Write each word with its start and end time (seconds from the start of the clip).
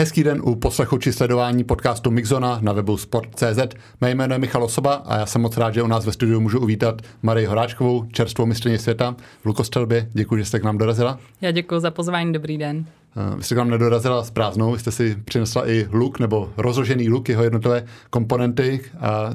Hezký 0.00 0.24
den 0.24 0.40
u 0.44 0.54
poslechu 0.54 0.98
či 0.98 1.12
sledování 1.12 1.64
podcastu 1.64 2.10
Mixona 2.10 2.58
na 2.62 2.72
webu 2.72 2.96
sport.cz. 2.96 3.58
Mé 4.00 4.10
jméno 4.10 4.34
je 4.34 4.38
Michal 4.38 4.64
Osoba 4.64 4.94
a 4.94 5.18
já 5.18 5.26
jsem 5.26 5.42
moc 5.42 5.56
rád, 5.56 5.74
že 5.74 5.82
u 5.82 5.86
nás 5.86 6.06
ve 6.06 6.12
studiu 6.12 6.40
můžu 6.40 6.60
uvítat 6.60 7.02
Marii 7.22 7.46
Horáčkovou, 7.46 8.04
čerstvou 8.12 8.46
mistrně 8.46 8.78
světa 8.78 9.16
v 9.42 9.46
lukostelbě. 9.46 10.08
Děkuji, 10.12 10.36
že 10.36 10.44
jste 10.44 10.60
k 10.60 10.64
nám 10.64 10.78
dorazila. 10.78 11.18
Já 11.40 11.50
děkuji 11.50 11.80
za 11.80 11.90
pozvání, 11.90 12.32
dobrý 12.32 12.58
den. 12.58 12.84
Eh, 13.16 13.36
vy 13.36 13.42
jste 13.42 13.54
k 13.54 13.58
nám 13.58 13.70
nedorazila 13.70 14.24
s 14.24 14.30
prázdnou, 14.30 14.72
vy 14.72 14.78
jste 14.78 14.92
si 14.92 15.16
přinesla 15.24 15.68
i 15.68 15.88
luk 15.92 16.18
nebo 16.18 16.52
rozložený 16.56 17.08
luk, 17.08 17.28
jeho 17.28 17.42
jednotlivé 17.42 17.84
komponenty 18.10 18.80
a 19.00 19.30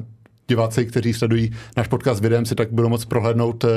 diváci, 0.48 0.86
kteří 0.86 1.14
sledují 1.14 1.52
náš 1.78 1.88
podcast 1.88 2.22
videem, 2.22 2.46
si 2.46 2.56
tak 2.56 2.72
budou 2.72 2.90
moct 2.90 3.06
prohlédnout 3.06 3.64
uh, 3.64 3.70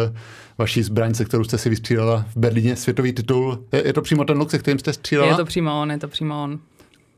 vaší 0.59 0.83
zbraň, 0.83 1.15
se 1.15 1.25
kterou 1.25 1.45
jste 1.45 1.59
si 1.59 1.69
vystřídala 1.69 2.25
v 2.29 2.37
Berlíně 2.37 2.77
světový 2.77 3.13
titul. 3.13 3.65
Je, 3.73 3.87
je 3.87 3.93
to 3.93 4.03
přímo 4.03 4.25
ten 4.25 4.39
luk, 4.39 4.51
se 4.51 4.59
kterým 4.59 4.79
jste 4.79 4.93
střílela? 4.93 5.31
Je 5.31 5.37
to 5.37 5.45
přímo 5.45 5.81
on, 5.81 5.91
je 5.91 5.99
to 5.99 6.09
přímo 6.09 6.45
on. 6.45 6.59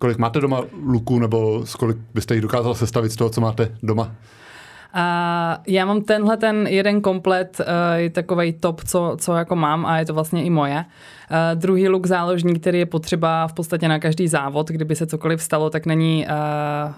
Kolik 0.01 0.19
máte 0.19 0.41
doma 0.41 0.63
luků, 0.87 1.19
nebo 1.19 1.67
z 1.67 1.75
kolik 1.75 1.97
byste 2.15 2.35
jich 2.35 2.43
dokázal 2.43 2.75
sestavit 2.75 3.13
z 3.13 3.17
toho, 3.17 3.31
co 3.31 3.41
máte 3.41 3.69
doma? 3.83 4.11
A 4.93 5.59
já 5.67 5.85
mám 5.85 6.03
tenhle 6.03 6.37
ten 6.37 6.67
jeden 6.67 7.01
komplet, 7.01 7.61
uh, 7.61 7.67
je 7.97 8.11
takový 8.11 8.53
top, 8.53 8.85
co, 8.85 9.17
co 9.21 9.35
jako 9.35 9.57
mám 9.57 9.87
a 9.87 9.99
je 9.99 10.07
to 10.07 10.15
vlastně 10.15 10.45
i 10.45 10.51
moje. 10.51 10.85
Druhý 11.55 11.89
luk 11.89 12.07
záložní, 12.07 12.59
který 12.61 12.79
je 12.79 12.87
potřeba 12.87 13.47
v 13.47 13.53
podstatě 13.53 13.89
na 13.89 13.99
každý 13.99 14.29
závod, 14.29 14.69
kdyby 14.69 14.97
se 14.97 15.07
cokoliv 15.07 15.43
stalo, 15.43 15.71
tak 15.71 15.87
není 15.87 16.27
uh, 16.27 16.33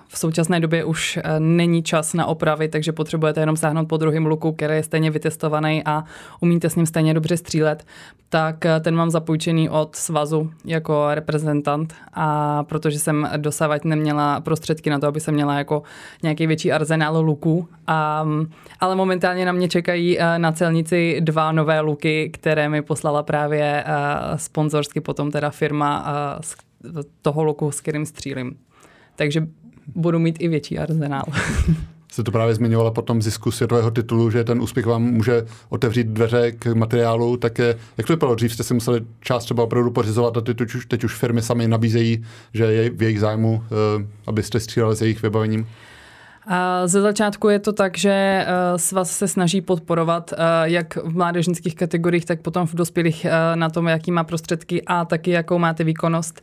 v 0.08 0.18
současné 0.18 0.60
době 0.60 0.84
už 0.84 1.16
uh, 1.16 1.22
není 1.38 1.82
čas 1.82 2.14
na 2.14 2.26
opravy, 2.26 2.68
takže 2.68 2.92
potřebujete 2.92 3.40
jenom 3.40 3.56
sáhnout 3.56 3.88
po 3.88 3.96
druhém 3.96 4.26
luku, 4.26 4.52
který 4.52 4.74
je 4.74 4.82
stejně 4.82 5.10
vytestovaný 5.10 5.82
a 5.84 6.04
umíte 6.40 6.70
s 6.70 6.76
ním 6.76 6.86
stejně 6.86 7.14
dobře 7.14 7.36
střílet. 7.36 7.84
Tak 8.28 8.56
ten 8.80 8.94
mám 8.94 9.10
zapůjčený 9.10 9.68
od 9.70 9.96
svazu 9.96 10.50
jako 10.64 11.06
reprezentant 11.10 11.94
a 12.14 12.62
protože 12.64 12.98
jsem 12.98 13.28
dosavať 13.36 13.84
neměla 13.84 14.40
prostředky 14.40 14.90
na 14.90 14.98
to, 14.98 15.06
aby 15.06 15.20
se 15.20 15.32
měla 15.32 15.58
jako 15.58 15.82
nějaký 16.22 16.46
větší 16.46 16.72
arzenál 16.72 17.24
luků, 17.24 17.68
a, 17.86 18.26
ale 18.80 18.96
momentálně 18.96 19.46
na 19.46 19.52
mě 19.52 19.68
čekají 19.68 20.18
na 20.36 20.52
celnici 20.52 21.16
dva 21.20 21.52
nové 21.52 21.80
luky, 21.80 22.30
které 22.32 22.68
mi 22.68 22.82
poslala 22.82 23.22
právě 23.22 23.84
sponzorsky 24.36 25.00
potom 25.00 25.30
teda 25.30 25.50
firma 25.50 26.06
z 26.40 26.56
toho 27.22 27.44
luku, 27.44 27.70
s 27.70 27.80
kterým 27.80 28.06
střílím. 28.06 28.56
Takže 29.16 29.46
budu 29.94 30.18
mít 30.18 30.36
i 30.40 30.48
větší 30.48 30.78
arzenál. 30.78 31.24
Jste 32.12 32.22
to 32.22 32.32
právě 32.32 32.54
zmiňovala 32.54 32.90
po 32.90 33.02
tom 33.02 33.22
zisku 33.22 33.50
světového 33.50 33.90
titulu, 33.90 34.30
že 34.30 34.44
ten 34.44 34.62
úspěch 34.62 34.86
vám 34.86 35.02
může 35.02 35.46
otevřít 35.68 36.06
dveře 36.06 36.52
k 36.52 36.74
materiálu, 36.74 37.36
tak 37.36 37.58
jak 37.58 38.06
to 38.06 38.12
vypadalo? 38.12 38.34
Dřív 38.34 38.54
jste 38.54 38.64
si 38.64 38.74
museli 38.74 39.00
část 39.20 39.44
třeba 39.44 39.62
opravdu 39.62 39.90
pořizovat 39.90 40.36
a 40.36 40.40
teď 40.40 40.60
už, 40.60 40.86
teď 40.86 41.04
už 41.04 41.14
firmy 41.14 41.42
sami 41.42 41.68
nabízejí, 41.68 42.24
že 42.54 42.64
je 42.64 42.90
v 42.90 43.02
jejich 43.02 43.20
zájmu, 43.20 43.64
eh, 43.64 44.06
abyste 44.26 44.60
stříleli 44.60 44.96
s 44.96 45.02
jejich 45.02 45.22
vybavením? 45.22 45.66
A 46.46 46.86
ze 46.86 47.00
začátku 47.00 47.48
je 47.48 47.58
to 47.58 47.72
tak, 47.72 47.98
že 47.98 48.10
eh, 48.10 48.46
svaz 48.78 49.10
se 49.10 49.28
snaží 49.28 49.60
podporovat 49.60 50.32
eh, 50.32 50.36
jak 50.64 50.96
v 50.96 51.14
mládežnických 51.14 51.74
kategoriích, 51.74 52.24
tak 52.24 52.40
potom 52.40 52.66
v 52.66 52.74
dospělých 52.74 53.24
eh, 53.24 53.56
na 53.56 53.70
tom, 53.70 53.86
jaký 53.86 54.10
má 54.10 54.24
prostředky 54.24 54.82
a 54.86 55.04
taky 55.04 55.30
jakou 55.30 55.58
máte 55.58 55.84
výkonnost, 55.84 56.42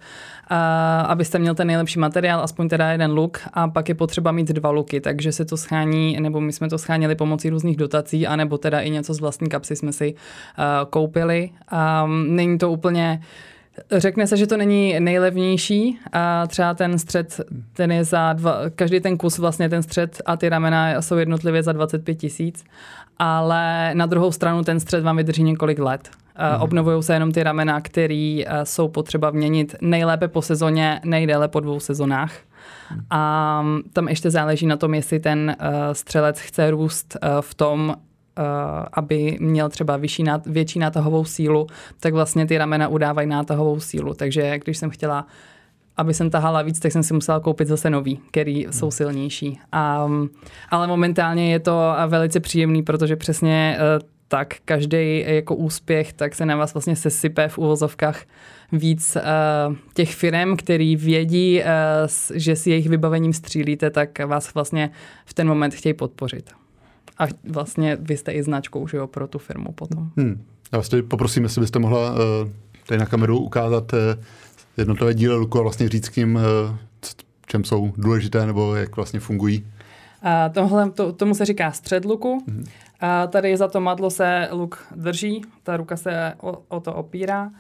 abyste 1.06 1.40
měl 1.40 1.56
ten 1.56 1.68
nejlepší 1.68 2.00
materiál, 2.00 2.42
aspoň 2.42 2.70
teda 2.70 2.92
jeden 2.92 3.12
luk 3.12 3.40
a 3.54 3.68
pak 3.68 3.90
je 3.90 3.96
potřeba 3.96 4.32
mít 4.32 4.48
dva 4.48 4.70
luky, 4.70 5.02
takže 5.02 5.32
se 5.32 5.46
to 5.46 5.58
schání, 5.58 6.18
nebo 6.20 6.42
my 6.42 6.54
jsme 6.54 6.70
to 6.70 6.78
scháněli 6.78 7.16
pomocí 7.16 7.50
různých 7.50 7.78
dotací, 7.78 8.28
anebo 8.28 8.58
teda 8.58 8.80
i 8.80 8.90
něco 8.90 9.14
z 9.14 9.20
vlastní 9.20 9.50
kapsy 9.50 9.76
jsme 9.76 9.94
si 9.94 10.16
koupili. 10.90 11.50
A 11.68 12.08
není 12.28 12.58
to 12.58 12.72
úplně 12.72 13.22
Řekne 13.92 14.28
se, 14.28 14.38
že 14.38 14.48
to 14.48 14.58
není 14.58 15.00
nejlevnější 15.00 16.00
a 16.12 16.48
třeba 16.48 16.74
ten 16.74 17.00
střed, 17.00 17.42
ten 17.74 17.92
je 17.92 18.04
za 18.04 18.34
dva, 18.34 18.58
každý 18.76 19.00
ten 19.00 19.18
kus 19.18 19.38
vlastně 19.38 19.70
ten 19.70 19.84
střed 19.84 20.22
a 20.26 20.38
ty 20.38 20.50
ramena 20.50 21.02
jsou 21.02 21.16
jednotlivě 21.16 21.64
za 21.64 21.72
25 21.72 22.16
tisíc, 22.16 22.64
ale 23.20 23.92
na 23.94 24.06
druhou 24.06 24.32
stranu 24.32 24.64
ten 24.64 24.80
střed 24.80 25.04
vám 25.04 25.18
vydrží 25.18 25.44
několik 25.44 25.80
let. 25.80 26.10
Mm. 26.56 26.62
Obnovují 26.62 27.04
se 27.04 27.14
jenom 27.14 27.32
ty 27.32 27.44
ramena, 27.44 27.82
které 27.82 28.44
jsou 28.64 28.88
potřeba 28.88 29.32
měnit 29.32 29.76
nejlépe 29.82 30.28
po 30.28 30.42
sezóně, 30.42 31.02
nejdéle 31.06 31.48
po 31.48 31.60
dvou 31.60 31.80
sezonách. 31.80 32.34
Mhm. 32.92 33.06
A 33.10 33.64
tam 33.94 34.08
ještě 34.08 34.30
záleží 34.30 34.66
na 34.66 34.78
tom, 34.78 34.94
jestli 34.94 35.20
ten 35.20 35.56
střelec 35.94 36.40
chce 36.40 36.72
růst 36.72 37.18
v 37.42 37.56
tom, 37.56 37.96
aby 38.94 39.38
měl 39.42 39.70
třeba 39.70 39.98
vyšší, 39.98 40.24
větší 40.46 40.80
nátahovou 40.80 41.26
sílu, 41.26 41.68
tak 42.00 42.14
vlastně 42.14 42.46
ty 42.46 42.58
ramena 42.58 42.88
udávají 42.88 43.28
nátahovou 43.28 43.80
sílu. 43.80 44.14
Takže 44.14 44.60
když 44.60 44.78
jsem 44.78 44.90
chtěla 44.90 45.28
aby 45.98 46.14
jsem 46.14 46.30
tahala 46.30 46.62
víc, 46.62 46.80
tak 46.80 46.92
jsem 46.92 47.04
si 47.04 47.14
musela 47.14 47.40
koupit 47.40 47.68
zase 47.68 47.90
nový, 47.90 48.20
který 48.32 48.64
hmm. 48.64 48.74
jsou 48.74 48.92
silnější. 48.92 49.60
A, 49.72 50.10
ale 50.70 50.88
momentálně 50.88 51.52
je 51.52 51.60
to 51.60 51.94
velice 52.08 52.40
příjemný, 52.40 52.84
protože 52.84 53.16
přesně 53.16 53.78
eh, 53.80 54.00
tak 54.30 54.56
každý 54.66 55.26
jako 55.28 55.56
úspěch, 55.56 56.14
tak 56.14 56.36
se 56.36 56.46
na 56.46 56.56
vás 56.56 56.74
vlastně 56.74 56.96
sesype 56.96 57.48
v 57.48 57.58
uvozovkách 57.58 58.24
víc 58.72 59.18
uh, 59.18 59.76
těch 59.94 60.16
firm, 60.16 60.58
který 60.58 60.96
vědí, 60.96 61.62
uh, 61.62 61.68
že 62.34 62.56
si 62.56 62.70
jejich 62.70 62.90
vybavením 62.90 63.34
střílíte, 63.34 63.90
tak 63.90 64.26
vás 64.26 64.54
vlastně 64.54 64.90
v 65.26 65.34
ten 65.34 65.48
moment 65.48 65.74
chtějí 65.74 65.94
podpořit. 65.94 66.59
A 67.20 67.28
vlastně 67.50 67.98
vy 68.02 68.18
jste 68.18 68.32
i 68.32 68.44
značkou 68.44 68.88
že 68.88 68.98
jo, 68.98 69.08
pro 69.08 69.28
tu 69.28 69.40
firmu 69.40 69.72
potom. 69.72 70.12
Hmm. 70.18 70.44
Já 70.72 70.78
vás 70.78 70.90
tedy 70.90 71.04
poprosím, 71.04 71.44
jestli 71.44 71.62
byste 71.62 71.80
mohla 71.80 72.12
uh, 72.12 72.18
tady 72.88 73.00
na 73.00 73.06
kameru 73.06 73.40
ukázat 73.40 73.94
uh, 73.94 74.00
jednotlivé 74.78 75.14
díly 75.14 75.36
luku 75.36 75.60
a 75.60 75.62
vlastně 75.62 75.90
říct 75.90 76.10
kým, 76.10 76.36
uh, 76.36 76.42
čem 77.48 77.64
jsou 77.64 77.94
důležité 77.98 78.46
nebo 78.46 78.76
jak 78.76 78.96
vlastně 78.96 79.20
fungují. 79.20 79.68
A 80.22 80.50
tohle, 80.50 80.92
to, 80.92 81.14
tomu 81.14 81.36
se 81.36 81.46
říká 81.46 81.72
střed 81.72 82.06
luku. 82.06 82.44
Hmm. 82.48 82.66
A 83.00 83.28
tady 83.28 83.58
za 83.58 83.68
to 83.68 83.82
madlo 83.82 84.10
se 84.10 84.48
luk 84.52 84.86
drží, 84.96 85.42
ta 85.64 85.78
ruka 85.78 85.98
se 85.98 86.34
o, 86.42 86.62
o 86.68 86.80
to 86.80 86.94
opírá. 86.94 87.52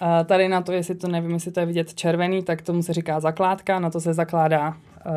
A 0.00 0.24
tady 0.24 0.48
na 0.48 0.62
to, 0.62 0.72
jestli 0.72 0.94
to 0.94 1.08
nevím, 1.08 1.30
jestli 1.30 1.52
to 1.52 1.60
je 1.60 1.66
vidět 1.66 1.94
červený, 1.94 2.42
tak 2.42 2.62
tomu 2.62 2.82
se 2.82 2.92
říká 2.92 3.20
zakládka, 3.20 3.78
na 3.78 3.90
to 3.90 4.00
se 4.00 4.14
zakládá 4.14 4.68
uh, 4.68 5.12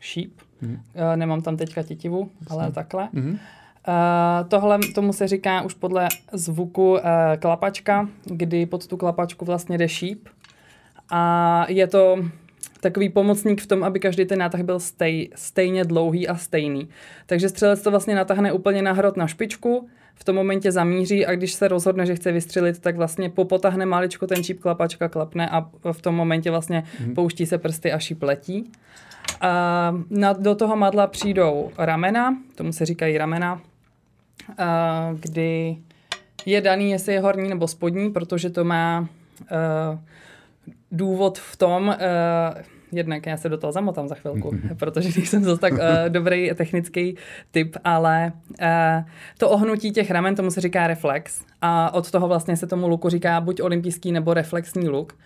šíp. 0.00 0.40
Mm. 0.60 0.78
Nemám 1.16 1.42
tam 1.42 1.56
teďka 1.56 1.82
tětivu, 1.82 2.30
ale 2.50 2.72
takhle. 2.72 3.08
Mm. 3.12 3.30
Uh, 3.30 4.48
tohle 4.48 4.78
tomu 4.94 5.12
se 5.12 5.28
říká 5.28 5.62
už 5.62 5.74
podle 5.74 6.08
zvuku 6.32 6.92
uh, 6.92 6.98
klapačka, 7.38 8.08
kdy 8.24 8.66
pod 8.66 8.86
tu 8.86 8.96
klapačku 8.96 9.44
vlastně 9.44 9.78
jde 9.78 9.88
šíp. 9.88 10.28
A 11.10 11.66
je 11.68 11.86
to 11.86 12.24
takový 12.80 13.08
pomocník 13.08 13.60
v 13.60 13.66
tom, 13.66 13.84
aby 13.84 14.00
každý 14.00 14.24
ten 14.24 14.38
nátah 14.38 14.60
byl 14.62 14.80
stej, 14.80 15.30
stejně 15.34 15.84
dlouhý 15.84 16.28
a 16.28 16.36
stejný. 16.36 16.88
Takže 17.26 17.48
střelec 17.48 17.82
to 17.82 17.90
vlastně 17.90 18.14
natáhne 18.14 18.52
úplně 18.52 18.82
na 18.82 18.92
hrot 18.92 19.16
na 19.16 19.26
špičku, 19.26 19.88
v 20.14 20.24
tom 20.24 20.36
momentě 20.36 20.72
zamíří 20.72 21.26
a 21.26 21.34
když 21.34 21.52
se 21.52 21.68
rozhodne, 21.68 22.06
že 22.06 22.14
chce 22.14 22.32
vystřelit, 22.32 22.78
tak 22.78 22.96
vlastně 22.96 23.30
popotahne 23.30 23.86
maličko 23.86 24.26
ten 24.26 24.44
číp 24.44 24.60
klapačka 24.60 25.08
klapne 25.08 25.48
a 25.48 25.70
v 25.92 26.02
tom 26.02 26.14
momentě 26.14 26.50
vlastně 26.50 26.84
mm. 27.06 27.14
pouští 27.14 27.46
se 27.46 27.58
prsty 27.58 27.92
a 27.92 27.98
šíp 27.98 28.22
letí. 28.22 28.70
A 29.40 29.94
na, 30.10 30.32
do 30.32 30.54
toho 30.54 30.76
madla 30.76 31.06
přijdou 31.06 31.70
ramena, 31.78 32.36
tomu 32.54 32.72
se 32.72 32.86
říkají 32.86 33.18
ramena, 33.18 33.60
a, 34.58 35.10
kdy 35.20 35.76
je 36.46 36.60
daný, 36.60 36.90
jestli 36.90 37.14
je 37.14 37.20
horní 37.20 37.48
nebo 37.48 37.68
spodní, 37.68 38.10
protože 38.10 38.50
to 38.50 38.64
má 38.64 39.00
uh, 39.40 39.98
důvod 40.92 41.38
v 41.38 41.56
tom, 41.56 41.88
uh, 41.88 42.62
jednak 42.92 43.26
já 43.26 43.36
se 43.36 43.48
do 43.48 43.58
toho 43.58 43.72
zamotám 43.72 44.08
za 44.08 44.14
chvilku, 44.14 44.56
protože 44.78 45.08
jsem 45.08 45.44
zase 45.44 45.60
tak 45.60 45.72
uh, 45.72 45.78
dobrý 46.08 46.50
technický 46.54 47.16
typ, 47.50 47.76
ale 47.84 48.32
uh, 48.60 49.08
to 49.38 49.50
ohnutí 49.50 49.90
těch 49.90 50.10
ramen, 50.10 50.34
tomu 50.34 50.50
se 50.50 50.60
říká 50.60 50.86
reflex 50.86 51.44
a 51.62 51.94
od 51.94 52.10
toho 52.10 52.28
vlastně 52.28 52.56
se 52.56 52.66
tomu 52.66 52.88
luku 52.88 53.08
říká 53.08 53.40
buď 53.40 53.62
olympijský 53.62 54.12
nebo 54.12 54.34
reflexní 54.34 54.88
luk. 54.88 55.18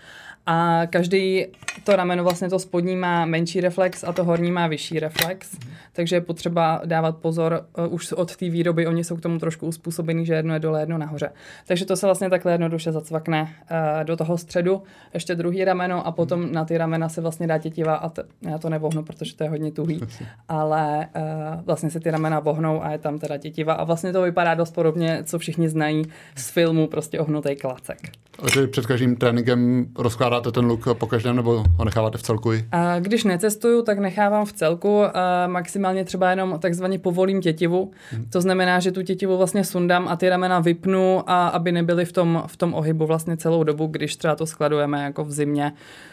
A 0.47 0.83
každý 0.87 1.47
to 1.85 1.97
rameno, 1.97 2.25
vlastně 2.25 2.49
to 2.49 2.59
spodní 2.59 2.97
má 2.97 3.25
menší 3.25 3.61
reflex 3.61 4.05
a 4.05 4.13
to 4.13 4.25
horní 4.25 4.51
má 4.51 4.67
vyšší 4.67 5.01
reflex. 5.01 5.53
Mm. 5.53 5.71
Takže 5.93 6.17
je 6.17 6.21
potřeba 6.21 6.81
dávat 6.85 7.17
pozor 7.17 7.67
uh, 7.79 7.95
už 7.95 8.13
od 8.13 8.37
té 8.37 8.51
výroby, 8.51 8.87
oni 8.87 9.05
jsou 9.05 9.17
k 9.17 9.21
tomu 9.21 9.39
trošku 9.39 9.67
uspůsobení, 9.67 10.27
že 10.27 10.35
jedno 10.35 10.55
je 10.55 10.61
dole, 10.61 10.83
jedno 10.83 10.99
nahoře. 10.99 11.31
Takže 11.67 11.85
to 11.85 11.97
se 11.97 12.07
vlastně 12.07 12.31
takhle 12.31 12.53
jednoduše 12.53 12.93
zacvakne 12.93 13.43
uh, 13.43 14.05
do 14.05 14.17
toho 14.17 14.39
středu, 14.39 14.83
ještě 15.15 15.35
druhý 15.35 15.65
rameno 15.65 16.07
a 16.07 16.13
potom 16.13 16.41
mm. 16.41 16.53
na 16.53 16.65
ty 16.65 16.79
ramena 16.79 17.09
se 17.09 17.21
vlastně 17.21 17.47
dá 17.47 17.59
tětiva 17.59 17.95
a 17.95 18.09
t- 18.09 18.25
já 18.43 18.59
to 18.59 18.69
nevohnu, 18.69 19.03
protože 19.03 19.37
to 19.37 19.45
je 19.45 19.51
hodně 19.51 19.73
tuhý, 19.73 20.01
ale 20.49 21.09
uh, 21.17 21.63
vlastně 21.65 21.91
se 21.91 22.01
ty 22.01 22.11
ramena 22.11 22.41
vohnou 22.41 22.85
a 22.85 22.91
je 22.91 22.99
tam 22.99 23.19
teda 23.19 23.39
tětiva 23.39 23.75
a 23.75 23.85
vlastně 23.85 24.13
to 24.13 24.23
vypadá 24.23 24.55
dost 24.55 24.71
podobně, 24.71 25.23
co 25.25 25.39
všichni 25.39 25.69
znají 25.69 26.05
z 26.37 26.51
filmu, 26.51 26.87
prostě 26.87 27.21
ohnutý 27.21 27.57
klacek. 27.57 27.99
Takže 28.41 28.67
před 28.67 28.87
každým 28.87 29.17
tréninkem 29.17 29.87
rozkládáte 29.99 30.53
ten 30.53 30.65
luk 30.65 30.89
po 30.99 31.07
každém 31.07 31.37
nebo 31.37 31.65
ho 31.77 31.85
necháváte 31.85 32.19
v 32.19 32.23
celku? 32.23 32.53
A 32.73 32.99
když 32.99 33.25
necestuju, 33.25 33.83
tak 33.83 33.99
nechávám 33.99 34.45
v 34.45 34.53
celku. 34.53 35.03
A 35.17 35.47
maximálně 35.47 36.05
třeba 36.05 36.31
jenom 36.31 36.59
takzvaně 36.59 36.99
povolím 36.99 37.41
tětivu. 37.41 37.91
Hmm. 38.11 38.25
To 38.25 38.41
znamená, 38.41 38.81
že 38.81 38.93
tu 38.93 39.03
tětivu 39.03 39.37
vlastně 39.37 39.65
sundám 39.65 40.09
a 40.09 40.17
ty 40.17 40.29
ramena 40.29 40.61
vypnu, 40.61 41.31
a 41.31 41.49
aby 41.49 41.73
nebyly 41.73 42.05
v 42.05 42.13
tom, 42.13 42.43
v 42.47 42.57
tom 42.57 42.75
ohybu 42.75 43.07
vlastně 43.07 43.37
celou 43.37 43.65
dobu, 43.65 43.87
když 43.87 44.17
třeba 44.17 44.37
to 44.37 44.47
skladujeme 44.47 45.05
jako 45.05 45.25
v 45.25 45.33
zimě, 45.33 45.73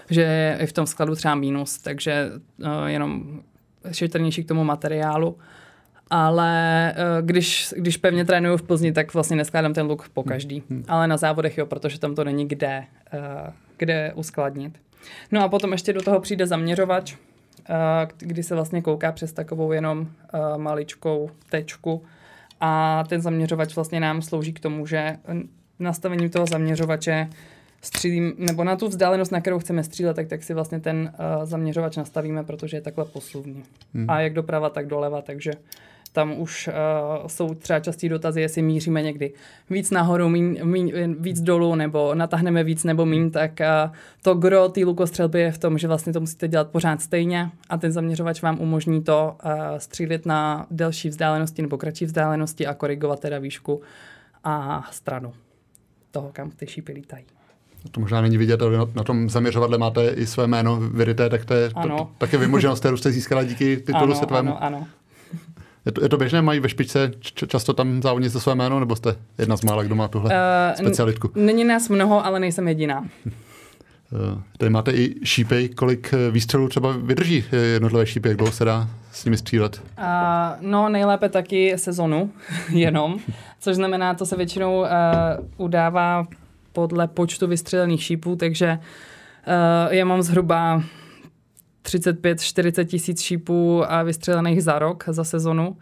že 0.10 0.56
je 0.60 0.68
v 0.68 0.74
tom 0.74 0.86
skladu 0.86 1.16
třeba 1.16 1.36
mínus, 1.36 1.78
takže 1.78 2.30
uh, 2.66 2.86
jenom 2.86 3.24
šetrnější 3.92 4.44
k 4.44 4.48
tomu 4.48 4.64
materiálu 4.64 5.38
ale 6.10 6.94
uh, 6.98 7.28
když, 7.28 7.74
když 7.78 7.98
pevně 7.98 8.26
trénuju 8.26 8.58
v 8.58 8.62
Plzni, 8.62 8.92
tak 8.92 9.14
vlastně 9.14 9.38
neskládám 9.38 9.74
ten 9.74 9.86
luk 9.86 10.10
po 10.10 10.24
každý. 10.24 10.64
Hmm. 10.70 10.84
Ale 10.88 11.08
na 11.08 11.18
závodech 11.18 11.58
jo, 11.58 11.66
protože 11.66 12.00
tam 12.00 12.16
to 12.16 12.24
není 12.24 12.48
kde, 12.48 12.84
uh, 13.14 13.54
kde 13.78 14.12
uskladnit. 14.16 14.80
No 15.32 15.44
a 15.44 15.50
potom 15.50 15.72
ještě 15.72 15.94
do 15.94 16.02
toho 16.02 16.20
přijde 16.20 16.48
zaměřovač, 16.48 17.14
uh, 17.14 17.76
kdy 18.18 18.44
se 18.44 18.56
vlastně 18.56 18.82
kouká 18.82 19.12
přes 19.12 19.34
takovou 19.34 19.72
jenom 19.72 20.08
maličkou 20.58 21.30
tečku 21.50 22.04
a 22.62 23.04
ten 23.10 23.22
zaměřovač 23.22 23.76
vlastně 23.76 24.00
nám 24.00 24.22
slouží 24.22 24.54
k 24.54 24.60
tomu, 24.60 24.86
že 24.86 25.18
nastavením 25.80 26.30
toho 26.30 26.46
zaměřovače 26.46 27.30
střílím, 27.82 28.34
nebo 28.38 28.64
na 28.64 28.76
tu 28.76 28.88
vzdálenost, 28.88 29.32
na 29.32 29.42
kterou 29.42 29.60
chceme 29.60 29.84
střílet, 29.84 30.14
tak, 30.14 30.28
tak 30.28 30.44
si 30.44 30.54
vlastně 30.54 30.80
ten 30.80 31.14
uh, 31.20 31.46
zaměřovač 31.46 31.98
nastavíme, 31.98 32.44
protože 32.44 32.78
je 32.78 32.82
takhle 32.82 33.06
posuvný. 33.06 33.64
Hmm. 33.94 34.10
A 34.10 34.20
jak 34.20 34.34
doprava, 34.34 34.70
tak 34.70 34.88
doleva, 34.88 35.22
takže 35.22 35.52
tam 36.10 36.40
už 36.40 36.68
uh, 36.68 37.28
jsou 37.28 37.54
třeba 37.54 37.80
častý 37.80 38.10
dotazy, 38.10 38.42
jestli 38.42 38.62
míříme 38.62 39.02
někdy 39.02 39.34
víc 39.70 39.92
nahoru, 39.92 40.30
míň, 40.30 40.60
míň, 40.64 41.16
víc 41.20 41.42
dolů, 41.42 41.76
nebo 41.76 42.16
natáhneme 42.16 42.64
víc 42.64 42.84
nebo 42.84 43.06
míň, 43.06 43.32
tak 43.32 43.52
uh, 43.60 43.96
to 44.22 44.36
gro 44.36 44.70
té 44.70 44.86
lukostřelby 44.86 45.40
je 45.40 45.52
v 45.52 45.58
tom, 45.58 45.78
že 45.78 45.88
vlastně 45.88 46.14
to 46.14 46.20
musíte 46.20 46.48
dělat 46.48 46.70
pořád 46.70 47.02
stejně 47.02 47.50
a 47.70 47.78
ten 47.78 47.92
zaměřovač 47.92 48.42
vám 48.42 48.60
umožní 48.60 49.04
to 49.04 49.36
uh, 49.46 49.52
střílet 49.78 50.26
na 50.26 50.68
delší 50.72 51.10
vzdálenosti 51.10 51.62
nebo 51.62 51.78
kratší 51.78 52.06
vzdálenosti 52.06 52.68
a 52.68 52.74
korigovat 52.74 53.20
teda 53.20 53.40
výšku 53.40 53.82
a 54.44 54.84
stranu 54.92 55.34
toho, 56.12 56.30
kam 56.34 56.52
ty 56.52 56.68
šípy 56.68 56.92
lítají. 56.92 57.26
To 57.92 58.00
možná 58.00 58.22
není 58.22 58.38
vidět, 58.38 58.62
ale 58.62 58.78
na 58.96 59.04
tom 59.04 59.30
zaměřovadle 59.30 59.78
máte 59.78 60.10
i 60.10 60.28
své 60.28 60.48
jméno 60.48 60.80
vyryté, 60.80 61.30
tak 61.30 61.46
to 61.46 61.54
je 61.54 61.70
to, 61.70 62.10
také 62.18 62.38
vymoženost, 62.38 62.80
kterou 62.80 62.98
jste 62.98 63.12
získala 63.12 63.44
díky 63.44 63.78
titulu 63.78 64.04
ano, 64.04 64.16
světovému. 64.16 64.50
Ano, 64.50 64.64
ano. 64.64 64.88
Je 65.88 65.92
to, 65.92 66.04
je 66.04 66.10
to 66.10 66.18
běžné, 66.18 66.42
mají 66.42 66.60
ve 66.60 66.70
špičce 66.70 67.12
č- 67.20 67.48
často 67.48 67.74
tam 67.74 68.02
závodnice 68.02 68.40
své 68.40 68.56
jméno, 68.56 68.80
nebo 68.80 68.96
jste 68.96 69.16
jedna 69.38 69.58
z 69.58 69.62
mála, 69.64 69.84
kdo 69.84 69.96
má 69.96 70.08
tuhle 70.08 70.30
uh, 70.30 70.76
specialitku? 70.76 71.32
N- 71.36 71.46
není 71.46 71.64
nás 71.64 71.90
mnoho, 71.90 72.26
ale 72.26 72.40
nejsem 72.40 72.68
jediná. 72.68 73.00
Uh, 73.00 74.42
tady 74.58 74.70
máte 74.70 74.92
i 74.92 75.16
šípy, 75.24 75.70
kolik 75.70 76.14
eh, 76.14 76.32
výstřelů 76.32 76.70
třeba 76.70 76.96
vydrží 76.98 77.44
jednotlivé 77.52 78.06
šípy, 78.06 78.28
jak 78.30 78.38
dlouho 78.38 78.52
se 78.52 78.66
dá 78.66 78.88
s 79.12 79.26
nimi 79.26 79.38
střílet? 79.38 79.82
Uh, 79.98 80.04
no 80.62 80.90
nejlépe 80.90 81.30
taky 81.30 81.78
sezonu 81.78 82.32
jenom, 82.70 83.20
což 83.60 83.76
znamená, 83.76 84.14
to 84.14 84.26
se 84.26 84.36
většinou 84.38 84.80
uh, 84.80 84.88
udává 85.58 86.28
podle 86.74 87.08
počtu 87.08 87.48
vystřelených 87.48 88.04
šípů, 88.04 88.36
takže 88.36 88.80
uh, 89.88 89.94
já 89.94 90.06
mám 90.06 90.22
zhruba 90.22 90.84
35-40 91.88 92.86
tisíc 92.86 93.22
šípů 93.22 93.84
vystřelených 94.04 94.64
za 94.64 94.80
rok, 94.80 95.04
za 95.08 95.24
sezonu. 95.24 95.78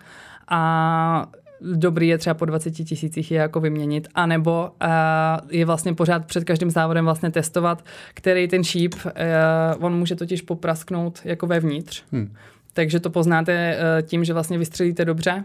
A 0.47 1.25
dobrý 1.61 2.07
je 2.07 2.17
třeba 2.17 2.33
po 2.33 2.45
20 2.45 2.71
tisících 2.71 3.31
je 3.31 3.37
jako 3.37 3.59
vyměnit, 3.59 4.07
anebo 4.15 4.69
uh, 4.81 5.49
je 5.49 5.65
vlastně 5.65 5.93
pořád 5.93 6.25
před 6.25 6.43
každým 6.43 6.71
závodem 6.71 7.05
vlastně 7.05 7.31
testovat, 7.31 7.85
který 8.13 8.47
ten 8.47 8.63
šíp, 8.63 8.95
uh, 9.05 9.85
on 9.85 9.97
může 9.99 10.15
totiž 10.15 10.41
poprasknout 10.41 11.21
jako 11.23 11.47
vevnitř. 11.47 12.03
Hmm. 12.11 12.33
Takže 12.73 12.99
to 12.99 13.09
poznáte 13.09 13.77
uh, 13.77 14.07
tím, 14.07 14.23
že 14.23 14.33
vlastně 14.33 14.57
vystřelíte 14.57 15.05
dobře, 15.05 15.43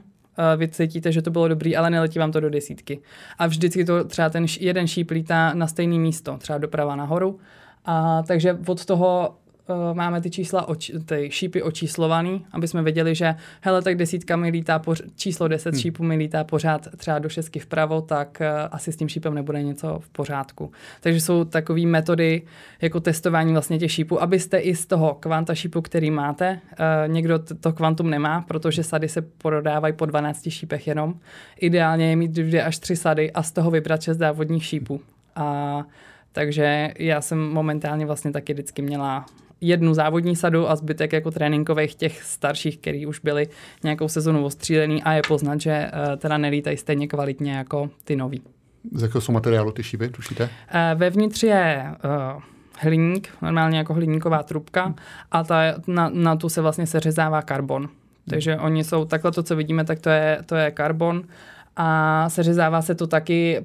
vy 0.56 0.68
cítíte, 0.68 1.12
že 1.12 1.22
to 1.22 1.30
bylo 1.30 1.48
dobrý, 1.48 1.76
ale 1.76 1.90
neletí 1.90 2.18
vám 2.18 2.32
to 2.32 2.40
do 2.40 2.50
desítky. 2.50 3.00
A 3.38 3.46
vždycky 3.46 3.84
to 3.84 4.04
třeba 4.04 4.30
ten 4.30 4.46
jeden 4.60 4.86
šíp 4.86 5.10
lítá 5.10 5.54
na 5.54 5.66
stejné 5.66 5.98
místo, 5.98 6.36
třeba 6.38 6.58
doprava 6.58 6.96
nahoru. 6.96 7.38
A 7.84 8.22
takže 8.22 8.58
od 8.66 8.84
toho 8.84 9.34
máme 9.92 10.20
ty 10.20 10.30
čísla, 10.30 10.68
oči, 10.68 11.00
ty 11.00 11.28
šípy 11.32 11.62
očíslovaný, 11.62 12.46
aby 12.52 12.68
jsme 12.68 12.82
věděli, 12.82 13.14
že 13.14 13.34
hele, 13.60 13.82
tak 13.82 13.96
desítka 13.96 14.36
mi 14.36 14.48
lítá, 14.48 14.78
poř- 14.78 15.10
číslo 15.16 15.48
10 15.48 15.74
hmm. 15.74 15.80
šípů 15.80 16.02
mi 16.02 16.16
lítá 16.16 16.44
pořád 16.44 16.88
třeba 16.96 17.18
do 17.18 17.28
šestky 17.28 17.58
vpravo, 17.58 18.00
tak 18.00 18.38
uh, 18.40 18.68
asi 18.70 18.92
s 18.92 18.96
tím 18.96 19.08
šípem 19.08 19.34
nebude 19.34 19.62
něco 19.62 19.98
v 19.98 20.08
pořádku. 20.08 20.72
Takže 21.00 21.20
jsou 21.20 21.44
takové 21.44 21.86
metody 21.86 22.42
jako 22.80 23.00
testování 23.00 23.52
vlastně 23.52 23.78
těch 23.78 23.92
šípů, 23.92 24.22
abyste 24.22 24.58
i 24.58 24.74
z 24.74 24.86
toho 24.86 25.14
kvanta 25.20 25.54
šípu, 25.54 25.80
který 25.80 26.10
máte, 26.10 26.60
uh, 26.70 27.12
někdo 27.12 27.38
t- 27.38 27.54
to 27.54 27.72
kvantum 27.72 28.10
nemá, 28.10 28.44
protože 28.48 28.84
sady 28.84 29.08
se 29.08 29.22
prodávají 29.22 29.94
po 29.94 30.06
12 30.06 30.50
šípech 30.50 30.86
jenom. 30.86 31.14
Ideálně 31.60 32.10
je 32.10 32.16
mít 32.16 32.30
dvě 32.30 32.64
až 32.64 32.78
tři 32.78 32.96
sady 32.96 33.32
a 33.32 33.42
z 33.42 33.52
toho 33.52 33.70
vybrat 33.70 34.02
šest 34.02 34.18
závodních 34.18 34.64
šípů. 34.64 35.00
A 35.36 35.84
takže 36.32 36.90
já 36.98 37.20
jsem 37.20 37.38
momentálně 37.38 38.06
vlastně 38.06 38.30
taky 38.32 38.52
vždycky 38.52 38.82
měla 38.82 39.26
jednu 39.60 39.94
závodní 39.94 40.36
sadu 40.36 40.70
a 40.70 40.76
zbytek 40.76 41.12
jako 41.12 41.30
tréninkových 41.30 41.94
těch 41.94 42.22
starších, 42.22 42.78
který 42.78 43.06
už 43.06 43.20
byli 43.20 43.48
nějakou 43.84 44.08
sezonu 44.08 44.44
ostřílený 44.44 45.02
a 45.02 45.12
je 45.12 45.22
poznat, 45.28 45.60
že 45.60 45.90
uh, 45.92 46.16
teda 46.16 46.38
nelítají 46.38 46.76
stejně 46.76 47.08
kvalitně 47.08 47.52
jako 47.52 47.90
ty 48.04 48.16
nový. 48.16 48.42
Z 48.92 49.02
jakého 49.02 49.20
jsou 49.20 49.32
materiálu 49.32 49.72
ty 49.72 49.82
šípy, 49.82 50.08
tušíte? 50.08 50.44
Uh, 50.44 50.50
vevnitř 51.00 51.42
je 51.42 51.84
uh, 52.34 52.42
hliník, 52.78 53.28
normálně 53.42 53.78
jako 53.78 53.94
hliníková 53.94 54.42
trubka 54.42 54.94
a 55.30 55.44
ta, 55.44 55.74
na, 55.86 56.10
na 56.14 56.36
tu 56.36 56.48
se 56.48 56.60
vlastně 56.60 56.86
seřezává 56.86 57.42
karbon. 57.42 57.88
Takže 58.30 58.56
oni 58.56 58.84
jsou, 58.84 59.04
takhle 59.04 59.32
to, 59.32 59.42
co 59.42 59.56
vidíme, 59.56 59.84
tak 59.84 60.00
to 60.00 60.10
je, 60.10 60.38
to 60.46 60.56
je 60.56 60.70
karbon 60.70 61.22
a 61.76 62.28
seřezává 62.28 62.82
se 62.82 62.94
to 62.94 63.06
taky, 63.06 63.64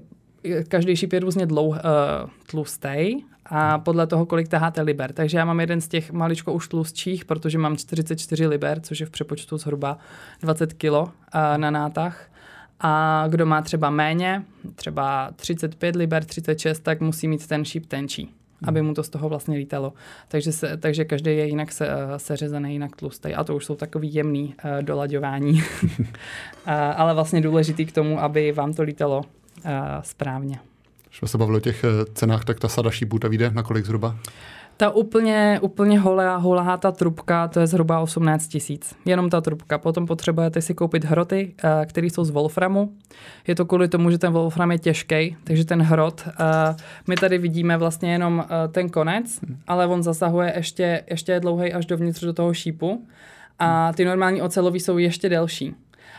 každý 0.68 0.96
šíp 0.96 1.14
je 1.14 1.20
různě 1.20 1.46
dlouh, 1.46 1.76
uh, 1.76 2.30
tlustý 2.48 3.24
a 3.46 3.80
podle 3.80 4.08
toho, 4.08 4.26
kolik 4.26 4.48
taháte 4.48 4.82
liber. 4.82 5.14
Takže 5.14 5.38
já 5.38 5.46
mám 5.46 5.60
jeden 5.60 5.82
z 5.82 5.88
těch 5.88 6.12
maličko 6.12 6.54
už 6.54 6.68
tlustších, 6.68 7.26
protože 7.26 7.58
mám 7.58 7.78
44 7.78 8.48
liber, 8.48 8.80
což 8.80 9.00
je 9.00 9.06
v 9.06 9.10
přepočtu 9.10 9.58
zhruba 9.58 9.98
20 10.42 10.74
kg 10.74 10.92
na 11.58 11.72
nátah. 11.72 12.30
A 12.80 13.24
kdo 13.30 13.46
má 13.46 13.62
třeba 13.62 13.90
méně, 13.90 14.44
třeba 14.76 15.30
35 15.36 15.96
liber, 15.96 16.26
36, 16.26 16.80
tak 16.80 17.02
musí 17.02 17.28
mít 17.28 17.48
ten 17.48 17.66
šíp 17.66 17.86
tenčí, 17.86 18.24
hmm. 18.24 18.70
aby 18.70 18.82
mu 18.82 18.94
to 18.94 19.04
z 19.04 19.10
toho 19.10 19.30
vlastně 19.30 19.58
lítalo. 19.58 19.94
Takže, 20.28 20.52
se, 20.52 20.78
takže 20.78 21.06
každý 21.06 21.32
je 21.32 21.48
jinak 21.48 21.72
se, 21.72 21.90
seřezaný, 22.18 22.74
jinak 22.74 22.96
tlustý. 22.96 23.34
A 23.34 23.44
to 23.44 23.56
už 23.56 23.66
jsou 23.66 23.76
takový 23.76 24.14
jemný 24.14 24.56
uh, 24.66 24.82
dolaďování. 24.82 25.54
uh, 25.54 26.06
ale 26.96 27.14
vlastně 27.14 27.42
důležitý 27.42 27.86
k 27.86 27.92
tomu, 27.92 28.22
aby 28.22 28.52
vám 28.52 28.74
to 28.74 28.84
lítalo 28.84 29.18
uh, 29.18 29.26
správně. 30.02 30.60
Když 31.16 31.20
jsme 31.20 31.28
se 31.28 31.38
bavili 31.38 31.58
o 31.58 31.60
těch 31.60 31.84
eh, 31.84 32.06
cenách, 32.14 32.46
tak 32.46 32.60
ta 32.60 32.68
sada 32.68 32.92
šípů, 32.92 33.20
ta 33.20 33.28
vyjde 33.28 33.52
na 33.52 33.64
kolik 33.64 33.86
zhruba? 33.86 34.16
Ta 34.78 34.90
úplně, 34.90 35.60
úplně 35.62 36.00
holá, 36.00 36.36
holá 36.38 36.78
ta 36.78 36.92
trubka, 36.92 37.48
to 37.48 37.60
je 37.60 37.68
zhruba 37.68 38.00
18 38.00 38.48
tisíc. 38.48 38.96
Jenom 39.06 39.30
ta 39.30 39.42
trubka. 39.42 39.78
Potom 39.78 40.06
potřebujete 40.06 40.62
si 40.62 40.74
koupit 40.74 41.06
hroty, 41.06 41.54
eh, 41.64 41.86
které 41.86 42.08
jsou 42.08 42.24
z 42.24 42.30
Wolframu. 42.30 42.94
Je 43.48 43.56
to 43.56 43.66
kvůli 43.66 43.88
tomu, 43.88 44.12
že 44.12 44.18
ten 44.18 44.34
Wolfram 44.34 44.72
je 44.72 44.80
těžký, 44.80 45.38
takže 45.44 45.66
ten 45.66 45.82
hrot, 45.82 46.28
eh, 46.28 46.76
my 47.08 47.16
tady 47.16 47.38
vidíme 47.38 47.78
vlastně 47.78 48.12
jenom 48.12 48.46
ten 48.72 48.90
konec, 48.90 49.40
ale 49.68 49.88
on 49.88 50.04
zasahuje 50.04 50.54
ještě, 50.56 51.04
ještě 51.10 51.40
dlouhý 51.40 51.74
až 51.74 51.86
dovnitř 51.86 52.24
do 52.24 52.34
toho 52.34 52.54
šípu. 52.54 53.08
A 53.60 53.94
ty 53.94 54.06
normální 54.06 54.42
ocelový 54.42 54.80
jsou 54.80 54.98
ještě 54.98 55.30
delší. 55.30 55.76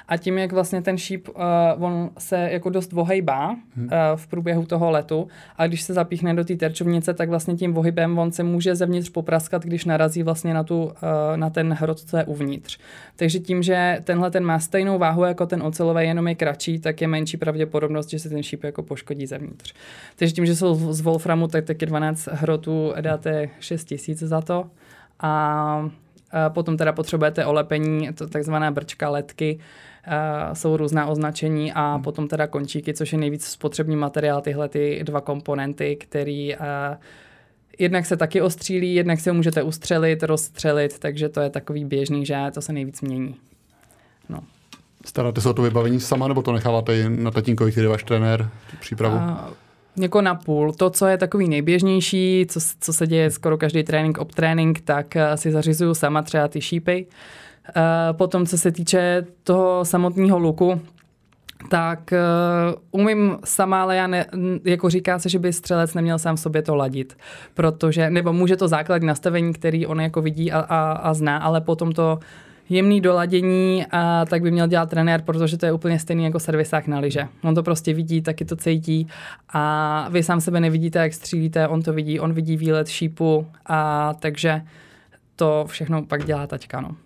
A 0.08 0.16
tím, 0.16 0.38
jak 0.38 0.52
vlastně 0.52 0.82
ten 0.82 0.98
šíp, 0.98 1.28
uh, 1.28 1.84
on 1.84 2.10
se 2.18 2.48
jako 2.52 2.70
dost 2.70 2.92
vohejbá 2.92 3.46
hmm. 3.46 3.84
uh, 3.84 3.90
v 4.16 4.26
průběhu 4.26 4.66
toho 4.66 4.90
letu 4.90 5.28
a 5.56 5.66
když 5.66 5.82
se 5.82 5.94
zapíchne 5.94 6.34
do 6.34 6.44
té 6.44 6.56
terčovnice, 6.56 7.14
tak 7.14 7.28
vlastně 7.28 7.54
tím 7.54 7.72
vohybem 7.72 8.18
on 8.18 8.32
se 8.32 8.42
může 8.42 8.74
zevnitř 8.74 9.10
popraskat, 9.10 9.64
když 9.64 9.84
narazí 9.84 10.22
vlastně 10.22 10.54
na, 10.54 10.64
tu, 10.64 10.84
uh, 10.84 10.92
na 11.36 11.50
ten 11.50 11.72
hrot, 11.72 12.00
co 12.00 12.16
je 12.16 12.24
uvnitř. 12.24 12.78
Takže 13.16 13.38
tím, 13.38 13.62
že 13.62 13.98
tenhle 14.04 14.30
ten 14.30 14.44
má 14.44 14.58
stejnou 14.58 14.98
váhu 14.98 15.24
jako 15.24 15.46
ten 15.46 15.62
ocelový, 15.62 16.06
jenom 16.06 16.28
je 16.28 16.34
kratší, 16.34 16.78
tak 16.78 17.00
je 17.00 17.08
menší 17.08 17.36
pravděpodobnost, 17.36 18.10
že 18.10 18.18
se 18.18 18.28
ten 18.28 18.42
šíp 18.42 18.64
jako 18.64 18.82
poškodí 18.82 19.26
zevnitř. 19.26 19.74
Takže 20.16 20.34
tím, 20.34 20.46
že 20.46 20.56
jsou 20.56 20.92
z 20.92 21.00
Wolframu, 21.00 21.48
tak 21.48 21.64
taky 21.64 21.86
12 21.86 22.28
hrotů 22.32 22.92
dáte 23.00 23.48
6 23.60 23.84
tisíc 23.84 24.18
za 24.18 24.40
to. 24.40 24.70
A 25.20 25.90
Potom 26.48 26.76
teda 26.76 26.92
potřebujete 26.92 27.46
olepení, 27.46 28.12
to 28.12 28.28
takzvaná 28.28 28.70
brčka, 28.70 29.10
letky, 29.10 29.58
jsou 30.52 30.76
různá 30.76 31.06
označení 31.06 31.72
a 31.72 31.94
hmm. 31.94 32.02
potom 32.02 32.28
teda 32.28 32.46
končíky, 32.46 32.94
což 32.94 33.12
je 33.12 33.18
nejvíc 33.18 33.44
spotřební 33.44 33.96
materiál, 33.96 34.40
tyhle 34.40 34.68
ty 34.68 35.00
dva 35.04 35.20
komponenty, 35.20 35.96
který 35.96 36.56
jednak 37.78 38.06
se 38.06 38.16
taky 38.16 38.42
ostřílí, 38.42 38.94
jednak 38.94 39.20
se 39.20 39.30
ho 39.30 39.34
můžete 39.34 39.62
ustřelit, 39.62 40.22
rozstřelit, 40.22 40.98
takže 40.98 41.28
to 41.28 41.40
je 41.40 41.50
takový 41.50 41.84
běžný, 41.84 42.26
že 42.26 42.36
to 42.54 42.62
se 42.62 42.72
nejvíc 42.72 43.00
mění. 43.00 43.34
No. 44.28 44.40
Staráte 45.04 45.40
se 45.40 45.48
o 45.48 45.54
to 45.54 45.62
vybavení 45.62 46.00
sama, 46.00 46.28
nebo 46.28 46.42
to 46.42 46.52
necháváte 46.52 47.10
na 47.10 47.30
tatínkovi, 47.30 47.72
který 47.72 47.84
je 47.84 47.88
váš 47.88 48.02
trenér, 48.02 48.50
přípravu? 48.80 49.16
A, 49.16 49.50
jako 49.98 50.22
na 50.22 50.34
půl. 50.34 50.72
To, 50.72 50.90
co 50.90 51.06
je 51.06 51.18
takový 51.18 51.48
nejběžnější, 51.48 52.46
co, 52.48 52.60
co 52.80 52.92
se 52.92 53.06
děje 53.06 53.30
skoro 53.30 53.58
každý 53.58 53.82
trénink, 53.82 54.18
op 54.18 54.34
trénink, 54.34 54.80
tak 54.80 55.06
uh, 55.16 55.22
si 55.34 55.50
zařizuju 55.50 55.94
sama 55.94 56.22
třeba 56.22 56.48
ty 56.48 56.60
šípy. 56.60 57.06
Uh, 57.76 58.16
potom, 58.16 58.46
co 58.46 58.58
se 58.58 58.72
týče 58.72 59.26
toho 59.44 59.84
samotného 59.84 60.38
luku, 60.38 60.80
tak 61.70 62.12
uh, 62.12 63.00
umím 63.00 63.38
sama, 63.44 63.82
ale 63.82 63.96
já 63.96 64.06
ne, 64.06 64.26
jako 64.64 64.90
říká 64.90 65.18
se, 65.18 65.28
že 65.28 65.38
by 65.38 65.52
střelec 65.52 65.94
neměl 65.94 66.18
sám 66.18 66.36
v 66.36 66.40
sobě 66.40 66.62
to 66.62 66.74
ladit, 66.76 67.16
protože, 67.54 68.10
nebo 68.10 68.32
může 68.32 68.56
to 68.56 68.68
základní 68.68 69.06
nastavení, 69.06 69.52
který 69.52 69.86
on 69.86 70.00
jako 70.00 70.22
vidí 70.22 70.52
a, 70.52 70.60
a, 70.60 70.92
a 70.92 71.14
zná, 71.14 71.38
ale 71.38 71.60
potom 71.60 71.92
to 71.92 72.18
jemný 72.68 73.00
doladění, 73.00 73.86
a 73.90 74.24
tak 74.24 74.42
by 74.42 74.50
měl 74.50 74.66
dělat 74.66 74.90
trenér, 74.90 75.22
protože 75.22 75.58
to 75.58 75.66
je 75.66 75.72
úplně 75.72 75.98
stejný 75.98 76.24
jako 76.24 76.40
servisák 76.40 76.86
na 76.86 76.98
liže. 76.98 77.28
On 77.44 77.54
to 77.54 77.62
prostě 77.62 77.94
vidí, 77.94 78.22
taky 78.22 78.44
to 78.44 78.56
cítí 78.56 79.08
a 79.52 80.08
vy 80.10 80.22
sám 80.22 80.40
sebe 80.40 80.60
nevidíte, 80.60 80.98
jak 80.98 81.14
střílíte, 81.14 81.68
on 81.68 81.82
to 81.82 81.92
vidí, 81.92 82.20
on 82.20 82.32
vidí 82.32 82.56
výlet 82.56 82.88
šípu 82.88 83.46
a 83.66 84.14
takže 84.14 84.62
to 85.36 85.64
všechno 85.68 86.02
pak 86.02 86.24
dělá 86.24 86.46
taťka. 86.46 86.80
No. 86.80 86.96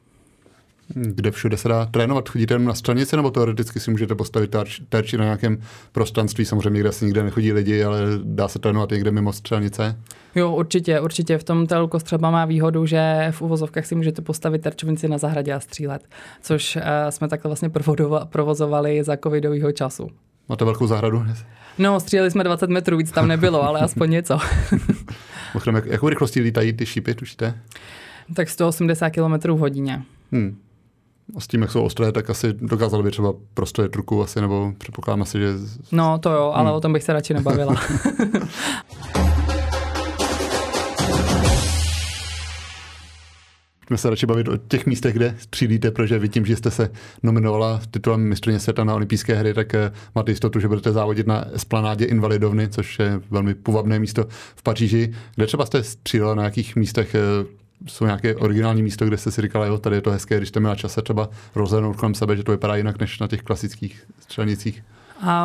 Kde 0.95 1.31
všude 1.31 1.57
se 1.57 1.69
dá 1.69 1.87
trénovat? 1.87 2.29
Chodíte 2.29 2.55
jenom 2.55 2.67
na 2.67 2.75
střelnici 2.75 3.17
nebo 3.17 3.31
teoreticky 3.31 3.81
si 3.81 3.91
můžete 3.91 4.15
postavit 4.15 4.51
terč, 4.51 4.81
terči 4.89 5.17
na 5.17 5.25
nějakém 5.25 5.59
prostranství? 5.93 6.45
Samozřejmě, 6.45 6.81
kde 6.81 6.89
asi 6.89 7.05
nikde 7.05 7.23
nechodí 7.23 7.53
lidi, 7.53 7.85
ale 7.85 8.01
dá 8.23 8.49
se 8.49 8.59
trénovat 8.59 8.91
někde 8.91 9.11
mimo 9.11 9.33
střelnice? 9.33 9.97
Jo, 10.35 10.53
určitě, 10.53 11.01
určitě. 11.01 11.39
V 11.39 11.45
tom 11.45 11.67
telko 11.67 11.99
třeba 11.99 12.31
má 12.31 12.45
výhodu, 12.45 12.87
že 12.87 13.29
v 13.31 13.43
uvozovkách 13.43 13.87
si 13.87 13.95
můžete 13.95 14.23
postavit 14.23 14.63
terčovnici 14.63 15.09
na 15.09 15.19
zahradě 15.19 15.53
a 15.53 15.61
střílet, 15.61 16.09
což 16.43 16.77
uh, 16.77 16.83
jsme 17.11 17.29
takhle 17.29 17.49
vlastně 17.49 17.71
provozovali 18.25 19.05
za 19.05 19.17
covidového 19.17 19.73
času. 19.73 20.09
Máte 20.49 20.65
velkou 20.65 20.87
zahradu? 20.87 21.25
No, 21.79 22.01
stříleli 22.01 22.31
jsme 22.31 22.45
20 22.45 22.71
metrů, 22.71 22.97
víc 22.97 23.11
tam 23.11 23.29
nebylo, 23.29 23.63
ale 23.63 23.81
aspoň 23.85 24.11
něco. 24.11 24.39
jak, 25.75 25.87
jakou 25.87 26.09
rychlostí 26.09 26.41
lítají 26.41 26.73
ty 26.73 26.87
šípy, 26.87 27.15
tušíte? 27.15 27.55
Tak 28.35 28.49
180 28.49 29.11
km 29.11 29.49
v 29.53 29.59
hodině. 29.59 30.03
Hmm. 30.33 30.57
A 31.37 31.41
s 31.41 31.47
tím, 31.47 31.63
jak 31.63 31.71
jsou 31.71 31.83
ostré, 31.83 32.13
tak 32.13 32.31
asi 32.31 32.53
dokázali 32.53 33.03
by 33.03 33.11
třeba 33.11 33.35
prostě 33.55 33.89
ruku 33.95 34.23
asi, 34.23 34.41
nebo 34.41 34.73
předpokládám 34.79 35.23
asi, 35.23 35.39
že... 35.39 35.55
No 35.93 36.19
to 36.19 36.31
jo, 36.31 36.53
ale 36.55 36.69
hmm. 36.69 36.77
o 36.77 36.81
tom 36.81 36.93
bych 36.93 37.03
se 37.03 37.13
radši 37.13 37.35
nebavila. 37.35 37.77
Pojďme 43.91 43.99
se 43.99 44.11
radši 44.11 44.27
bavit 44.27 44.49
o 44.49 44.57
těch 44.57 44.87
místech, 44.87 45.15
kde 45.15 45.35
střílíte, 45.39 45.91
protože 45.91 46.19
vy 46.19 46.29
tím, 46.29 46.47
že 46.47 46.57
jste 46.57 46.71
se 46.71 46.91
nominovala 47.23 47.81
titulem 47.91 48.21
mistrně 48.21 48.61
světa 48.61 48.85
na 48.85 48.95
olympijské 48.95 49.35
hry, 49.35 49.55
tak 49.55 49.75
eh, 49.75 49.93
máte 50.15 50.33
jistotu, 50.33 50.61
že 50.61 50.69
budete 50.69 50.93
závodit 50.93 51.27
na 51.27 51.45
esplanádě 51.53 52.05
Invalidovny, 52.05 52.69
což 52.69 52.99
je 52.99 53.21
velmi 53.31 53.55
půvabné 53.55 53.99
místo 53.99 54.27
v 54.57 54.63
Paříži. 54.63 55.13
Kde 55.35 55.47
třeba 55.47 55.67
jste 55.67 55.83
střílela 55.83 56.35
na 56.35 56.45
jakých 56.45 56.77
místech 56.77 57.15
eh, 57.15 57.21
jsou 57.87 58.05
nějaké 58.05 58.37
originální 58.37 58.83
místo, 58.83 59.07
kde 59.07 59.17
jste 59.17 59.31
si 59.31 59.43
říkala, 59.43 59.67
jo, 59.67 59.79
tady 59.79 59.97
je 59.97 60.03
to 60.03 60.11
hezké, 60.11 60.37
když 60.37 60.49
jste 60.49 60.61
měla 60.61 60.75
čase 60.75 61.03
třeba 61.03 61.29
rozhlednout 61.55 61.97
kolem 61.97 62.15
sebe, 62.15 62.37
že 62.37 62.45
to 62.45 62.53
vypadá 62.53 62.77
jinak 62.77 63.01
než 63.01 63.19
na 63.19 63.27
těch 63.27 63.43
klasických 63.43 64.05
střelnicích? 64.21 64.83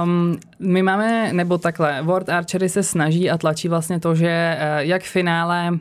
Um, 0.04 0.38
my 0.60 0.84
máme, 0.84 1.34
nebo 1.34 1.58
takhle, 1.58 2.02
World 2.02 2.30
Archery 2.30 2.70
se 2.70 2.84
snaží 2.84 3.30
a 3.30 3.38
tlačí 3.38 3.68
vlastně 3.68 4.00
to, 4.00 4.16
že 4.16 4.58
uh, 4.58 4.80
jak 4.80 5.04
v 5.04 5.08
finále 5.10 5.72
uh, 5.72 5.78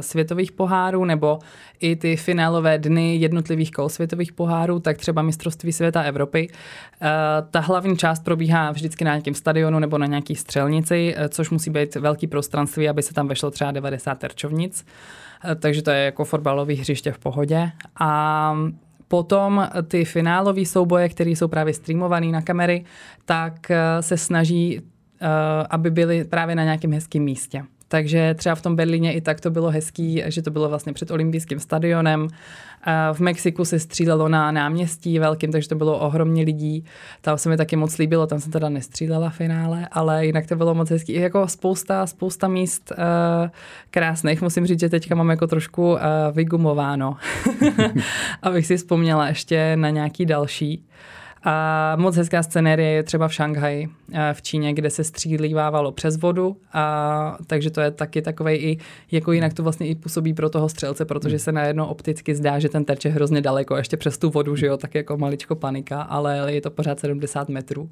světových 0.00 0.52
pohárů 0.52 1.04
nebo 1.04 1.38
i 1.80 1.96
ty 1.96 2.16
finálové 2.16 2.78
dny 2.78 3.16
jednotlivých 3.16 3.70
kol 3.70 3.88
světových 3.88 4.32
pohárů, 4.32 4.80
tak 4.80 4.96
třeba 4.96 5.22
mistrovství 5.22 5.72
světa 5.72 6.02
Evropy. 6.02 6.48
Uh, 6.48 7.08
ta 7.50 7.60
hlavní 7.60 7.96
část 7.96 8.24
probíhá 8.24 8.70
vždycky 8.70 9.04
na 9.04 9.10
nějakém 9.10 9.34
stadionu 9.34 9.78
nebo 9.78 9.98
na 9.98 10.06
nějaký 10.06 10.34
střelnici, 10.34 11.14
což 11.28 11.50
musí 11.50 11.70
být 11.70 11.94
velký 11.94 12.26
prostranství, 12.26 12.88
aby 12.88 13.02
se 13.02 13.14
tam 13.14 13.28
vešlo 13.28 13.50
třeba 13.50 13.70
90 13.70 14.18
terčovnic. 14.18 14.84
Takže 15.60 15.82
to 15.82 15.90
je 15.90 16.04
jako 16.04 16.24
fotbalové 16.24 16.74
hřiště 16.74 17.12
v 17.12 17.18
pohodě. 17.18 17.70
A 18.00 18.54
Potom 19.12 19.68
ty 19.88 20.04
finálové 20.04 20.64
souboje, 20.64 21.08
které 21.08 21.30
jsou 21.30 21.48
právě 21.48 21.74
streamované 21.74 22.26
na 22.26 22.42
kamery, 22.42 22.84
tak 23.24 23.70
eh, 23.70 24.02
se 24.02 24.16
snaží, 24.16 24.80
eh, 24.80 25.26
aby 25.70 25.90
byly 25.90 26.24
právě 26.24 26.54
na 26.54 26.64
nějakém 26.64 26.92
hezkém 26.92 27.22
místě. 27.22 27.64
Takže 27.92 28.34
třeba 28.34 28.54
v 28.54 28.62
tom 28.62 28.76
Berlíně 28.76 29.12
i 29.12 29.20
tak 29.20 29.40
to 29.40 29.50
bylo 29.50 29.70
hezký, 29.70 30.22
že 30.26 30.42
to 30.42 30.50
bylo 30.50 30.68
vlastně 30.68 30.92
před 30.92 31.10
olympijským 31.10 31.60
stadionem. 31.60 32.28
V 33.12 33.20
Mexiku 33.20 33.64
se 33.64 33.78
střílelo 33.78 34.28
na 34.28 34.52
náměstí 34.52 35.18
velkým, 35.18 35.52
takže 35.52 35.68
to 35.68 35.74
bylo 35.74 35.98
ohromně 35.98 36.42
lidí. 36.42 36.84
Tam 37.20 37.38
se 37.38 37.48
mi 37.48 37.56
taky 37.56 37.76
moc 37.76 37.98
líbilo, 37.98 38.26
tam 38.26 38.40
jsem 38.40 38.52
teda 38.52 38.68
nestřílela 38.68 39.30
v 39.30 39.36
finále, 39.36 39.88
ale 39.92 40.26
jinak 40.26 40.46
to 40.46 40.56
bylo 40.56 40.74
moc 40.74 40.90
hezký. 40.90 41.12
I 41.12 41.20
jako 41.20 41.48
spousta, 41.48 42.06
spousta 42.06 42.48
míst 42.48 42.92
uh, 42.92 43.48
krásných. 43.90 44.42
Musím 44.42 44.66
říct, 44.66 44.80
že 44.80 44.88
teďka 44.88 45.14
mám 45.14 45.30
jako 45.30 45.46
trošku 45.46 45.92
uh, 45.92 45.98
vygumováno, 46.32 47.16
abych 48.42 48.66
si 48.66 48.76
vzpomněla 48.76 49.28
ještě 49.28 49.76
na 49.76 49.90
nějaký 49.90 50.26
další. 50.26 50.84
A 51.44 51.96
moc 51.96 52.16
hezká 52.16 52.42
scenérie 52.42 52.90
je 52.90 53.02
třeba 53.02 53.28
v 53.28 53.34
Šanghaji, 53.34 53.88
eh, 54.12 54.34
v 54.34 54.42
Číně, 54.42 54.74
kde 54.74 54.90
se 54.90 55.04
střílívávalo 55.04 55.92
přes 55.92 56.16
vodu, 56.16 56.56
a 56.72 57.38
takže 57.46 57.70
to 57.70 57.80
je 57.80 57.90
taky 57.90 58.22
takový 58.22 58.54
i, 58.54 58.78
jako 59.10 59.32
jinak 59.32 59.54
to 59.54 59.62
vlastně 59.62 59.86
i 59.86 59.94
působí 59.94 60.34
pro 60.34 60.50
toho 60.50 60.68
střelce, 60.68 61.04
protože 61.04 61.38
se 61.38 61.52
najednou 61.52 61.84
opticky 61.84 62.34
zdá, 62.34 62.58
že 62.58 62.68
ten 62.68 62.84
terč 62.84 63.04
je 63.04 63.10
hrozně 63.10 63.40
daleko, 63.40 63.76
ještě 63.76 63.96
přes 63.96 64.18
tu 64.18 64.30
vodu, 64.30 64.56
že 64.56 64.66
jo, 64.66 64.76
tak 64.76 64.94
jako 64.94 65.16
maličko 65.16 65.54
panika, 65.54 66.02
ale 66.02 66.52
je 66.52 66.60
to 66.60 66.70
pořád 66.70 67.00
70 67.00 67.48
metrů. 67.48 67.90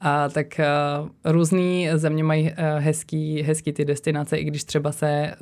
A 0.00 0.28
tak 0.28 0.60
uh, 0.60 1.32
různý 1.32 1.88
země 1.94 2.24
mají 2.24 2.42
uh, 2.42 2.56
hezký, 2.78 3.42
hezký 3.42 3.72
ty 3.72 3.84
destinace, 3.84 4.36
i 4.36 4.44
když 4.44 4.64
třeba 4.64 4.92
se, 4.92 5.34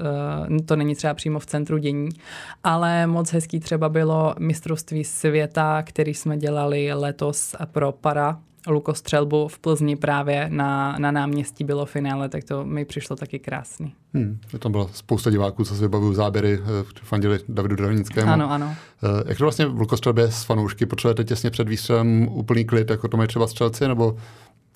to 0.66 0.76
není 0.76 0.94
třeba 0.94 1.14
přímo 1.14 1.38
v 1.38 1.46
centru 1.46 1.78
dění, 1.78 2.08
ale 2.64 3.06
moc 3.06 3.32
hezký 3.32 3.60
třeba 3.60 3.88
bylo 3.88 4.34
mistrovství 4.38 5.04
světa, 5.04 5.82
který 5.82 6.14
jsme 6.14 6.36
dělali 6.36 6.92
letos 6.92 7.41
pro 7.72 7.92
para 7.92 8.38
lukostřelbu 8.66 9.48
v 9.48 9.58
Plzni 9.58 9.96
právě 9.96 10.46
na, 10.50 10.96
na 10.98 11.10
náměstí 11.10 11.64
bylo 11.64 11.86
finále, 11.86 12.28
tak 12.28 12.44
to 12.44 12.64
mi 12.64 12.84
přišlo 12.84 13.16
taky 13.16 13.38
krásný. 13.38 13.94
Hmm, 14.14 14.38
tam 14.58 14.72
byla 14.72 14.88
spousta 14.92 15.30
diváků, 15.30 15.64
co 15.64 15.74
si 15.74 15.80
vybavují 15.80 16.14
záběry, 16.14 16.60
eh, 16.62 16.84
fandili 17.02 17.38
Davidu 17.48 17.76
Dravnickému. 17.76 18.32
Ano, 18.32 18.50
ano. 18.50 18.74
Eh, 19.02 19.24
jak 19.26 19.38
to 19.38 19.44
vlastně 19.44 19.66
v 19.66 19.80
lukostřelbě 19.80 20.30
s 20.30 20.42
fanoušky? 20.44 20.86
Potřebujete 20.86 21.24
těsně 21.24 21.50
před 21.50 21.68
výstřelem 21.68 22.28
úplný 22.30 22.64
klid, 22.64 22.90
jako 22.90 23.08
to 23.08 23.16
mají 23.16 23.28
třeba 23.28 23.46
střelci, 23.46 23.88
nebo 23.88 24.16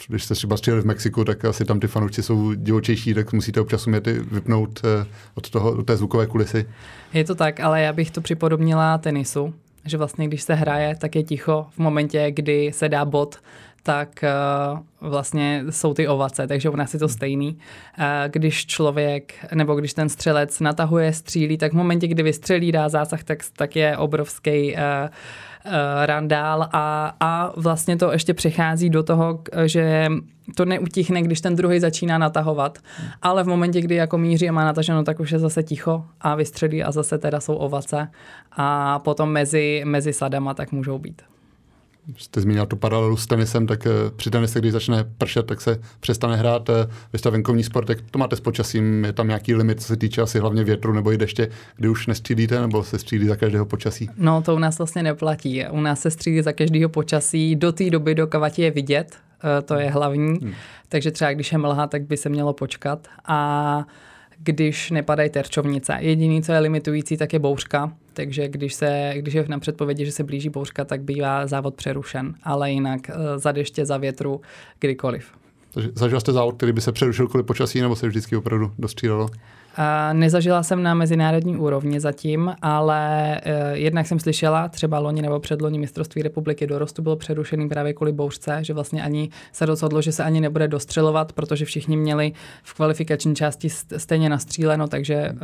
když 0.08 0.24
jste 0.24 0.34
třeba 0.34 0.56
stříleli 0.56 0.82
v 0.82 0.86
Mexiku, 0.86 1.24
tak 1.24 1.44
asi 1.44 1.64
tam 1.64 1.80
ty 1.80 1.86
fanoušci 1.86 2.22
jsou 2.22 2.54
divočejší, 2.54 3.14
tak 3.14 3.32
musíte 3.32 3.60
občas 3.60 3.86
umět 3.86 4.06
vypnout 4.06 4.80
eh, 4.84 5.06
od, 5.34 5.50
toho, 5.50 5.72
od 5.72 5.86
té 5.86 5.96
zvukové 5.96 6.26
kulisy. 6.26 6.68
Je 7.12 7.24
to 7.24 7.34
tak, 7.34 7.60
ale 7.60 7.82
já 7.82 7.92
bych 7.92 8.10
to 8.10 8.20
připodobnila 8.20 8.98
tenisu, 8.98 9.54
že 9.86 9.98
vlastně 9.98 10.28
když 10.28 10.42
se 10.42 10.54
hraje, 10.54 10.96
tak 10.96 11.16
je 11.16 11.22
ticho 11.22 11.66
v 11.70 11.78
momentě, 11.78 12.30
kdy 12.30 12.72
se 12.72 12.88
dá 12.88 13.04
bod, 13.04 13.36
tak 13.86 14.24
uh, 14.72 15.08
vlastně 15.08 15.64
jsou 15.70 15.94
ty 15.94 16.08
ovace, 16.08 16.46
takže 16.46 16.70
u 16.70 16.76
nás 16.76 16.94
je 16.94 16.98
to 16.98 17.08
stejný. 17.08 17.58
Uh, 17.98 18.04
když 18.28 18.66
člověk, 18.66 19.34
nebo 19.54 19.74
když 19.74 19.94
ten 19.94 20.08
střelec 20.08 20.60
natahuje, 20.60 21.12
střílí, 21.12 21.58
tak 21.58 21.72
v 21.72 21.76
momentě, 21.76 22.08
kdy 22.08 22.22
vystřelí, 22.22 22.72
dá 22.72 22.88
zásah, 22.88 23.24
tak, 23.24 23.38
tak 23.56 23.76
je 23.76 23.96
obrovský 23.96 24.74
uh, 24.74 24.80
randál 26.04 26.68
a, 26.72 27.14
a 27.20 27.52
vlastně 27.56 27.96
to 27.96 28.12
ještě 28.12 28.34
přechází 28.34 28.90
do 28.90 29.02
toho, 29.02 29.42
že 29.66 30.08
to 30.54 30.64
neutichne, 30.64 31.22
když 31.22 31.40
ten 31.40 31.56
druhý 31.56 31.80
začíná 31.80 32.18
natahovat, 32.18 32.78
ale 33.22 33.44
v 33.44 33.46
momentě, 33.46 33.80
kdy 33.80 33.94
jako 33.94 34.18
míří 34.18 34.48
a 34.48 34.52
má 34.52 34.64
nataženo, 34.64 35.04
tak 35.04 35.20
už 35.20 35.30
je 35.30 35.38
zase 35.38 35.62
ticho 35.62 36.04
a 36.20 36.34
vystřelí 36.34 36.82
a 36.82 36.92
zase 36.92 37.18
teda 37.18 37.40
jsou 37.40 37.54
ovace 37.54 38.08
a 38.52 38.98
potom 38.98 39.32
mezi, 39.32 39.82
mezi 39.84 40.12
sadama 40.12 40.54
tak 40.54 40.72
můžou 40.72 40.98
být. 40.98 41.22
Jste 42.16 42.40
zmínil 42.40 42.66
tu 42.66 42.76
paralelu 42.76 43.16
s 43.16 43.26
tenisem, 43.26 43.66
tak 43.66 43.86
při 44.16 44.30
tenise, 44.30 44.58
když 44.58 44.72
začne 44.72 45.04
pršet, 45.18 45.46
tak 45.46 45.60
se 45.60 45.80
přestane 46.00 46.36
hrát. 46.36 46.70
Vy 47.12 47.18
jste 47.18 47.30
venkovní 47.30 47.64
sport, 47.64 47.88
jak 47.88 47.98
to 48.10 48.18
máte 48.18 48.36
s 48.36 48.40
počasím? 48.40 49.04
Je 49.04 49.12
tam 49.12 49.28
nějaký 49.28 49.54
limit, 49.54 49.80
co 49.80 49.86
se 49.86 49.96
týče 49.96 50.22
asi 50.22 50.38
hlavně 50.38 50.64
větru 50.64 50.92
nebo 50.92 51.12
i 51.12 51.16
deště, 51.18 51.48
kdy 51.76 51.88
už 51.88 52.06
nestřílíte, 52.06 52.60
nebo 52.60 52.84
se 52.84 52.98
střílí 52.98 53.26
za 53.26 53.36
každého 53.36 53.66
počasí? 53.66 54.10
No, 54.16 54.42
to 54.42 54.54
u 54.54 54.58
nás 54.58 54.78
vlastně 54.78 55.02
neplatí. 55.02 55.64
U 55.70 55.80
nás 55.80 56.00
se 56.00 56.10
střílí 56.10 56.42
za 56.42 56.52
každého 56.52 56.88
počasí 56.88 57.56
do 57.56 57.72
té 57.72 57.90
doby, 57.90 58.14
do 58.14 58.26
kavati 58.26 58.62
je 58.62 58.70
vidět, 58.70 59.16
to 59.64 59.74
je 59.74 59.90
hlavní. 59.90 60.38
Hmm. 60.42 60.52
Takže 60.88 61.10
třeba 61.10 61.32
když 61.32 61.52
je 61.52 61.58
mlha, 61.58 61.86
tak 61.86 62.02
by 62.02 62.16
se 62.16 62.28
mělo 62.28 62.52
počkat. 62.52 63.08
A 63.24 63.86
když 64.38 64.90
nepadají 64.90 65.30
terčovnice. 65.30 65.96
Jediný, 66.00 66.42
co 66.42 66.52
je 66.52 66.58
limitující, 66.58 67.16
tak 67.16 67.32
je 67.32 67.38
bouřka, 67.38 67.92
takže 68.12 68.48
když, 68.48 68.74
se, 68.74 69.12
když 69.16 69.34
je 69.34 69.44
na 69.48 69.58
předpovědi, 69.58 70.04
že 70.04 70.12
se 70.12 70.24
blíží 70.24 70.48
bouřka, 70.48 70.84
tak 70.84 71.02
bývá 71.02 71.46
závod 71.46 71.74
přerušen, 71.74 72.34
ale 72.42 72.70
jinak 72.70 73.10
eh, 73.10 73.14
za 73.38 73.52
deště, 73.52 73.86
za 73.86 73.96
větru, 73.96 74.40
kdykoliv. 74.80 75.30
Takže 75.74 75.90
zažil 75.94 76.20
jste 76.20 76.32
závod, 76.32 76.56
který 76.56 76.72
by 76.72 76.80
se 76.80 76.92
přerušil 76.92 77.28
kvůli 77.28 77.44
počasí, 77.44 77.80
nebo 77.80 77.96
se 77.96 78.08
vždycky 78.08 78.36
opravdu 78.36 78.72
dostřílelo? 78.78 79.28
Nezažila 80.12 80.62
jsem 80.62 80.82
na 80.82 80.94
mezinárodní 80.94 81.56
úrovni 81.56 82.00
zatím, 82.00 82.54
ale 82.62 83.36
eh, 83.40 83.76
jednak 83.78 84.06
jsem 84.06 84.18
slyšela, 84.18 84.68
třeba 84.68 84.98
loni 84.98 85.22
nebo 85.22 85.40
předloni 85.40 85.78
mistrovství 85.78 86.22
republiky 86.22 86.66
dorostu 86.66 87.02
bylo 87.02 87.16
přerušený 87.16 87.68
právě 87.68 87.92
kvůli 87.92 88.12
bouřce, 88.12 88.58
že 88.60 88.74
vlastně 88.74 89.02
ani 89.02 89.30
se 89.52 89.66
rozhodlo, 89.66 90.02
že 90.02 90.12
se 90.12 90.24
ani 90.24 90.40
nebude 90.40 90.68
dostřelovat, 90.68 91.32
protože 91.32 91.64
všichni 91.64 91.96
měli 91.96 92.32
v 92.62 92.74
kvalifikační 92.74 93.36
části 93.36 93.70
stejně 93.96 94.28
nastříleno, 94.28 94.88
takže 94.88 95.14
eh, 95.14 95.34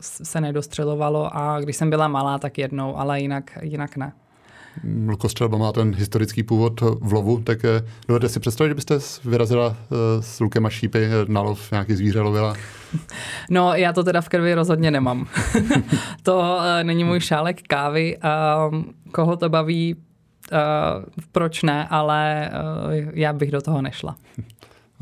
se 0.00 0.40
nedostřelovalo 0.40 1.36
a 1.36 1.60
když 1.60 1.76
jsem 1.76 1.90
byla 1.90 2.08
malá, 2.08 2.38
tak 2.38 2.58
jednou, 2.58 2.96
ale 2.96 3.20
jinak, 3.20 3.58
jinak 3.62 3.96
ne. 3.96 4.12
Lukostřelba 5.06 5.58
má 5.58 5.72
ten 5.72 5.94
historický 5.94 6.42
původ 6.42 6.80
v 6.80 7.12
lovu, 7.12 7.40
tak 7.40 7.64
eh, 7.64 7.84
dovedete 8.08 8.32
si 8.32 8.40
představit, 8.40 8.70
že 8.70 8.74
byste 8.74 8.98
vyrazila 9.24 9.76
s 10.20 10.40
lukem 10.40 10.66
a 10.66 10.70
šípy 10.70 11.08
na 11.28 11.40
lov, 11.40 11.70
nějaký 11.70 11.94
zvíře 11.94 12.20
lovila? 12.20 12.56
No, 13.50 13.74
já 13.74 13.92
to 13.92 14.04
teda 14.04 14.20
v 14.20 14.28
krvi 14.28 14.54
rozhodně 14.54 14.90
nemám. 14.90 15.26
to 16.22 16.60
není 16.82 17.04
můj 17.04 17.20
šálek 17.20 17.62
kávy. 17.62 18.18
Uh, 18.68 18.82
koho 19.12 19.36
to 19.36 19.48
baví, 19.48 19.96
proč 21.32 21.62
ne, 21.62 21.88
ale 21.88 22.50
já 23.12 23.32
bych 23.32 23.50
do 23.50 23.60
toho 23.60 23.82
nešla. 23.82 24.16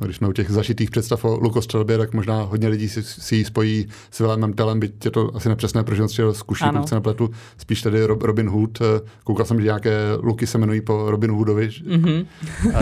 Když 0.05 0.17
jsme 0.17 0.29
u 0.29 0.33
těch 0.33 0.51
zažitých 0.51 0.91
představ 0.91 1.25
o 1.25 1.39
lukostřelbě, 1.41 1.99
tak 1.99 2.15
možná 2.15 2.43
hodně 2.43 2.69
lidí 2.69 2.89
si, 2.89 3.03
si 3.03 3.37
ji 3.37 3.45
spojí 3.45 3.89
s 4.11 4.19
Vilémem 4.19 4.53
Telem, 4.53 4.81
byť 4.81 5.05
je 5.05 5.11
to 5.11 5.37
asi 5.37 5.49
nepřesné, 5.49 5.85
protože 5.85 6.03
on 6.03 6.09
střelil 6.09 6.35
z 6.35 6.43
kuší, 6.43 6.65
pokud 6.73 6.89
se 6.89 6.95
nepletu, 6.95 7.31
spíš 7.59 7.83
tedy 7.83 8.05
Robin 8.05 8.49
Hood. 8.49 8.79
Koukal 9.25 9.47
jsem, 9.47 9.61
že 9.61 9.65
nějaké 9.65 9.93
luky 10.23 10.47
se 10.47 10.59
jmenují 10.59 10.81
po 10.81 11.11
Robin 11.11 11.31
Hoodovi. 11.31 11.69
Mm-hmm. 11.89 12.27
uh, 12.67 12.73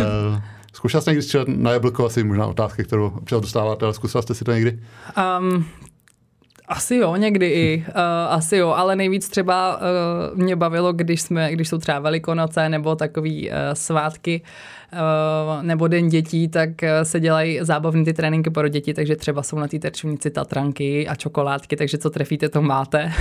Zkoušela 0.73 1.01
jste 1.01 1.11
někdy 1.11 1.23
střílet 1.23 1.49
na 1.49 1.71
jablko? 1.71 2.07
Asi 2.07 2.25
možná 2.25 2.47
otázka, 2.47 2.83
kterou 2.83 3.07
občas 3.07 3.41
dostáváte, 3.41 3.85
ale 3.85 3.95
zkusila 3.95 4.23
jste 4.23 4.35
si 4.35 4.45
to 4.45 4.53
někdy? 4.53 4.79
Um, 5.41 5.65
asi 6.69 6.97
jo, 6.97 7.17
někdy 7.17 7.47
i. 7.47 7.85
Uh, 7.89 7.95
asi 8.29 8.57
jo, 8.57 8.69
ale 8.71 8.97
nejvíc 8.97 9.29
třeba 9.29 9.77
uh, 9.77 10.39
mě 10.39 10.57
bavilo, 10.57 10.93
když, 10.93 11.23
jsme, 11.23 11.53
když 11.53 11.69
jsou 11.69 11.79
třeba 11.79 11.99
velikonoce 11.99 12.69
nebo 12.69 12.97
takový 12.97 13.51
uh, 13.51 13.57
svátky, 13.73 14.43
uh, 14.93 15.63
nebo 15.63 15.89
den 15.89 16.09
dětí, 16.09 16.49
tak 16.49 16.69
uh, 16.69 16.89
se 17.03 17.21
dělají 17.21 17.59
zábavné 17.63 18.05
ty 18.05 18.13
tréninky 18.13 18.51
pro 18.51 18.69
děti, 18.69 18.95
takže 18.95 19.17
třeba 19.17 19.43
jsou 19.43 19.59
na 19.59 19.69
té 19.69 19.79
terčovnici 19.79 20.31
tatranky 20.31 21.09
a 21.09 21.15
čokoládky, 21.15 21.77
takže 21.77 21.99
co 21.99 22.11
trefíte, 22.11 22.49
to 22.49 22.63
máte. 22.63 23.13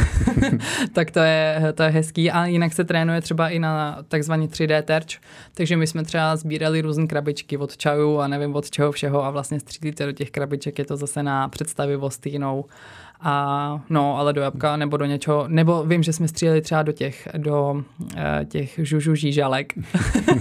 tak 0.94 1.12
to 1.12 1.20
je, 1.20 1.74
to 1.75 1.84
je 1.84 1.90
hezký. 1.90 2.32
A 2.32 2.46
jinak 2.46 2.74
se 2.74 2.84
trénuje 2.84 3.22
třeba 3.22 3.50
i 3.50 3.60
na 3.60 3.98
takzvaný 4.08 4.48
3D 4.48 4.82
terč, 4.82 5.20
takže 5.54 5.78
my 5.78 5.88
jsme 5.88 6.04
třeba 6.04 6.36
sbírali 6.36 6.82
různé 6.82 7.08
krabičky 7.08 7.58
od 7.58 7.78
čaju 7.78 8.20
a 8.20 8.28
nevím 8.28 8.56
od 8.56 8.70
čeho 8.70 8.92
všeho 8.92 9.25
a 9.25 9.32
vlastně 9.32 9.60
střílíte 9.60 10.06
do 10.06 10.12
těch 10.12 10.32
krabiček, 10.32 10.80
je 10.80 10.86
to 10.86 10.98
zase 10.98 11.24
na 11.24 11.48
představivost 11.48 12.25
jinou. 12.25 12.66
A 13.22 13.80
no, 13.90 14.18
ale 14.18 14.34
do 14.34 14.42
jabka 14.42 14.78
nebo 14.78 14.98
do 14.98 15.06
něčeho, 15.06 15.46
nebo 15.48 15.84
vím, 15.84 16.04
že 16.04 16.14
jsme 16.14 16.28
stříleli 16.28 16.62
třeba 16.62 16.84
do 16.84 16.92
těch, 16.92 17.28
do 17.38 17.72
uh, 17.72 18.12
těch 18.48 18.80
žužu 18.84 19.16
žížalek. 19.16 19.74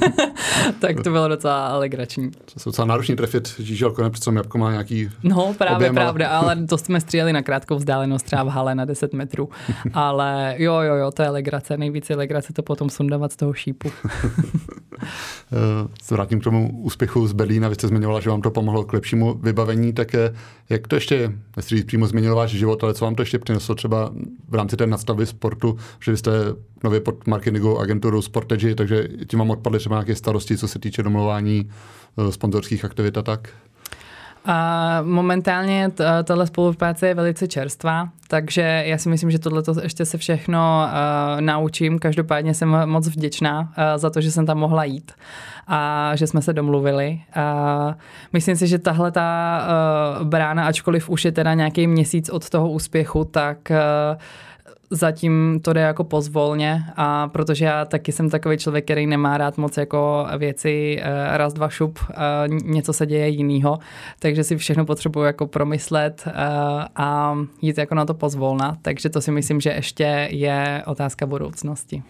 tak 0.78 0.96
to 1.04 1.10
bylo 1.10 1.28
docela 1.28 1.78
legrační. 1.78 2.30
To 2.30 2.60
se 2.60 2.68
docela 2.68 2.86
náročný 2.86 3.16
trefit 3.16 3.54
žížalko, 3.58 4.02
ne, 4.02 4.10
protože 4.10 4.30
jabko 4.36 4.58
má 4.58 4.70
nějaký 4.70 5.10
No, 5.22 5.54
právě 5.58 5.76
objem, 5.76 5.94
pravda, 5.94 6.28
ale... 6.28 6.54
ale 6.54 6.66
to 6.66 6.78
jsme 6.78 7.00
stříleli 7.00 7.32
na 7.32 7.42
krátkou 7.42 7.76
vzdálenost, 7.76 8.22
třeba 8.26 8.42
v 8.42 8.48
hale 8.48 8.74
na 8.74 8.84
10 8.84 9.12
metrů. 9.12 9.48
ale 9.94 10.54
jo, 10.58 10.74
jo, 10.80 10.94
jo, 10.94 11.10
to 11.10 11.22
je 11.22 11.28
legrace, 11.30 11.76
nejvíce 11.76 12.14
legrace 12.14 12.52
to 12.52 12.62
potom 12.62 12.90
sundávat 12.90 13.32
z 13.32 13.36
toho 13.36 13.52
šípu. 13.54 13.90
Eh, 14.98 16.14
vrátím 16.14 16.40
k 16.40 16.44
tomu 16.44 16.80
úspěchu 16.80 17.26
z 17.26 17.32
Berlína. 17.32 17.68
Vy 17.68 17.74
jste 17.74 17.88
zmiňovala, 17.88 18.20
že 18.20 18.30
vám 18.30 18.42
to 18.42 18.50
pomohlo 18.50 18.84
k 18.84 18.92
lepšímu 18.92 19.34
vybavení, 19.34 19.92
tak 19.92 20.14
eh, 20.14 20.34
jak 20.68 20.88
to 20.88 20.94
ještě, 20.94 21.32
nechci 21.56 21.84
přímo 21.84 22.06
změnilo 22.06 22.36
váš 22.36 22.50
život, 22.50 22.84
ale 22.84 22.94
co 22.94 23.04
vám 23.04 23.14
to 23.14 23.22
ještě 23.22 23.38
přineslo 23.38 23.74
třeba 23.74 24.12
v 24.48 24.54
rámci 24.54 24.76
té 24.76 24.86
nastavby 24.86 25.26
sportu, 25.26 25.76
že 26.00 26.12
vy 26.12 26.16
jste 26.18 26.32
nově 26.84 27.00
pod 27.00 27.26
marketingovou 27.26 27.78
agenturu 27.78 28.22
Sportage, 28.22 28.74
takže 28.74 29.08
tím 29.26 29.38
vám 29.38 29.50
odpadly 29.50 29.78
třeba 29.78 29.96
nějaké 29.96 30.14
starosti, 30.14 30.58
co 30.58 30.68
se 30.68 30.78
týče 30.78 31.02
domluvání 31.02 31.70
eh, 32.18 32.32
sponzorských 32.32 32.84
aktivit 32.84 33.18
a 33.18 33.22
tak? 33.22 33.48
A 34.46 34.98
momentálně 35.02 35.90
tahle 36.24 36.46
spolupráce 36.46 37.08
je 37.08 37.14
velice 37.14 37.48
čerstvá, 37.48 38.08
takže 38.28 38.82
já 38.86 38.98
si 38.98 39.08
myslím, 39.08 39.30
že 39.30 39.38
tohle 39.38 39.62
ještě 39.82 40.04
se 40.04 40.18
všechno 40.18 40.86
uh, 40.86 41.40
naučím. 41.40 41.98
Každopádně 41.98 42.54
jsem 42.54 42.76
moc 42.84 43.08
vděčná 43.08 43.60
uh, 43.60 43.66
za 43.96 44.10
to, 44.10 44.20
že 44.20 44.30
jsem 44.30 44.46
tam 44.46 44.58
mohla 44.58 44.84
jít 44.84 45.12
a 45.66 46.10
že 46.14 46.26
jsme 46.26 46.42
se 46.42 46.52
domluvili. 46.52 47.20
Uh, 47.36 47.94
myslím 48.32 48.56
si, 48.56 48.66
že 48.66 48.78
tahle 48.78 49.12
ta 49.12 49.60
uh, 50.18 50.26
brána, 50.26 50.66
ačkoliv 50.66 51.10
už 51.10 51.24
je 51.24 51.32
teda 51.32 51.54
nějaký 51.54 51.86
měsíc 51.86 52.30
od 52.30 52.50
toho 52.50 52.70
úspěchu, 52.70 53.24
tak 53.24 53.58
uh, 53.70 53.76
zatím 54.90 55.60
to 55.62 55.72
jde 55.72 55.80
jako 55.80 56.04
pozvolně 56.04 56.84
a 56.96 57.28
protože 57.28 57.64
já 57.64 57.84
taky 57.84 58.12
jsem 58.12 58.30
takový 58.30 58.58
člověk, 58.58 58.84
který 58.84 59.06
nemá 59.06 59.38
rád 59.38 59.58
moc 59.58 59.76
jako 59.76 60.26
věci 60.38 60.98
eh, 61.00 61.38
raz, 61.38 61.52
dva 61.52 61.68
šup, 61.68 61.98
eh, 62.10 62.14
něco 62.48 62.92
se 62.92 63.06
děje 63.06 63.28
jinýho, 63.28 63.78
takže 64.18 64.44
si 64.44 64.56
všechno 64.56 64.84
potřebuji 64.84 65.22
jako 65.22 65.46
promyslet 65.46 66.24
eh, 66.26 66.32
a 66.96 67.38
jít 67.62 67.78
jako 67.78 67.94
na 67.94 68.04
to 68.04 68.14
pozvolna, 68.14 68.76
takže 68.82 69.08
to 69.08 69.20
si 69.20 69.30
myslím, 69.30 69.60
že 69.60 69.70
ještě 69.70 70.28
je 70.30 70.82
otázka 70.86 71.26
budoucnosti. 71.26 72.02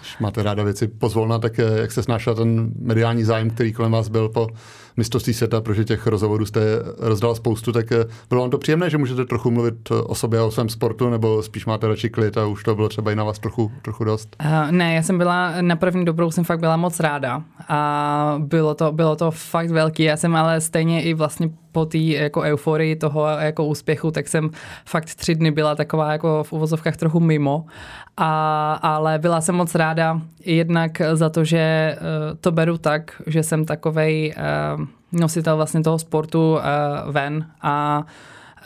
Když 0.00 0.18
máte 0.18 0.42
ráda 0.42 0.62
věci 0.62 0.88
pozvolna, 0.88 1.38
tak 1.38 1.58
jak 1.58 1.92
se 1.92 2.02
snášel 2.02 2.34
ten 2.34 2.72
mediální 2.78 3.24
zájem, 3.24 3.50
který 3.50 3.72
kolem 3.72 3.92
vás 3.92 4.08
byl 4.08 4.28
po 4.28 4.48
mistrovství 4.96 5.34
světa, 5.34 5.60
protože 5.60 5.84
těch 5.84 6.06
rozhovorů 6.06 6.46
jste 6.46 6.60
rozdal 6.98 7.34
spoustu, 7.34 7.72
tak 7.72 7.92
eh, 7.92 8.04
bylo 8.28 8.40
vám 8.40 8.50
to 8.50 8.58
příjemné, 8.58 8.90
že 8.90 8.98
můžete 8.98 9.24
trochu 9.24 9.50
mluvit 9.50 9.74
eh, 9.90 9.94
o 9.94 10.14
sobě 10.14 10.40
a 10.40 10.44
o 10.44 10.50
svém 10.50 10.68
sportu, 10.68 11.10
nebo 11.10 11.42
spíš 11.42 11.66
máte 11.66 11.88
radši 11.88 12.10
klid 12.10 12.38
a 12.38 12.46
už 12.46 12.62
to 12.62 12.74
bylo 12.74 12.88
třeba 12.88 13.12
i 13.12 13.14
na 13.14 13.24
vás 13.24 13.38
trochu, 13.38 13.72
trochu 13.82 14.04
dost? 14.04 14.36
Uh, 14.44 14.72
ne, 14.72 14.94
já 14.94 15.02
jsem 15.02 15.18
byla, 15.18 15.60
na 15.60 15.76
první 15.76 16.04
dobrou 16.04 16.30
jsem 16.30 16.44
fakt 16.44 16.60
byla 16.60 16.76
moc 16.76 17.00
ráda 17.00 17.42
a 17.68 18.34
bylo 18.38 18.74
to, 18.74 18.92
bylo 18.92 19.16
to 19.16 19.30
fakt 19.30 19.70
velký, 19.70 20.02
já 20.02 20.16
jsem 20.16 20.36
ale 20.36 20.60
stejně 20.60 21.02
i 21.02 21.14
vlastně 21.14 21.50
po 21.72 21.86
té 21.86 21.98
jako 21.98 22.40
euforii 22.40 22.96
toho 22.96 23.26
jako 23.26 23.64
úspěchu, 23.64 24.10
tak 24.10 24.28
jsem 24.28 24.50
fakt 24.84 25.14
tři 25.14 25.34
dny 25.34 25.50
byla 25.50 25.74
taková 25.74 26.12
jako 26.12 26.44
v 26.44 26.52
uvozovkách 26.52 26.96
trochu 26.96 27.20
mimo, 27.20 27.64
a, 28.16 28.72
ale 28.82 29.18
byla 29.18 29.40
jsem 29.40 29.54
moc 29.54 29.74
ráda 29.74 30.20
jednak 30.44 31.02
za 31.12 31.30
to, 31.30 31.44
že 31.44 31.96
to 32.40 32.52
beru 32.52 32.78
tak, 32.78 33.22
že 33.26 33.42
jsem 33.42 33.64
takovej 33.64 34.34
nositel 35.14 35.56
vlastně 35.56 35.82
toho 35.82 35.98
sportu 35.98 36.52
uh, 36.52 36.60
ven 37.12 37.46
a 37.62 38.04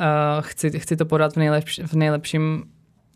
uh, 0.00 0.06
chci, 0.40 0.78
chci 0.78 0.96
to 0.96 1.04
podat 1.04 1.32
v, 1.32 1.36
nejlepš, 1.36 1.80
v 1.86 1.94
nejlepším 1.94 2.64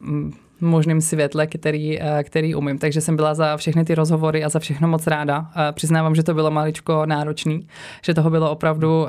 mm, 0.01 0.33
možným 0.61 1.01
světle, 1.01 1.47
který, 1.47 2.01
uh, 2.01 2.07
který 2.23 2.55
umím. 2.55 2.79
Takže 2.79 3.01
jsem 3.01 3.17
byla 3.17 3.35
za 3.35 3.57
všechny 3.57 3.85
ty 3.85 3.95
rozhovory 3.95 4.45
a 4.45 4.49
za 4.49 4.59
všechno 4.59 4.89
moc 4.89 5.07
ráda. 5.07 5.51
Přiznávám, 5.73 6.15
že 6.15 6.23
to 6.23 6.35
bylo 6.35 6.51
maličko 6.51 7.07
náročný, 7.07 7.67
že 8.05 8.15
toho 8.15 8.31
bylo 8.31 8.51
opravdu 8.51 9.07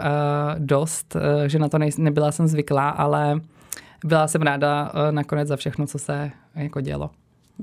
dost, 0.58 1.18
že 1.48 1.60
na 1.60 1.70
to 1.70 1.78
nebyla 1.98 2.32
jsem 2.32 2.48
zvyklá, 2.48 2.90
ale 2.90 3.42
byla 4.06 4.28
jsem 4.28 4.42
ráda 4.42 4.92
nakonec 5.12 5.48
za 5.48 5.56
všechno, 5.56 5.88
co 5.88 6.00
se 6.00 6.32
jako 6.56 6.82
dělo 6.82 7.10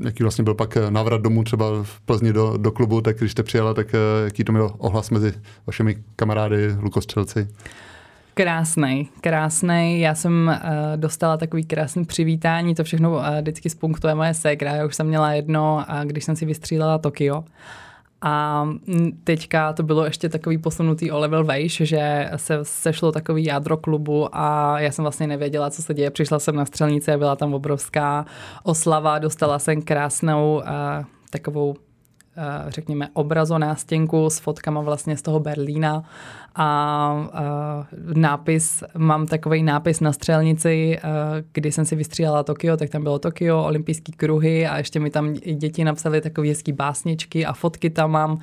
jaký 0.04 0.22
vlastně 0.22 0.44
byl 0.44 0.54
pak 0.54 0.76
eh, 0.76 0.90
návrat 0.90 1.20
domů 1.20 1.44
třeba 1.44 1.66
v 1.82 2.00
Plzni 2.00 2.32
do, 2.32 2.56
do 2.56 2.72
klubu, 2.72 3.00
tak 3.00 3.18
když 3.18 3.32
jste 3.32 3.42
přijela, 3.42 3.74
tak 3.74 3.94
eh, 3.94 3.98
jaký 4.24 4.44
to 4.44 4.52
mělo 4.52 4.74
ohlas 4.78 5.10
mezi 5.10 5.32
vašimi 5.66 6.02
kamarády, 6.16 6.76
lukostřelci? 6.80 7.48
Krásný, 8.34 9.08
krásný. 9.20 10.00
Já 10.00 10.14
jsem 10.14 10.48
uh, 10.64 10.96
dostala 10.96 11.36
takový 11.36 11.64
krásný 11.64 12.04
přivítání, 12.04 12.74
to 12.74 12.84
všechno 12.84 13.10
uh, 13.10 13.24
vždycky 13.40 13.70
spunktuje 13.70 14.14
moje 14.14 14.34
ségra. 14.34 14.74
Já 14.74 14.86
už 14.86 14.96
jsem 14.96 15.06
měla 15.06 15.32
jedno, 15.32 15.84
uh, 15.88 16.04
když 16.04 16.24
jsem 16.24 16.36
si 16.36 16.46
vystřílela 16.46 16.98
Tokio. 16.98 17.44
A 18.22 18.68
teďka 19.24 19.72
to 19.72 19.82
bylo 19.82 20.04
ještě 20.04 20.28
takový 20.28 20.58
posunutý 20.58 21.10
o 21.10 21.18
level 21.18 21.44
vejš, 21.44 21.82
že 21.84 22.30
se 22.36 22.58
sešlo 22.62 23.12
takový 23.12 23.44
jádro 23.44 23.76
klubu 23.76 24.28
a 24.32 24.80
já 24.80 24.92
jsem 24.92 25.02
vlastně 25.02 25.26
nevěděla, 25.26 25.70
co 25.70 25.82
se 25.82 25.94
děje. 25.94 26.10
Přišla 26.10 26.38
jsem 26.38 26.56
na 26.56 26.64
střelnici 26.64 27.12
a 27.12 27.18
byla 27.18 27.36
tam 27.36 27.54
obrovská 27.54 28.26
oslava, 28.62 29.18
dostala 29.18 29.58
jsem 29.58 29.82
krásnou 29.82 30.56
uh, 30.56 31.04
takovou 31.30 31.76
řekněme, 32.68 33.08
obrazonástěnku 33.12 34.30
s 34.30 34.38
fotkama 34.38 34.80
vlastně 34.80 35.16
z 35.16 35.22
toho 35.22 35.40
Berlína. 35.40 36.02
A 36.56 37.28
nápis, 38.14 38.84
mám 38.96 39.26
takový 39.26 39.62
nápis 39.62 40.00
na 40.00 40.12
střelnici, 40.12 40.98
kdy 41.52 41.72
jsem 41.72 41.84
si 41.84 41.96
vystřílela 41.96 42.42
Tokio, 42.42 42.76
tak 42.76 42.90
tam 42.90 43.02
bylo 43.02 43.18
Tokio, 43.18 43.64
olympijský 43.64 44.12
kruhy 44.12 44.66
a 44.66 44.78
ještě 44.78 45.00
mi 45.00 45.10
tam 45.10 45.32
děti 45.34 45.84
napsali 45.84 46.20
takové 46.20 46.48
hezký 46.48 46.72
básničky 46.72 47.46
a 47.46 47.52
fotky 47.52 47.90
tam 47.90 48.10
mám 48.10 48.38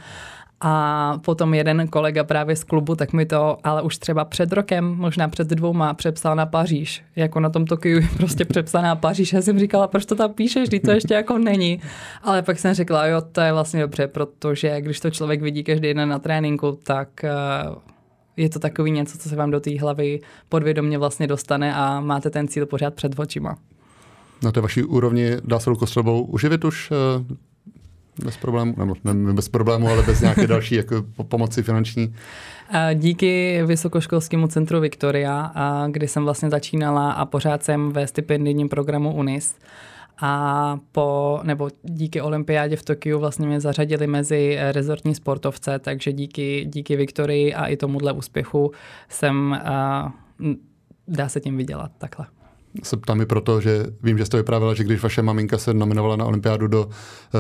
a 0.62 1.14
potom 1.26 1.54
jeden 1.54 1.88
kolega 1.88 2.24
právě 2.24 2.56
z 2.56 2.64
klubu, 2.64 2.96
tak 2.96 3.14
mi 3.14 3.26
to, 3.26 3.58
ale 3.64 3.82
už 3.82 3.98
třeba 3.98 4.26
před 4.26 4.54
rokem, 4.54 4.86
možná 4.86 5.28
před 5.28 5.48
dvouma, 5.48 5.94
přepsal 5.94 6.36
na 6.36 6.46
Paříž. 6.46 7.04
Jako 7.16 7.40
na 7.40 7.50
tom 7.50 7.66
Tokiu 7.66 8.02
prostě 8.18 8.46
přepsaná 8.46 8.96
Paříž. 8.96 9.34
Já 9.34 9.42
jsem 9.42 9.60
říkala, 9.60 9.88
proč 9.88 10.06
to 10.06 10.16
tam 10.16 10.34
píšeš, 10.34 10.70
když 10.70 10.82
to 10.82 10.92
ještě 10.92 11.14
jako 11.14 11.38
není. 11.38 11.82
Ale 12.24 12.42
pak 12.42 12.60
jsem 12.60 12.74
řekla, 12.74 13.06
jo, 13.06 13.22
to 13.32 13.42
je 13.42 13.54
vlastně 13.54 13.82
dobře, 13.82 14.08
protože 14.08 14.82
když 14.82 15.00
to 15.00 15.10
člověk 15.10 15.42
vidí 15.42 15.64
každý 15.64 15.94
den 15.94 16.10
na 16.10 16.20
tréninku, 16.20 16.80
tak 16.84 17.24
eh, 17.24 17.32
je 18.38 18.50
to 18.50 18.60
takový 18.60 18.92
něco, 18.92 19.18
co 19.18 19.30
se 19.30 19.36
vám 19.36 19.52
do 19.52 19.60
té 19.60 19.80
hlavy 19.80 20.20
podvědomě 20.50 20.98
vlastně 20.98 21.28
dostane 21.28 21.76
a 21.76 22.00
máte 22.00 22.30
ten 22.30 22.48
cíl 22.48 22.66
pořád 22.66 22.94
před 22.94 23.20
očima. 23.20 23.58
Na 24.44 24.52
té 24.52 24.62
vaší 24.62 24.84
úrovni 24.84 25.32
dá 25.44 25.60
se 25.60 25.70
Lukostřelbou 25.70 26.22
uživit 26.24 26.66
už 26.66 26.92
eh, 26.92 27.36
bez 28.26 28.38
problému, 28.38 28.74
nebo 28.78 28.96
ne 29.04 29.34
bez 29.34 29.50
problému, 29.50 29.90
ale 29.90 30.04
bez 30.04 30.22
nějaké 30.22 30.48
další 30.54 30.76
jako 30.76 31.06
pomoci 31.24 31.64
finanční? 31.64 32.16
Díky 32.94 33.64
Vysokoškolskému 33.66 34.48
centru 34.48 34.80
Viktoria, 34.80 35.52
kdy 35.92 36.08
jsem 36.08 36.24
vlastně 36.24 36.50
začínala 36.50 37.12
a 37.12 37.26
pořád 37.26 37.64
jsem 37.64 37.92
ve 37.92 38.08
stipendijním 38.08 38.70
programu 38.70 39.14
UNIS. 39.14 39.56
A 40.22 40.80
po, 40.92 41.40
nebo 41.44 41.70
díky 41.84 42.22
olympiádě 42.22 42.76
v 42.76 42.84
Tokiu 42.84 43.20
vlastně 43.20 43.48
mě 43.48 43.60
zařadili 43.60 44.08
mezi 44.08 44.58
rezortní 44.72 45.16
sportovce, 45.16 45.80
takže 45.80 46.14
díky, 46.14 46.66
díky 46.66 46.96
Viktorii 46.96 47.54
a 47.54 47.66
i 47.66 47.78
tomuhle 47.78 48.12
úspěchu 48.12 48.72
jsem, 49.10 49.62
dá 51.08 51.30
se 51.30 51.40
tím 51.40 51.58
vydělat 51.58 51.92
takhle 51.98 52.28
se 52.84 52.98
ptám 52.98 53.22
i 53.22 53.26
proto, 53.26 53.62
že 53.62 53.86
vím, 54.04 54.18
že 54.18 54.26
jste 54.26 54.38
vyprávěla, 54.38 54.74
že 54.74 54.84
když 54.84 55.04
vaše 55.04 55.22
maminka 55.22 55.58
se 55.58 55.74
nominovala 55.74 56.16
na 56.16 56.26
olympiádu 56.26 56.68
do 56.68 56.86
uh, 56.86 56.92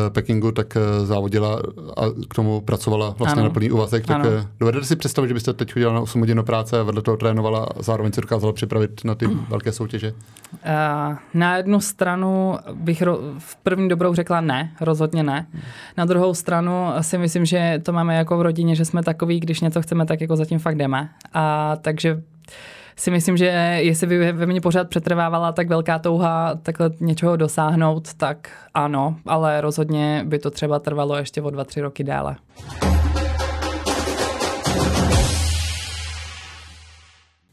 Pekingu, 0.09 0.51
tak 0.51 0.75
uh, 0.75 1.05
závodila 1.05 1.61
a 1.97 2.01
k 2.29 2.35
tomu 2.35 2.61
pracovala 2.61 3.15
vlastně 3.17 3.41
ano. 3.41 3.49
na 3.49 3.53
plný 3.53 3.71
úvazek. 3.71 4.05
Tak 4.05 4.25
uh, 4.25 4.31
dovedete 4.59 4.85
si 4.85 4.95
představit, 4.95 5.27
že 5.27 5.33
byste 5.33 5.53
teď 5.53 5.73
chodila 5.73 5.93
na 5.93 5.99
8 5.99 6.19
hodin 6.19 6.43
práce 6.43 6.79
a 6.79 6.83
vedle 6.83 7.01
toho 7.01 7.17
trénovala 7.17 7.63
a 7.63 7.81
zároveň 7.81 8.11
se 8.11 8.21
dokázala 8.21 8.53
připravit 8.53 9.03
na 9.03 9.15
ty 9.15 9.27
velké 9.49 9.71
soutěže? 9.71 10.13
Uh, 10.53 11.15
na 11.33 11.57
jednu 11.57 11.81
stranu 11.81 12.57
bych 12.73 13.01
ro- 13.01 13.19
v 13.37 13.55
první 13.55 13.89
dobrou 13.89 14.13
řekla 14.13 14.41
ne, 14.41 14.71
rozhodně 14.81 15.23
ne. 15.23 15.47
Na 15.97 16.05
druhou 16.05 16.33
stranu 16.33 16.87
si 17.01 17.17
myslím, 17.17 17.45
že 17.45 17.81
to 17.83 17.93
máme 17.93 18.15
jako 18.15 18.37
v 18.37 18.41
rodině, 18.41 18.75
že 18.75 18.85
jsme 18.85 19.03
takový, 19.03 19.39
když 19.39 19.61
něco 19.61 19.81
chceme, 19.81 20.05
tak 20.05 20.21
jako 20.21 20.35
zatím 20.35 20.59
fakt 20.59 20.77
jdeme. 20.77 21.09
A 21.33 21.75
takže 21.75 22.21
si 22.97 23.11
myslím, 23.11 23.37
že 23.37 23.45
jestli 23.79 24.07
by 24.07 24.31
ve 24.31 24.45
mně 24.45 24.61
pořád 24.61 24.89
přetrvávala 24.89 25.51
tak 25.51 25.67
velká 25.67 25.99
touha 25.99 26.55
takhle 26.63 26.89
něčeho 26.99 27.35
dosáhnout, 27.35 28.13
tak 28.13 28.49
ano, 28.73 29.15
ale 29.25 29.61
rozhodně 29.61 30.23
by 30.25 30.39
to 30.39 30.51
třeba 30.51 30.79
trvalo 30.79 31.15
ještě 31.15 31.41
o 31.41 31.49
dva, 31.49 31.63
tři 31.63 31.81
roky 31.81 32.03
déle. 32.03 32.35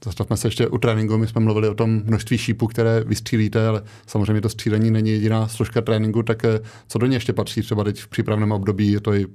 Zastavme 0.05 0.37
se 0.37 0.47
ještě 0.47 0.69
u 0.69 0.79
tréninku. 0.79 1.19
My 1.19 1.27
jsme 1.27 1.41
mluvili 1.41 1.69
o 1.69 1.75
tom 1.75 2.03
množství 2.05 2.39
šípů, 2.39 2.67
které 2.67 3.05
vystřílíte, 3.07 3.69
ale 3.69 3.83
samozřejmě 4.07 4.41
to 4.41 4.49
střílení 4.49 4.91
není 4.91 5.11
jediná 5.11 5.49
složka 5.49 5.81
tréninku, 5.81 6.23
tak 6.23 6.45
eh, 6.45 6.61
co 6.89 6.99
do 6.99 7.07
něj 7.07 7.17
ještě 7.17 7.33
patří 7.33 7.63
třeba 7.63 7.85
teď 7.85 8.01
v 8.01 8.09
přípravném 8.09 8.53
období? 8.53 8.93
Je 8.93 9.01
to 9.01 9.15
i 9.15 9.27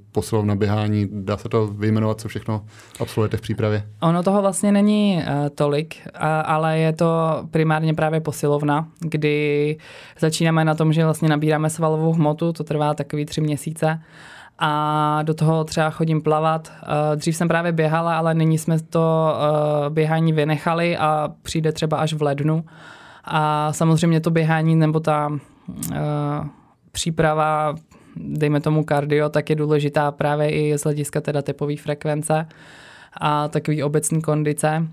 běhání, 0.56 1.08
dá 1.12 1.36
se 1.36 1.48
to 1.48 1.66
vyjmenovat, 1.66 2.20
co 2.20 2.28
všechno 2.28 2.64
absolvujete 3.00 3.36
v 3.36 3.40
přípravě? 3.40 3.82
Ono 4.02 4.22
toho 4.22 4.40
vlastně 4.40 4.72
není 4.72 5.16
uh, 5.16 5.48
tolik, 5.54 5.96
uh, 6.06 6.10
ale 6.44 6.78
je 6.78 6.92
to 6.92 7.08
primárně 7.50 7.94
právě 7.94 8.20
posilovna, 8.20 8.88
kdy 9.00 9.76
začínáme 10.20 10.64
na 10.64 10.74
tom, 10.74 10.92
že 10.92 11.04
vlastně 11.04 11.28
nabíráme 11.28 11.70
svalovou 11.70 12.12
hmotu, 12.12 12.52
to 12.52 12.64
trvá 12.64 12.94
takový 12.94 13.24
tři 13.24 13.40
měsíce 13.40 14.00
a 14.60 15.22
do 15.22 15.34
toho 15.34 15.64
třeba 15.64 15.90
chodím 15.90 16.22
plavat. 16.22 16.72
Eh, 16.82 17.16
dřív 17.16 17.36
jsem 17.36 17.48
právě 17.48 17.72
běhala, 17.72 18.18
ale 18.18 18.34
nyní 18.34 18.58
jsme 18.58 18.80
to 18.80 19.34
eh, 19.36 19.90
běhání 19.90 20.32
vynechali 20.32 20.96
a 20.96 21.30
přijde 21.42 21.72
třeba 21.72 21.96
až 21.96 22.12
v 22.12 22.22
lednu. 22.22 22.64
A 23.24 23.72
samozřejmě 23.72 24.20
to 24.20 24.30
běhání 24.30 24.76
nebo 24.76 25.00
ta 25.00 25.38
eh, 25.92 25.98
příprava, 26.92 27.74
dejme 28.16 28.60
tomu 28.60 28.84
kardio, 28.84 29.28
tak 29.28 29.50
je 29.50 29.56
důležitá 29.56 30.10
právě 30.10 30.50
i 30.50 30.78
z 30.78 30.82
hlediska 30.82 31.20
teda 31.20 31.42
tepové 31.42 31.76
frekvence 31.76 32.46
a 33.20 33.48
takový 33.48 33.82
obecný 33.82 34.22
kondice. 34.22 34.86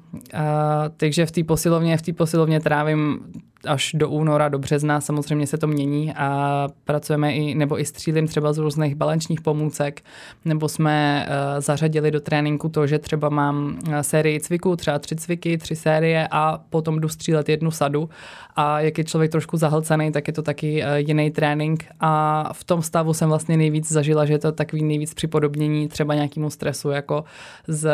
Takže 0.98 1.26
v 1.26 1.32
té 1.32 1.44
posilovně, 1.44 1.98
v 1.98 2.02
té 2.02 2.14
posilovně 2.14 2.60
trávím 2.60 3.20
až 3.66 3.92
do 3.94 4.10
února, 4.10 4.50
do 4.50 4.60
března, 4.60 5.02
samozřejmě 5.02 5.48
se 5.48 5.58
to 5.58 5.68
mění 5.68 6.14
a 6.14 6.68
pracujeme 6.84 7.34
i, 7.34 7.56
nebo 7.56 7.80
i 7.80 7.86
střílím 7.86 8.28
třeba 8.28 8.54
z 8.54 8.58
různých 8.58 8.96
balančních 8.96 9.42
pomůcek, 9.42 10.02
nebo 10.46 10.70
jsme 10.70 11.28
uh, 11.28 11.62
zařadili 11.62 12.12
do 12.12 12.20
tréninku 12.20 12.70
to, 12.70 12.88
že 12.88 13.00
třeba 13.00 13.30
mám 13.30 13.80
uh, 13.88 14.00
sérii 14.02 14.40
cviků, 14.40 14.76
třeba 14.76 15.00
tři 15.00 15.16
cviky, 15.16 15.58
tři 15.58 15.76
série 15.76 16.28
a 16.32 16.60
potom 16.70 17.00
jdu 17.00 17.10
střílet 17.10 17.50
jednu 17.50 17.72
sadu. 17.72 18.10
A 18.56 18.80
jak 18.80 18.98
je 18.98 19.04
člověk 19.04 19.32
trošku 19.32 19.58
zahlcený, 19.58 20.12
tak 20.12 20.28
je 20.28 20.34
to 20.34 20.42
taky 20.42 20.84
uh, 20.84 20.96
jiný 20.96 21.32
trénink. 21.32 21.86
A 22.00 22.44
v 22.54 22.64
tom 22.64 22.82
stavu 22.82 23.14
jsem 23.14 23.30
vlastně 23.30 23.58
nejvíc 23.58 23.92
zažila, 23.92 24.26
že 24.26 24.34
je 24.34 24.40
to 24.40 24.52
takový 24.52 24.84
nejvíc 24.84 25.14
připodobnění 25.14 25.88
třeba 25.88 26.14
nějakému 26.14 26.50
stresu 26.50 26.90
jako 26.90 27.24
z, 27.68 27.92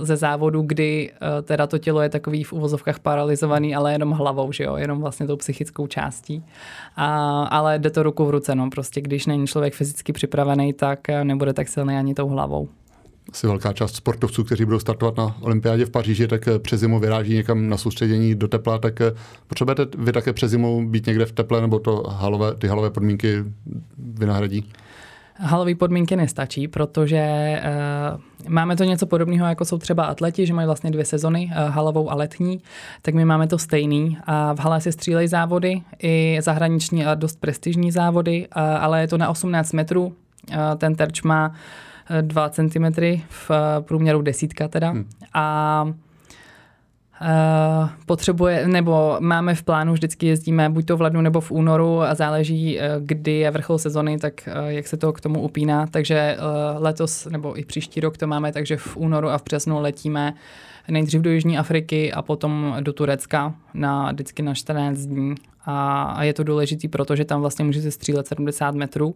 ze 0.00 0.16
závodu, 0.16 0.62
kdy 0.62 1.10
uh, 1.12 1.42
teda 1.42 1.66
to 1.66 1.78
tělo 1.78 2.00
je 2.00 2.08
takový 2.08 2.44
v 2.44 2.52
uvozovkách 2.52 2.98
paralizovaný, 2.98 3.74
ale 3.74 3.92
jenom 3.92 4.10
hlavou, 4.10 4.52
že 4.52 4.64
jo, 4.64 4.76
jenom 4.76 5.03
vlastně 5.04 5.26
tou 5.26 5.36
psychickou 5.36 5.86
částí. 5.86 6.44
A, 6.96 7.42
ale 7.42 7.78
jde 7.78 7.90
to 7.90 8.02
ruku 8.02 8.24
v 8.24 8.30
ruce, 8.30 8.54
no, 8.54 8.70
prostě 8.70 9.00
když 9.00 9.26
není 9.26 9.46
člověk 9.46 9.74
fyzicky 9.74 10.12
připravený, 10.12 10.72
tak 10.72 11.00
nebude 11.22 11.52
tak 11.52 11.68
silný 11.68 11.96
ani 11.96 12.14
tou 12.14 12.28
hlavou 12.28 12.68
asi 13.30 13.46
velká 13.46 13.72
část 13.72 13.94
sportovců, 13.96 14.44
kteří 14.44 14.64
budou 14.64 14.78
startovat 14.78 15.16
na 15.16 15.36
olympiádě 15.40 15.86
v 15.86 15.90
Paříži, 15.90 16.28
tak 16.28 16.48
přes 16.58 16.80
zimu 16.80 17.00
vyráží 17.00 17.34
někam 17.34 17.68
na 17.68 17.76
soustředění 17.76 18.34
do 18.34 18.48
tepla, 18.48 18.78
tak 18.78 19.02
potřebujete 19.46 19.86
vy 19.98 20.12
také 20.12 20.32
přes 20.32 20.50
zimu 20.50 20.88
být 20.88 21.06
někde 21.06 21.26
v 21.26 21.32
teple, 21.32 21.60
nebo 21.60 21.78
to 21.78 22.02
halové, 22.08 22.54
ty 22.54 22.66
halové 22.66 22.90
podmínky 22.90 23.44
vynahradí? 23.98 24.72
Halové 25.38 25.74
podmínky 25.74 26.16
nestačí, 26.16 26.68
protože 26.68 27.22
uh, 28.44 28.48
máme 28.48 28.76
to 28.76 28.84
něco 28.84 29.06
podobného, 29.06 29.46
jako 29.46 29.64
jsou 29.64 29.78
třeba 29.78 30.04
atleti, 30.04 30.46
že 30.46 30.54
mají 30.54 30.66
vlastně 30.66 30.90
dvě 30.90 31.04
sezony, 31.04 31.50
uh, 31.52 31.70
halovou 31.70 32.10
a 32.10 32.14
letní, 32.14 32.60
tak 33.02 33.14
my 33.14 33.24
máme 33.24 33.46
to 33.46 33.58
stejný. 33.58 34.18
A 34.24 34.52
v 34.54 34.58
hale 34.58 34.80
se 34.80 34.92
střílejí 34.92 35.28
závody, 35.28 35.82
i 36.02 36.38
zahraniční 36.42 37.06
a 37.06 37.14
dost 37.14 37.40
prestižní 37.40 37.92
závody, 37.92 38.48
uh, 38.56 38.62
ale 38.62 39.00
je 39.00 39.08
to 39.08 39.18
na 39.18 39.28
18 39.28 39.72
metrů. 39.72 40.06
Uh, 40.06 40.56
ten 40.78 40.94
terč 40.94 41.22
má 41.22 41.52
2 42.20 42.48
cm 42.48 42.84
v 43.28 43.50
průměru 43.80 44.22
desítka 44.22 44.68
teda. 44.68 44.90
Hmm. 44.90 45.08
A 45.34 45.94
Uh, 47.20 47.88
potřebuje, 48.06 48.68
nebo 48.68 49.16
máme 49.20 49.54
v 49.54 49.62
plánu, 49.62 49.92
vždycky 49.92 50.26
jezdíme 50.26 50.70
buď 50.70 50.86
to 50.86 50.96
v 50.96 51.00
lednu 51.00 51.20
nebo 51.20 51.40
v 51.40 51.50
únoru 51.50 52.02
a 52.02 52.14
záleží, 52.14 52.78
uh, 52.78 52.82
kdy 52.98 53.32
je 53.32 53.50
vrchol 53.50 53.78
sezony, 53.78 54.18
tak 54.18 54.48
uh, 54.48 54.68
jak 54.68 54.86
se 54.86 54.96
to 54.96 55.12
k 55.12 55.20
tomu 55.20 55.40
upíná. 55.40 55.86
Takže 55.86 56.36
letos 56.78 57.26
nebo 57.26 57.58
i 57.58 57.64
příští 57.64 58.00
rok 58.00 58.16
to 58.16 58.26
máme, 58.26 58.52
takže 58.52 58.76
v 58.76 58.96
únoru 58.96 59.28
a 59.28 59.38
v 59.38 59.44
březnu 59.44 59.80
letíme 59.80 60.34
nejdřív 60.88 61.20
do 61.20 61.30
Jižní 61.30 61.58
Afriky 61.58 62.12
a 62.12 62.22
potom 62.22 62.76
do 62.80 62.92
Turecka 62.92 63.54
na 63.74 64.12
vždycky 64.12 64.42
na 64.42 64.54
14 64.54 64.98
dní. 64.98 65.34
A, 65.66 66.02
a 66.02 66.22
je 66.22 66.34
to 66.34 66.44
důležité, 66.44 66.88
protože 66.88 67.24
tam 67.24 67.40
vlastně 67.40 67.64
můžete 67.64 67.90
střílet 67.90 68.26
70 68.26 68.74
metrů. 68.74 69.14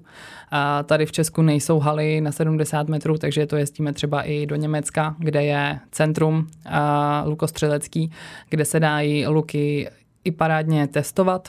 A 0.50 0.82
tady 0.82 1.06
v 1.06 1.12
Česku 1.12 1.42
nejsou 1.42 1.78
haly 1.78 2.20
na 2.20 2.32
70 2.32 2.88
metrů, 2.88 3.18
takže 3.18 3.46
to 3.46 3.56
jezdíme 3.56 3.92
třeba 3.92 4.22
i 4.22 4.46
do 4.46 4.56
Německa, 4.56 5.16
kde 5.18 5.44
je 5.44 5.78
centrum 5.90 6.46
a, 6.66 7.22
lukostřelecký, 7.26 8.10
kde 8.48 8.64
se 8.64 8.80
dají 8.80 9.26
luky 9.26 9.88
i 10.24 10.32
parádně 10.32 10.86
testovat 10.86 11.48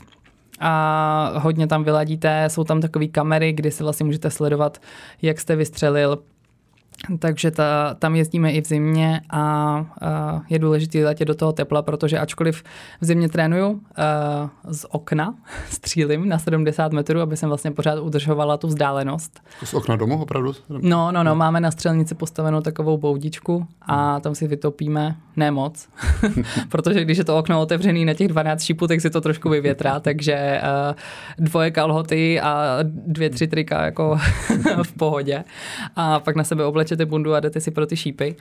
a 0.60 1.34
hodně 1.36 1.68
tam 1.68 1.84
vyladíte, 1.84 2.46
jsou 2.50 2.64
tam 2.64 2.82
takové 2.82 3.08
kamery, 3.08 3.54
kdy 3.54 3.72
si 3.72 3.84
vlastně 3.84 4.06
můžete 4.06 4.30
sledovat, 4.30 4.82
jak 5.22 5.40
jste 5.40 5.56
vystřelil, 5.56 6.20
takže 7.20 7.52
ta, 7.52 7.94
tam 8.00 8.16
jezdíme 8.16 8.52
i 8.52 8.62
v 8.62 8.68
zimě 8.68 9.22
a, 9.30 9.40
a 9.40 10.42
je 10.50 10.60
důležité 10.60 11.06
letět 11.06 11.28
do 11.28 11.36
toho 11.36 11.52
tepla, 11.52 11.82
protože 11.82 12.20
ačkoliv 12.20 12.64
v 13.02 13.06
zimě 13.06 13.30
trénuju 13.30 13.82
a, 13.98 14.50
z 14.70 14.86
okna, 14.90 15.36
střílim 15.70 16.30
na 16.30 16.40
70 16.40 16.92
metrů, 16.92 17.22
aby 17.22 17.38
jsem 17.38 17.50
vlastně 17.50 17.72
pořád 17.72 18.00
udržovala 18.00 18.58
tu 18.58 18.68
vzdálenost. 18.68 19.40
Z 19.64 19.74
okna 19.74 19.96
domu 19.96 20.22
opravdu? 20.22 20.54
No, 20.70 21.12
no, 21.12 21.24
no, 21.24 21.36
máme 21.36 21.60
na 21.60 21.72
střelnici 21.72 22.16
postavenou 22.16 22.62
takovou 22.62 22.98
boudičku 22.98 23.68
a 23.82 24.20
tam 24.20 24.36
si 24.36 24.48
vytopíme, 24.48 25.16
ne 25.36 25.52
moc, 25.52 25.90
protože 26.70 27.02
když 27.02 27.18
je 27.18 27.24
to 27.24 27.38
okno 27.38 27.62
otevřený 27.62 28.06
na 28.06 28.14
těch 28.14 28.28
12 28.28 28.62
šípů, 28.62 28.88
tak 28.88 29.02
si 29.02 29.10
to 29.10 29.22
trošku 29.22 29.50
vyvětrá, 29.50 30.00
takže 30.10 30.62
uh, 30.90 31.46
dvoje 31.46 31.72
kalhoty 31.72 32.42
a 32.42 32.78
dvě, 32.84 33.30
tři 33.30 33.48
trika 33.48 33.86
jako 33.86 34.20
v 34.84 34.94
pohodě 34.94 35.44
a 35.96 36.20
pak 36.20 36.36
na 36.36 36.44
sebe 36.44 36.66
oblečete 36.90 37.06
bundu 37.06 37.34
a 37.34 37.40
jdete 37.40 37.62
si 37.62 37.72
pro 37.72 37.86
ty 37.86 37.96
šípy, 37.96 38.36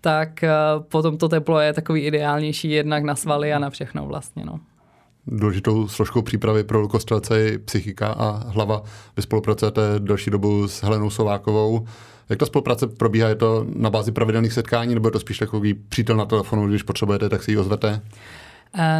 tak 0.00 0.28
uh, 0.42 0.82
potom 0.82 1.16
to 1.16 1.28
teplo 1.28 1.60
je 1.60 1.72
takový 1.72 2.00
ideálnější 2.00 2.70
jednak 2.70 3.04
na 3.04 3.16
svaly 3.16 3.52
a 3.52 3.58
na 3.58 3.70
všechno 3.70 4.06
vlastně, 4.06 4.44
no. 4.44 4.60
Důležitou 5.26 5.88
složkou 5.88 6.22
přípravy 6.22 6.64
pro 6.64 6.80
lukostřelce 6.80 7.38
je 7.38 7.58
psychika 7.58 8.08
a 8.08 8.50
hlava. 8.50 8.82
Vy 9.16 9.22
spolupracujete 9.22 9.82
další 9.98 10.30
dobu 10.30 10.68
s 10.68 10.82
Helenou 10.82 11.10
Sovákovou. 11.10 11.86
Jak 12.28 12.38
ta 12.38 12.46
spolupráce 12.46 12.86
probíhá? 12.86 13.28
Je 13.28 13.34
to 13.34 13.66
na 13.76 13.90
bázi 13.90 14.12
pravidelných 14.12 14.52
setkání 14.52 14.94
nebo 14.94 15.08
je 15.08 15.12
to 15.12 15.20
spíš 15.20 15.38
takový 15.38 15.74
přítel 15.74 16.16
na 16.16 16.24
telefonu, 16.24 16.68
když 16.68 16.82
potřebujete, 16.82 17.28
tak 17.28 17.42
si 17.42 17.50
ji 17.50 17.58
ozvete? 17.58 18.00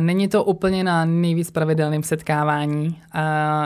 Není 0.01 0.29
to 0.29 0.45
úplně 0.45 0.85
na 0.85 1.05
nejvíc 1.05 1.51
pravidelném 1.51 2.03
setkávání. 2.03 2.99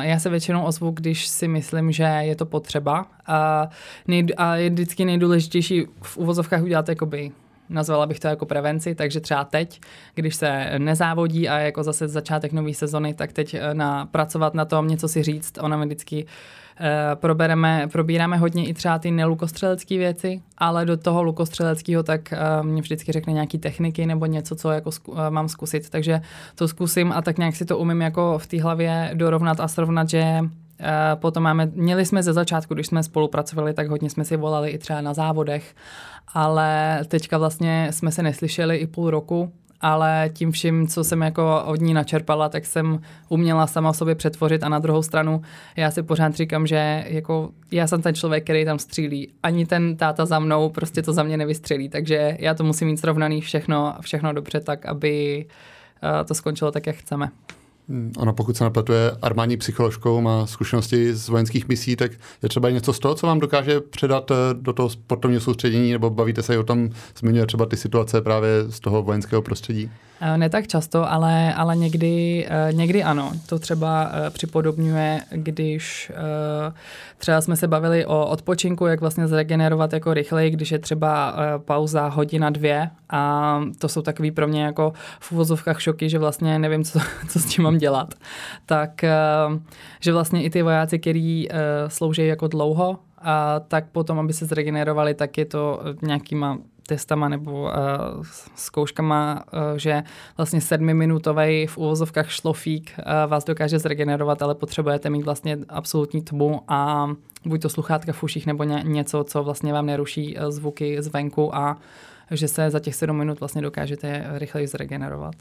Já 0.00 0.18
se 0.18 0.30
většinou 0.30 0.64
ozvu, 0.64 0.90
když 0.90 1.26
si 1.26 1.48
myslím, 1.48 1.92
že 1.92 2.02
je 2.02 2.36
to 2.36 2.46
potřeba. 2.46 3.06
A 4.36 4.56
je 4.56 4.70
vždycky 4.70 5.04
nejdůležitější 5.04 5.86
v 6.02 6.16
uvozovkách 6.16 6.62
udělat 6.62 6.88
jakoby 6.88 7.30
nazvala 7.68 8.06
bych 8.06 8.20
to 8.20 8.28
jako 8.28 8.46
prevenci, 8.46 8.94
takže 8.94 9.20
třeba 9.20 9.44
teď, 9.44 9.80
když 10.14 10.34
se 10.34 10.78
nezávodí 10.78 11.48
a 11.48 11.58
jako 11.58 11.82
zase 11.82 12.08
začátek 12.08 12.52
nové 12.52 12.74
sezony, 12.74 13.14
tak 13.14 13.32
teď 13.32 13.54
e, 13.54 13.74
na, 13.74 14.06
pracovat 14.06 14.54
na 14.54 14.64
tom, 14.64 14.88
něco 14.88 15.08
si 15.08 15.22
říct, 15.22 15.58
ona 15.60 15.76
mi 15.76 15.86
vždycky 15.86 16.26
Uh, 16.80 17.20
probereme, 17.20 17.88
probíráme 17.92 18.36
hodně 18.36 18.66
i 18.66 18.74
třeba 18.74 18.98
ty 18.98 19.10
nelukostřelecké 19.10 19.98
věci, 19.98 20.42
ale 20.58 20.86
do 20.86 20.96
toho 20.96 21.22
lukostřeleckého 21.22 22.02
tak 22.02 22.20
uh, 22.32 22.66
mě 22.66 22.82
vždycky 22.82 23.12
řekne 23.12 23.32
nějaký 23.32 23.58
techniky 23.58 24.06
nebo 24.06 24.26
něco, 24.26 24.56
co 24.56 24.70
jako 24.70 24.92
zku, 24.92 25.14
mám 25.30 25.48
zkusit. 25.48 25.90
Takže 25.90 26.20
to 26.54 26.68
zkusím 26.68 27.12
a 27.12 27.22
tak 27.22 27.38
nějak 27.38 27.56
si 27.56 27.64
to 27.64 27.78
umím 27.78 28.00
jako 28.00 28.38
v 28.38 28.46
té 28.46 28.62
hlavě 28.62 29.10
dorovnat 29.14 29.60
a 29.60 29.68
srovnat, 29.68 30.08
že 30.08 30.40
Potom 31.14 31.42
máme, 31.42 31.66
měli 31.74 32.06
jsme 32.06 32.22
ze 32.22 32.32
začátku, 32.32 32.74
když 32.74 32.86
jsme 32.86 33.02
spolupracovali, 33.02 33.74
tak 33.74 33.88
hodně 33.88 34.10
jsme 34.10 34.24
si 34.24 34.36
volali 34.36 34.70
i 34.70 34.78
třeba 34.78 35.00
na 35.00 35.14
závodech, 35.14 35.74
ale 36.34 37.00
teďka 37.08 37.38
vlastně 37.38 37.88
jsme 37.90 38.12
se 38.12 38.22
neslyšeli 38.22 38.76
i 38.76 38.86
půl 38.86 39.10
roku, 39.10 39.52
ale 39.80 40.30
tím 40.32 40.52
vším, 40.52 40.88
co 40.88 41.04
jsem 41.04 41.22
jako 41.22 41.62
od 41.66 41.80
ní 41.80 41.94
načerpala, 41.94 42.48
tak 42.48 42.66
jsem 42.66 43.00
uměla 43.28 43.66
sama 43.66 43.92
sobě 43.92 44.14
přetvořit 44.14 44.62
a 44.62 44.68
na 44.68 44.78
druhou 44.78 45.02
stranu 45.02 45.42
já 45.76 45.90
si 45.90 46.02
pořád 46.02 46.34
říkám, 46.34 46.66
že 46.66 47.04
jako 47.08 47.50
já 47.70 47.86
jsem 47.86 48.02
ten 48.02 48.14
člověk, 48.14 48.44
který 48.44 48.64
tam 48.64 48.78
střílí. 48.78 49.32
Ani 49.42 49.66
ten 49.66 49.96
táta 49.96 50.26
za 50.26 50.38
mnou 50.38 50.68
prostě 50.68 51.02
to 51.02 51.12
za 51.12 51.22
mě 51.22 51.36
nevystřelí, 51.36 51.88
takže 51.88 52.36
já 52.40 52.54
to 52.54 52.64
musím 52.64 52.88
mít 52.88 52.96
srovnaný 52.96 53.40
všechno, 53.40 53.94
všechno 54.00 54.32
dobře 54.32 54.60
tak, 54.60 54.86
aby 54.86 55.46
eh, 56.20 56.24
to 56.24 56.34
skončilo 56.34 56.70
tak, 56.70 56.86
jak 56.86 56.96
chceme. 56.96 57.28
Hmm, 57.88 58.12
ona 58.18 58.32
pokud 58.32 58.56
se 58.56 58.64
napletuje 58.64 59.10
armádní 59.22 59.56
psycholožkou, 59.56 60.20
má 60.20 60.46
zkušenosti 60.46 61.14
z 61.14 61.28
vojenských 61.28 61.68
misí, 61.68 61.96
tak 61.96 62.12
je 62.42 62.48
třeba 62.48 62.70
něco 62.70 62.92
z 62.92 62.98
toho, 62.98 63.14
co 63.14 63.26
vám 63.26 63.40
dokáže 63.40 63.80
předat 63.80 64.30
eh, 64.30 64.34
do 64.52 64.72
toho 64.72 64.90
sportovního 64.90 65.40
soustředění, 65.40 65.92
nebo 65.92 66.10
bavíte 66.10 66.42
se 66.42 66.54
i 66.54 66.58
o 66.58 66.62
tom, 66.62 66.90
zmiňuje 67.18 67.46
třeba 67.46 67.66
ty 67.66 67.76
situace 67.76 68.20
právě 68.20 68.50
z 68.68 68.80
toho 68.80 69.02
vojenského 69.02 69.42
prostředí? 69.42 69.90
Eh, 70.20 70.38
ne 70.38 70.50
tak 70.50 70.66
často, 70.66 71.12
ale, 71.12 71.54
ale 71.54 71.76
někdy, 71.76 72.46
eh, 72.50 72.72
někdy 72.72 73.02
ano. 73.02 73.32
To 73.46 73.58
třeba 73.58 74.10
připodobňuje, 74.30 75.20
když 75.30 76.12
třeba 77.18 77.40
jsme 77.40 77.56
se 77.56 77.68
bavili 77.68 78.06
o 78.06 78.26
odpočinku, 78.26 78.86
jak 78.86 79.00
vlastně 79.00 79.28
zregenerovat 79.28 79.92
jako 79.92 80.14
rychleji, 80.14 80.50
když 80.50 80.72
je 80.72 80.78
třeba 80.78 81.34
pauza 81.64 82.08
hodina, 82.08 82.50
dvě 82.50 82.90
a 83.10 83.60
to 83.78 83.88
jsou 83.88 84.02
takový 84.02 84.30
pro 84.30 84.48
mě 84.48 84.64
jako 84.64 84.92
v 85.20 85.32
uvozovkách 85.32 85.80
šoky, 85.80 86.08
že 86.08 86.18
vlastně 86.18 86.58
nevím, 86.58 86.84
co, 86.84 86.98
co 87.28 87.40
s 87.40 87.44
tím 87.44 87.64
mám 87.64 87.78
dělat. 87.78 88.14
Tak, 88.66 89.04
že 90.00 90.12
vlastně 90.12 90.42
i 90.42 90.50
ty 90.50 90.62
vojáci, 90.62 90.98
kteří 90.98 91.48
slouží 91.88 92.26
jako 92.26 92.48
dlouho, 92.48 92.98
a 93.24 93.60
tak 93.60 93.84
potom, 93.92 94.18
aby 94.18 94.32
se 94.32 94.46
zregenerovali, 94.46 95.14
tak 95.14 95.38
je 95.38 95.44
to 95.44 95.80
nějakýma 96.02 96.58
testama 96.86 97.28
nebo 97.28 97.62
uh, 97.62 97.70
zkouškama, 98.54 99.44
uh, 99.52 99.60
že 99.76 100.02
vlastně 100.36 100.60
sedmiminutový 100.60 101.66
v 101.66 101.78
úvozovkách 101.78 102.30
šlofík 102.30 102.92
uh, 102.98 103.30
vás 103.30 103.44
dokáže 103.44 103.78
zregenerovat, 103.78 104.42
ale 104.42 104.54
potřebujete 104.54 105.10
mít 105.10 105.22
vlastně 105.22 105.58
absolutní 105.68 106.22
tmu 106.22 106.60
a 106.68 107.10
buď 107.44 107.62
to 107.62 107.68
sluchátka 107.68 108.12
v 108.12 108.22
uších 108.22 108.46
nebo 108.46 108.64
ně, 108.64 108.82
něco, 108.84 109.24
co 109.24 109.42
vlastně 109.42 109.72
vám 109.72 109.86
neruší 109.86 110.36
uh, 110.36 110.50
zvuky 110.50 111.02
zvenku 111.02 111.56
a 111.56 111.76
že 112.30 112.48
se 112.48 112.70
za 112.70 112.80
těch 112.80 112.94
sedm 112.94 113.16
minut 113.16 113.40
vlastně 113.40 113.62
dokážete 113.62 114.26
rychleji 114.32 114.66
zregenerovat. 114.66 115.34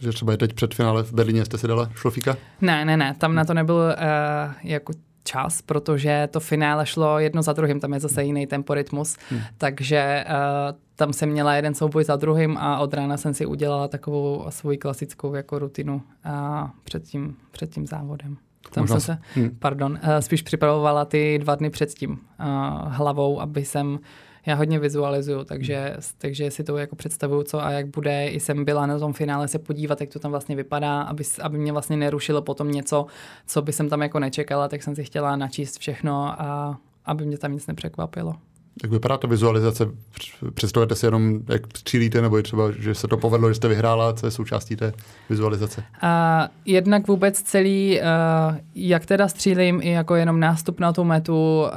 Že 0.00 0.12
třeba 0.12 0.32
je 0.32 0.38
teď 0.38 0.52
před 0.52 0.74
finále 0.74 1.02
v 1.02 1.12
Berlíně 1.12 1.44
jste 1.44 1.58
si 1.58 1.68
dala 1.68 1.90
šlofíka? 1.94 2.36
Ne, 2.60 2.84
ne, 2.84 2.96
ne, 2.96 3.14
tam 3.18 3.34
na 3.34 3.44
to 3.44 3.54
nebyl 3.54 3.76
uh, 3.76 4.54
jako 4.62 4.92
čas, 5.30 5.62
protože 5.62 6.28
to 6.30 6.40
finále 6.40 6.86
šlo 6.86 7.18
jedno 7.18 7.42
za 7.42 7.52
druhým, 7.52 7.80
tam 7.80 7.92
je 7.94 8.00
zase 8.00 8.24
jiný 8.24 8.46
temporytmus, 8.46 9.16
hmm. 9.30 9.40
takže 9.58 10.24
uh, 10.26 10.78
tam 10.96 11.12
jsem 11.12 11.28
měla 11.28 11.54
jeden 11.54 11.74
souboj 11.74 12.04
za 12.04 12.16
druhým 12.16 12.58
a 12.58 12.78
od 12.78 12.94
rána 12.94 13.16
jsem 13.16 13.34
si 13.34 13.46
udělala 13.46 13.88
takovou 13.88 14.46
svoji 14.48 14.78
klasickou 14.78 15.34
jako 15.34 15.58
rutinu 15.58 15.94
uh, 16.26 16.68
před, 16.84 17.02
tím, 17.02 17.36
před 17.50 17.70
tím 17.70 17.86
závodem. 17.86 18.36
Tam 18.74 18.82
Možná... 18.82 19.00
jsem 19.00 19.00
se, 19.00 19.22
hmm. 19.34 19.56
pardon, 19.58 19.92
uh, 19.92 20.18
spíš 20.18 20.42
připravovala 20.42 21.04
ty 21.04 21.38
dva 21.38 21.54
dny 21.54 21.70
předtím 21.70 22.10
uh, 22.10 22.16
hlavou, 22.88 23.40
aby 23.40 23.64
jsem 23.64 23.98
já 24.50 24.56
hodně 24.56 24.78
vizualizuju, 24.78 25.44
takže, 25.44 25.96
takže 26.18 26.50
si 26.50 26.64
to 26.64 26.76
jako 26.76 26.96
představuju, 26.96 27.42
co 27.42 27.64
a 27.64 27.70
jak 27.70 27.86
bude. 27.86 28.28
I 28.28 28.40
jsem 28.40 28.64
byla 28.64 28.86
na 28.86 28.98
tom 28.98 29.12
finále 29.12 29.48
se 29.48 29.58
podívat, 29.58 30.00
jak 30.00 30.10
to 30.10 30.18
tam 30.18 30.30
vlastně 30.30 30.56
vypadá, 30.56 31.02
aby, 31.02 31.24
aby 31.42 31.58
mě 31.58 31.72
vlastně 31.72 31.96
nerušilo 31.96 32.42
potom 32.42 32.72
něco, 32.72 33.06
co 33.46 33.62
by 33.62 33.72
jsem 33.72 33.88
tam 33.88 34.02
jako 34.02 34.18
nečekala, 34.18 34.68
tak 34.68 34.82
jsem 34.82 34.96
si 34.96 35.04
chtěla 35.04 35.36
načíst 35.36 35.78
všechno 35.78 36.42
a 36.42 36.78
aby 37.04 37.26
mě 37.26 37.38
tam 37.38 37.52
nic 37.52 37.66
nepřekvapilo. 37.66 38.34
Jak 38.82 38.92
vypadá 38.92 39.16
ta 39.16 39.28
vizualizace? 39.28 39.86
Představujete 40.54 40.94
si 40.94 41.06
jenom, 41.06 41.40
jak 41.48 41.78
střílíte, 41.78 42.22
nebo 42.22 42.36
je 42.36 42.42
třeba, 42.42 42.70
že 42.78 42.94
se 42.94 43.08
to 43.08 43.16
povedlo, 43.16 43.48
že 43.48 43.54
jste 43.54 43.68
vyhrála, 43.68 44.12
co 44.12 44.26
je 44.26 44.30
součástí 44.30 44.76
té 44.76 44.92
vizualizace? 45.30 45.84
Uh, 46.02 46.08
jednak 46.64 47.08
vůbec 47.08 47.42
celý, 47.42 48.00
uh, 48.00 48.56
jak 48.74 49.06
teda 49.06 49.28
střílím, 49.28 49.80
i 49.82 49.90
jako 49.90 50.14
jenom 50.14 50.40
nástup 50.40 50.80
na 50.80 50.92
tu 50.92 51.04
metu, 51.04 51.62
uh, 51.62 51.70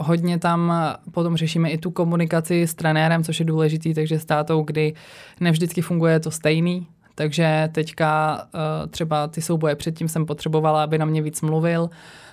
hodně 0.00 0.38
tam 0.38 0.72
potom 1.10 1.36
řešíme 1.36 1.70
i 1.70 1.78
tu 1.78 1.90
komunikaci 1.90 2.62
s 2.62 2.74
trenérem, 2.74 3.24
což 3.24 3.38
je 3.38 3.44
důležitý, 3.44 3.94
takže 3.94 4.18
s 4.18 4.24
tátou, 4.24 4.62
kdy 4.62 4.94
nevždycky 5.40 5.82
funguje 5.82 6.20
to 6.20 6.30
stejný, 6.30 6.86
takže 7.14 7.68
teďka 7.72 8.42
uh, 8.54 8.90
třeba 8.90 9.28
ty 9.28 9.42
souboje 9.42 9.76
předtím 9.76 10.08
jsem 10.08 10.26
potřebovala, 10.26 10.82
aby 10.82 10.98
na 10.98 11.04
mě 11.04 11.22
víc 11.22 11.42
mluvil. 11.42 11.90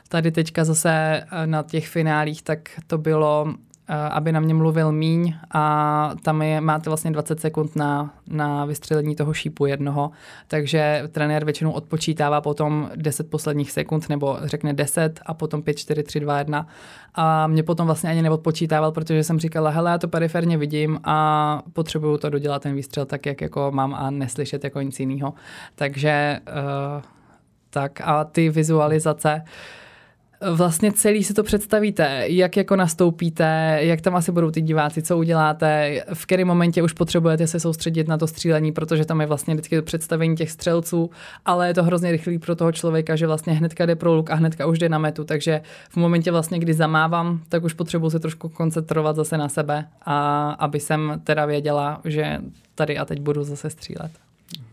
Tady 0.10 0.32
teďka 0.32 0.64
zase 0.64 1.24
uh, 1.24 1.48
na 1.48 1.64
těch 1.64 1.88
finálích, 1.88 2.42
tak 2.42 2.60
to 2.88 2.98
bylo 2.98 3.48
Eh, 3.48 3.67
aby 3.88 4.32
na 4.32 4.40
mě 4.40 4.54
mluvil 4.54 4.92
míň 4.92 5.36
a 5.52 6.12
tam 6.24 6.42
je, 6.42 6.62
máte 6.62 6.90
vlastně 6.90 7.12
20 7.12 7.40
sekund 7.40 7.76
na, 7.76 8.14
na 8.28 8.66
vystřelení 8.66 9.16
toho 9.16 9.34
šípu 9.34 9.66
jednoho, 9.66 10.12
takže 10.48 11.04
trenér 11.12 11.46
většinou 11.46 11.72
odpočítává 11.72 12.42
potom 12.42 12.90
10 12.96 13.30
posledních 13.30 13.72
sekund 13.72 14.10
nebo 14.10 14.38
řekne 14.44 14.74
10 14.74 15.20
a 15.26 15.34
potom 15.34 15.62
5, 15.62 15.74
4, 15.78 16.04
3, 16.04 16.20
2, 16.20 16.40
1 16.40 16.68
a 17.16 17.48
mě 17.48 17.64
potom 17.64 17.86
vlastně 17.86 18.10
ani 18.10 18.22
neodpočítával, 18.22 18.92
protože 18.92 19.24
jsem 19.24 19.40
říkala, 19.40 19.70
hele, 19.70 19.92
já 19.92 19.98
to 19.98 20.08
periferně 20.08 20.58
vidím 20.58 21.00
a 21.04 21.62
potřebuju 21.74 22.18
to 22.18 22.30
dodělat 22.30 22.62
ten 22.62 22.76
výstřel 22.76 23.06
tak, 23.06 23.26
jak 23.26 23.42
jako 23.42 23.72
mám 23.72 23.94
a 23.94 24.10
neslyšet 24.10 24.64
jako 24.64 24.82
nic 24.82 25.00
jiného. 25.00 25.34
Takže 25.76 26.40
uh, 26.48 27.02
tak 27.70 28.02
a 28.04 28.24
ty 28.24 28.50
vizualizace, 28.50 29.42
uh, 29.44 29.50
vlastně 30.42 30.92
celý 30.92 31.24
si 31.24 31.34
to 31.34 31.44
představíte, 31.44 32.24
jak 32.28 32.58
jako 32.58 32.76
nastoupíte, 32.76 33.78
jak 33.82 34.02
tam 34.02 34.16
asi 34.16 34.32
budou 34.32 34.52
ty 34.52 34.62
diváci, 34.62 35.02
co 35.02 35.18
uděláte, 35.18 36.02
v 36.14 36.26
kterém 36.26 36.48
momentě 36.48 36.84
už 36.84 36.94
potřebujete 36.94 37.48
se 37.48 37.60
soustředit 37.60 38.08
na 38.08 38.18
to 38.18 38.28
střílení, 38.28 38.72
protože 38.72 39.06
tam 39.06 39.22
je 39.22 39.28
vlastně 39.28 39.54
vždycky 39.54 39.76
to 39.76 39.82
představení 39.82 40.36
těch 40.36 40.52
střelců, 40.52 41.10
ale 41.46 41.68
je 41.68 41.74
to 41.74 41.84
hrozně 41.84 42.12
rychlý 42.12 42.40
pro 42.40 42.56
toho 42.56 42.72
člověka, 42.72 43.16
že 43.16 43.28
vlastně 43.28 43.54
hnedka 43.54 43.86
jde 43.86 43.96
pro 43.96 44.16
luk 44.16 44.30
a 44.30 44.36
hnedka 44.36 44.66
už 44.66 44.80
jde 44.80 44.90
na 44.90 44.98
metu, 44.98 45.24
takže 45.24 45.62
v 45.90 45.98
momentě 45.98 46.32
vlastně, 46.32 46.60
kdy 46.60 46.74
zamávám, 46.74 47.42
tak 47.50 47.64
už 47.64 47.74
potřebuji 47.74 48.10
se 48.10 48.20
trošku 48.20 48.50
koncentrovat 48.50 49.16
zase 49.16 49.38
na 49.38 49.50
sebe 49.50 49.86
a 50.06 50.50
aby 50.50 50.80
jsem 50.80 51.22
teda 51.24 51.46
věděla, 51.46 52.02
že 52.06 52.38
tady 52.76 52.98
a 52.98 53.06
teď 53.06 53.20
budu 53.20 53.44
zase 53.44 53.70
střílet. 53.70 54.12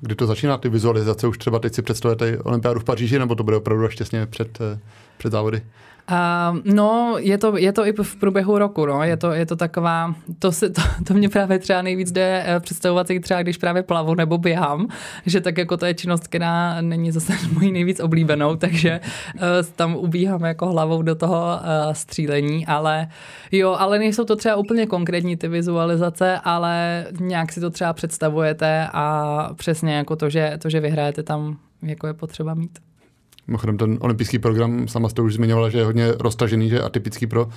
Kdy 0.00 0.14
to 0.14 0.26
začíná, 0.26 0.58
ty 0.58 0.68
vizualizace? 0.68 1.26
Už 1.26 1.38
třeba 1.38 1.58
teď 1.58 1.74
si 1.74 1.82
představujete 1.82 2.38
olympiádu 2.38 2.80
v 2.80 2.84
Paříži, 2.84 3.18
nebo 3.18 3.34
to 3.34 3.44
bude 3.44 3.56
opravdu 3.56 3.84
až 3.84 3.96
těsně 3.96 4.26
před, 4.26 4.58
eh, 4.60 4.78
před 5.24 5.32
závody? 5.32 5.62
Uh, 6.10 6.58
no, 6.64 7.16
je 7.18 7.38
to, 7.38 7.56
je 7.56 7.72
to 7.72 7.86
i 7.86 7.92
v 8.02 8.16
průběhu 8.16 8.58
roku, 8.58 8.86
no. 8.86 9.02
je, 9.02 9.16
to, 9.16 9.32
je 9.32 9.46
to 9.46 9.56
taková, 9.56 10.14
to, 10.38 10.52
se, 10.52 10.70
to, 10.70 10.82
to 11.06 11.14
mě 11.14 11.28
právě 11.28 11.58
třeba 11.58 11.82
nejvíc 11.82 12.12
jde 12.12 12.44
eh, 12.46 12.60
představovat 12.60 13.06
si 13.06 13.20
třeba, 13.20 13.42
když 13.42 13.56
právě 13.56 13.82
plavu 13.82 14.14
nebo 14.14 14.38
běhám, 14.38 14.88
že 15.26 15.40
tak 15.40 15.58
jako 15.58 15.76
to 15.76 15.86
je 15.86 15.94
činnost, 15.94 16.28
která 16.28 16.80
není 16.80 17.12
zase 17.12 17.32
mojí 17.52 17.72
nejvíc 17.72 18.00
oblíbenou, 18.00 18.56
takže 18.56 19.00
uh, 19.34 19.40
tam 19.76 19.96
ubíhám 19.96 20.44
jako 20.44 20.66
hlavou 20.66 21.02
do 21.02 21.14
toho 21.14 21.60
uh, 21.60 21.92
střílení, 21.92 22.66
ale 22.66 23.08
jo, 23.52 23.76
ale 23.78 23.98
nejsou 23.98 24.24
to 24.24 24.36
třeba 24.36 24.56
úplně 24.56 24.86
konkrétní 24.86 25.36
ty 25.36 25.48
vizualizace, 25.48 26.40
ale 26.44 27.06
nějak 27.20 27.52
si 27.52 27.60
to 27.60 27.70
třeba 27.70 27.92
představujete 27.92 28.88
a 28.92 29.50
přesně 29.54 29.94
jako 29.94 30.16
to, 30.16 30.30
že, 30.30 30.58
to, 30.62 30.70
že 30.70 30.80
vyhrajete 30.80 31.22
tam, 31.22 31.56
jako 31.82 32.06
je 32.06 32.14
potřeba 32.14 32.54
mít. 32.54 32.78
Mimochodem 33.46 33.76
ten 33.76 33.98
olympijský 34.00 34.38
program, 34.38 34.88
sama 34.88 35.08
jste 35.08 35.22
už 35.22 35.34
zmiňovala, 35.34 35.68
že 35.68 35.78
je 35.78 35.84
hodně 35.84 36.12
roztažený, 36.18 36.68
že 36.68 36.82
atypický 36.82 37.26
pro 37.26 37.48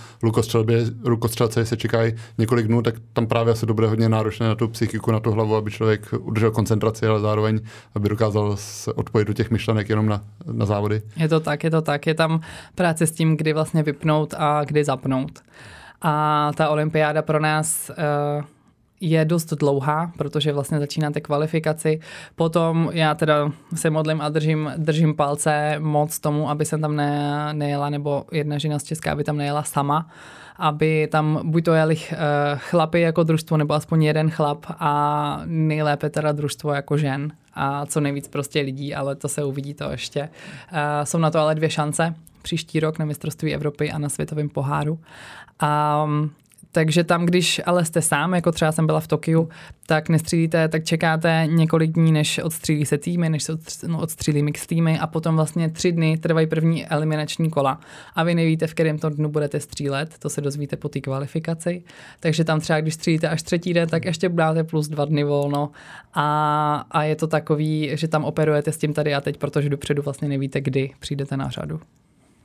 lukostřelce, 1.05 1.65
se 1.65 1.77
čekají 1.77 2.13
několik 2.37 2.67
dnů, 2.67 2.81
tak 2.81 2.95
tam 3.13 3.27
právě 3.27 3.53
asi 3.53 3.65
to 3.65 3.73
hodně 3.87 4.09
náročné 4.09 4.47
na 4.47 4.55
tu 4.55 4.67
psychiku, 4.67 5.11
na 5.11 5.19
tu 5.19 5.31
hlavu, 5.31 5.55
aby 5.55 5.71
člověk 5.71 6.13
udržel 6.19 6.51
koncentraci, 6.51 7.07
ale 7.07 7.19
zároveň, 7.19 7.59
aby 7.95 8.09
dokázal 8.09 8.57
se 8.57 8.93
odpojit 8.93 9.27
do 9.27 9.33
těch 9.33 9.51
myšlenek 9.51 9.89
jenom 9.89 10.05
na, 10.05 10.23
na 10.51 10.65
závody. 10.65 11.01
Je 11.17 11.27
to 11.27 11.39
tak, 11.39 11.63
je 11.63 11.71
to 11.71 11.81
tak. 11.81 12.07
Je 12.07 12.13
tam 12.13 12.41
práce 12.75 13.07
s 13.07 13.11
tím, 13.11 13.37
kdy 13.37 13.53
vlastně 13.53 13.83
vypnout 13.83 14.33
a 14.37 14.63
kdy 14.63 14.83
zapnout. 14.83 15.39
A 16.01 16.51
ta 16.55 16.69
olympiáda 16.69 17.21
pro 17.21 17.39
nás 17.39 17.91
uh, 18.39 18.43
je 19.01 19.25
dost 19.25 19.53
dlouhá, 19.53 20.11
protože 20.17 20.53
vlastně 20.53 20.79
začínáte 20.79 21.21
kvalifikaci. 21.21 21.99
Potom 22.35 22.89
já 22.93 23.15
teda 23.15 23.51
se 23.75 23.89
modlím 23.89 24.21
a 24.21 24.29
držím, 24.29 24.71
držím 24.77 25.15
palce 25.15 25.75
moc 25.79 26.19
tomu, 26.19 26.49
aby 26.49 26.65
jsem 26.65 26.81
tam 26.81 26.95
ne, 26.95 27.49
nejela, 27.53 27.89
nebo 27.89 28.25
jedna 28.31 28.57
žena 28.57 28.79
z 28.79 28.83
Česka, 28.83 29.11
aby 29.11 29.23
tam 29.23 29.37
nejela 29.37 29.63
sama, 29.63 30.09
aby 30.57 31.07
tam 31.11 31.39
buď 31.43 31.65
to 31.65 31.73
jeli 31.73 31.95
uh, 31.95 32.17
chlapy 32.57 33.01
jako 33.01 33.23
družstvo, 33.23 33.57
nebo 33.57 33.73
aspoň 33.73 34.03
jeden 34.03 34.29
chlap 34.29 34.65
a 34.69 35.41
nejlépe 35.45 36.09
teda 36.09 36.31
družstvo 36.31 36.73
jako 36.73 36.97
žen 36.97 37.31
a 37.53 37.85
co 37.85 37.99
nejvíc 37.99 38.27
prostě 38.27 38.61
lidí, 38.61 38.95
ale 38.95 39.15
to 39.15 39.27
se 39.27 39.43
uvidí 39.43 39.73
to 39.73 39.91
ještě. 39.91 40.21
Uh, 40.21 40.77
jsou 41.03 41.17
na 41.17 41.31
to 41.31 41.39
ale 41.39 41.55
dvě 41.55 41.69
šance 41.69 42.15
příští 42.41 42.79
rok 42.79 42.99
na 42.99 43.05
mistrovství 43.05 43.53
Evropy 43.53 43.91
a 43.91 43.97
na 43.97 44.09
světovém 44.09 44.49
poháru. 44.49 44.99
A 45.59 46.05
takže 46.77 47.03
tam, 47.03 47.25
když 47.25 47.61
ale 47.65 47.85
jste 47.85 48.01
sám, 48.01 48.33
jako 48.33 48.51
třeba 48.51 48.71
jsem 48.71 48.85
byla 48.85 48.99
v 48.99 49.07
Tokiu, 49.07 49.49
tak 49.85 50.09
nestřílíte, 50.09 50.67
tak 50.67 50.83
čekáte 50.83 51.43
několik 51.45 51.91
dní, 51.91 52.11
než 52.11 52.39
odstřílí 52.43 52.85
se 52.85 52.97
týmy, 52.97 53.29
než 53.29 53.43
se 53.43 53.57
no, 53.87 53.99
odstřílí 53.99 54.43
mix 54.43 54.67
týmy 54.67 54.99
a 54.99 55.07
potom 55.07 55.35
vlastně 55.35 55.69
tři 55.69 55.91
dny 55.91 56.17
trvají 56.17 56.47
první 56.47 56.87
eliminační 56.87 57.49
kola. 57.49 57.79
A 58.15 58.23
vy 58.23 58.35
nevíte, 58.35 58.67
v 58.67 58.73
kterém 58.73 58.99
to 58.99 59.09
dnu 59.09 59.29
budete 59.29 59.59
střílet, 59.59 60.17
to 60.19 60.29
se 60.29 60.41
dozvíte 60.41 60.75
po 60.75 60.89
té 60.89 61.01
kvalifikaci. 61.01 61.83
Takže 62.19 62.43
tam 62.43 62.59
třeba, 62.59 62.81
když 62.81 62.93
střílíte 62.93 63.29
až 63.29 63.43
třetí 63.43 63.73
den, 63.73 63.89
tak 63.89 64.05
ještě 64.05 64.29
dáte 64.29 64.63
plus 64.63 64.87
dva 64.87 65.05
dny 65.05 65.23
volno 65.23 65.71
a, 66.13 66.85
a 66.91 67.03
je 67.03 67.15
to 67.15 67.27
takový, 67.27 67.89
že 67.93 68.07
tam 68.07 68.23
operujete 68.23 68.71
s 68.71 68.77
tím 68.77 68.93
tady 68.93 69.15
a 69.15 69.21
teď, 69.21 69.37
protože 69.37 69.69
dopředu 69.69 70.01
vlastně 70.01 70.27
nevíte, 70.27 70.61
kdy 70.61 70.91
přijdete 70.99 71.37
na 71.37 71.49
řadu. 71.49 71.79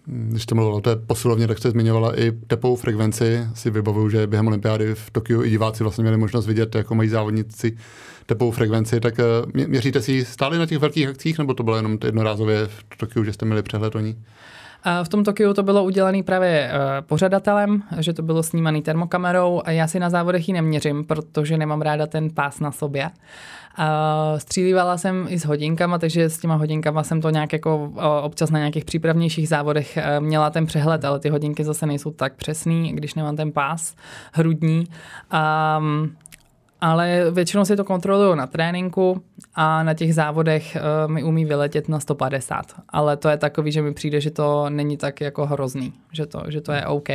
Když 0.06 0.46
to 0.46 0.54
mluvilo 0.54 0.76
o 0.76 0.80
té 0.80 0.96
posilovně, 0.96 1.46
tak 1.46 1.58
jste 1.58 1.70
zmiňovala 1.70 2.20
i 2.20 2.32
tepovou 2.32 2.76
frekvenci. 2.76 3.46
Si 3.54 3.70
vybavuju, 3.70 4.08
že 4.08 4.26
během 4.26 4.46
olympiády 4.46 4.94
v 4.94 5.10
Tokiu 5.10 5.44
i 5.44 5.50
diváci 5.50 5.82
vlastně 5.82 6.02
měli 6.02 6.16
možnost 6.16 6.46
vidět, 6.46 6.74
jako 6.74 6.94
mají 6.94 7.08
závodníci 7.08 7.76
tepovou 8.26 8.50
frekvenci. 8.50 9.00
Tak 9.00 9.14
eh, 9.18 9.66
měříte 9.66 10.02
si 10.02 10.24
stále 10.24 10.58
na 10.58 10.66
těch 10.66 10.78
velkých 10.78 11.08
akcích, 11.08 11.38
nebo 11.38 11.54
to 11.54 11.62
bylo 11.62 11.76
jenom 11.76 11.98
jednorázově 12.04 12.66
v 12.66 12.96
Tokiu, 12.96 13.24
že 13.24 13.32
jste 13.32 13.46
měli 13.46 13.62
přehled 13.62 13.94
o 13.94 14.00
ní? 14.00 14.24
V 15.02 15.08
tom 15.08 15.24
Tokiu 15.24 15.54
to 15.54 15.62
bylo 15.62 15.84
udělané 15.84 16.22
právě 16.22 16.70
eh, 16.72 17.02
pořadatelem, 17.02 17.82
že 17.98 18.12
to 18.12 18.22
bylo 18.22 18.42
snímané 18.42 18.82
termokamerou 18.82 19.62
a 19.64 19.70
já 19.70 19.86
si 19.86 20.00
na 20.00 20.10
závodech 20.10 20.48
ji 20.48 20.54
neměřím, 20.54 21.04
protože 21.04 21.58
nemám 21.58 21.82
ráda 21.82 22.06
ten 22.06 22.30
pás 22.30 22.60
na 22.60 22.72
sobě. 22.72 23.10
Uh, 23.78 24.38
střílívala 24.38 24.98
jsem 24.98 25.26
i 25.28 25.38
s 25.38 25.44
hodinkama, 25.44 25.98
takže 25.98 26.30
s 26.30 26.38
těma 26.38 26.54
hodinkama 26.54 27.02
jsem 27.02 27.20
to 27.20 27.30
nějak 27.30 27.52
jako 27.52 27.92
občas 28.22 28.50
na 28.50 28.58
nějakých 28.58 28.84
přípravnějších 28.84 29.48
závodech 29.48 29.96
e, 29.96 30.20
měla 30.20 30.50
ten 30.50 30.66
přehled, 30.66 31.04
ale 31.04 31.20
ty 31.20 31.28
hodinky 31.28 31.64
zase 31.64 31.86
nejsou 31.86 32.10
tak 32.10 32.34
přesný, 32.34 32.92
když 32.92 33.14
nemám 33.14 33.36
ten 33.36 33.52
pás 33.52 33.94
hrudní. 34.32 34.86
Um, 35.78 36.16
ale 36.82 37.30
většinou 37.30 37.64
si 37.64 37.76
to 37.76 37.84
kontroluju 37.84 38.34
na 38.34 38.46
tréninku 38.46 39.22
a 39.54 39.82
na 39.82 39.94
těch 39.94 40.14
závodech 40.14 40.76
uh, 40.76 41.12
mi 41.12 41.22
umí 41.22 41.44
vyletět 41.44 41.88
na 41.88 42.00
150. 42.00 42.66
Ale 42.88 43.16
to 43.16 43.28
je 43.28 43.36
takový, 43.36 43.72
že 43.72 43.82
mi 43.82 43.94
přijde, 43.94 44.20
že 44.20 44.30
to 44.30 44.70
není 44.70 44.96
tak 44.96 45.20
jako 45.20 45.46
hrozný, 45.46 45.92
že 46.12 46.26
to, 46.26 46.42
že 46.48 46.60
to 46.60 46.72
je 46.72 46.86
OK. 46.86 47.08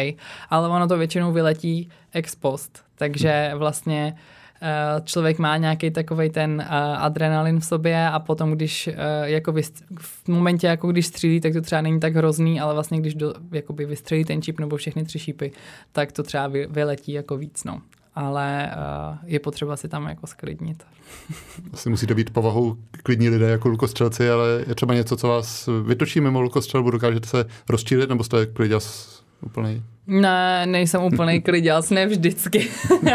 Ale 0.50 0.70
ono 0.70 0.88
to 0.88 0.98
většinou 0.98 1.32
vyletí 1.32 1.90
ex 2.14 2.36
post, 2.36 2.84
takže 2.96 3.52
vlastně 3.56 4.16
Eh, 4.62 5.02
člověk 5.04 5.40
má 5.40 5.58
nějaký 5.58 5.92
takový 5.92 6.30
ten 6.30 6.62
eh, 6.62 6.68
adrenalin 6.98 7.60
v 7.60 7.66
sobě 7.66 8.08
a 8.08 8.20
potom, 8.20 8.52
když 8.52 8.88
eh, 8.88 8.96
jako 9.24 9.54
v 10.00 10.28
momentě, 10.28 10.68
jako 10.68 10.92
když 10.92 11.06
střílí, 11.06 11.42
tak 11.42 11.54
to 11.54 11.62
třeba 11.62 11.82
není 11.82 12.00
tak 12.00 12.16
hrozný, 12.16 12.60
ale 12.60 12.74
vlastně 12.74 13.00
když 13.00 13.16
do, 13.16 13.34
jakoby 13.52 13.86
vystřelí 13.86 14.26
ten 14.26 14.42
čip 14.42 14.60
nebo 14.60 14.78
všechny 14.78 15.04
tři 15.04 15.20
šípy, 15.20 15.52
tak 15.92 16.12
to 16.12 16.24
třeba 16.24 16.48
vyletí 16.70 17.12
jako 17.12 17.38
víc, 17.38 17.64
no 17.64 17.82
ale 18.18 18.72
uh, 18.76 19.18
je 19.26 19.40
potřeba 19.40 19.78
si 19.78 19.88
tam 19.88 20.08
jako 20.08 20.28
sklidnit. 20.28 20.84
Asi 21.74 21.90
musíte 21.90 22.14
být 22.14 22.30
povahou 22.30 22.78
klidní 23.04 23.30
lidé 23.30 23.50
jako 23.50 23.70
lukostřelci, 23.70 24.30
ale 24.30 24.64
je 24.68 24.76
třeba 24.76 24.94
něco, 24.94 25.18
co 25.18 25.28
vás 25.28 25.70
vytočí 25.86 26.22
mimo 26.22 26.42
lukostřelbu, 26.42 26.92
dokážete 26.92 27.28
se 27.28 27.46
rozčílit, 27.70 28.10
nebo 28.10 28.24
jste 28.24 28.46
kliděs 28.46 29.18
úplný? 29.42 29.84
Ne, 30.08 30.66
nejsem 30.66 31.04
úplný 31.04 31.42
klidělas, 31.46 31.90
ne 31.90 32.08
vždycky. 32.08 32.68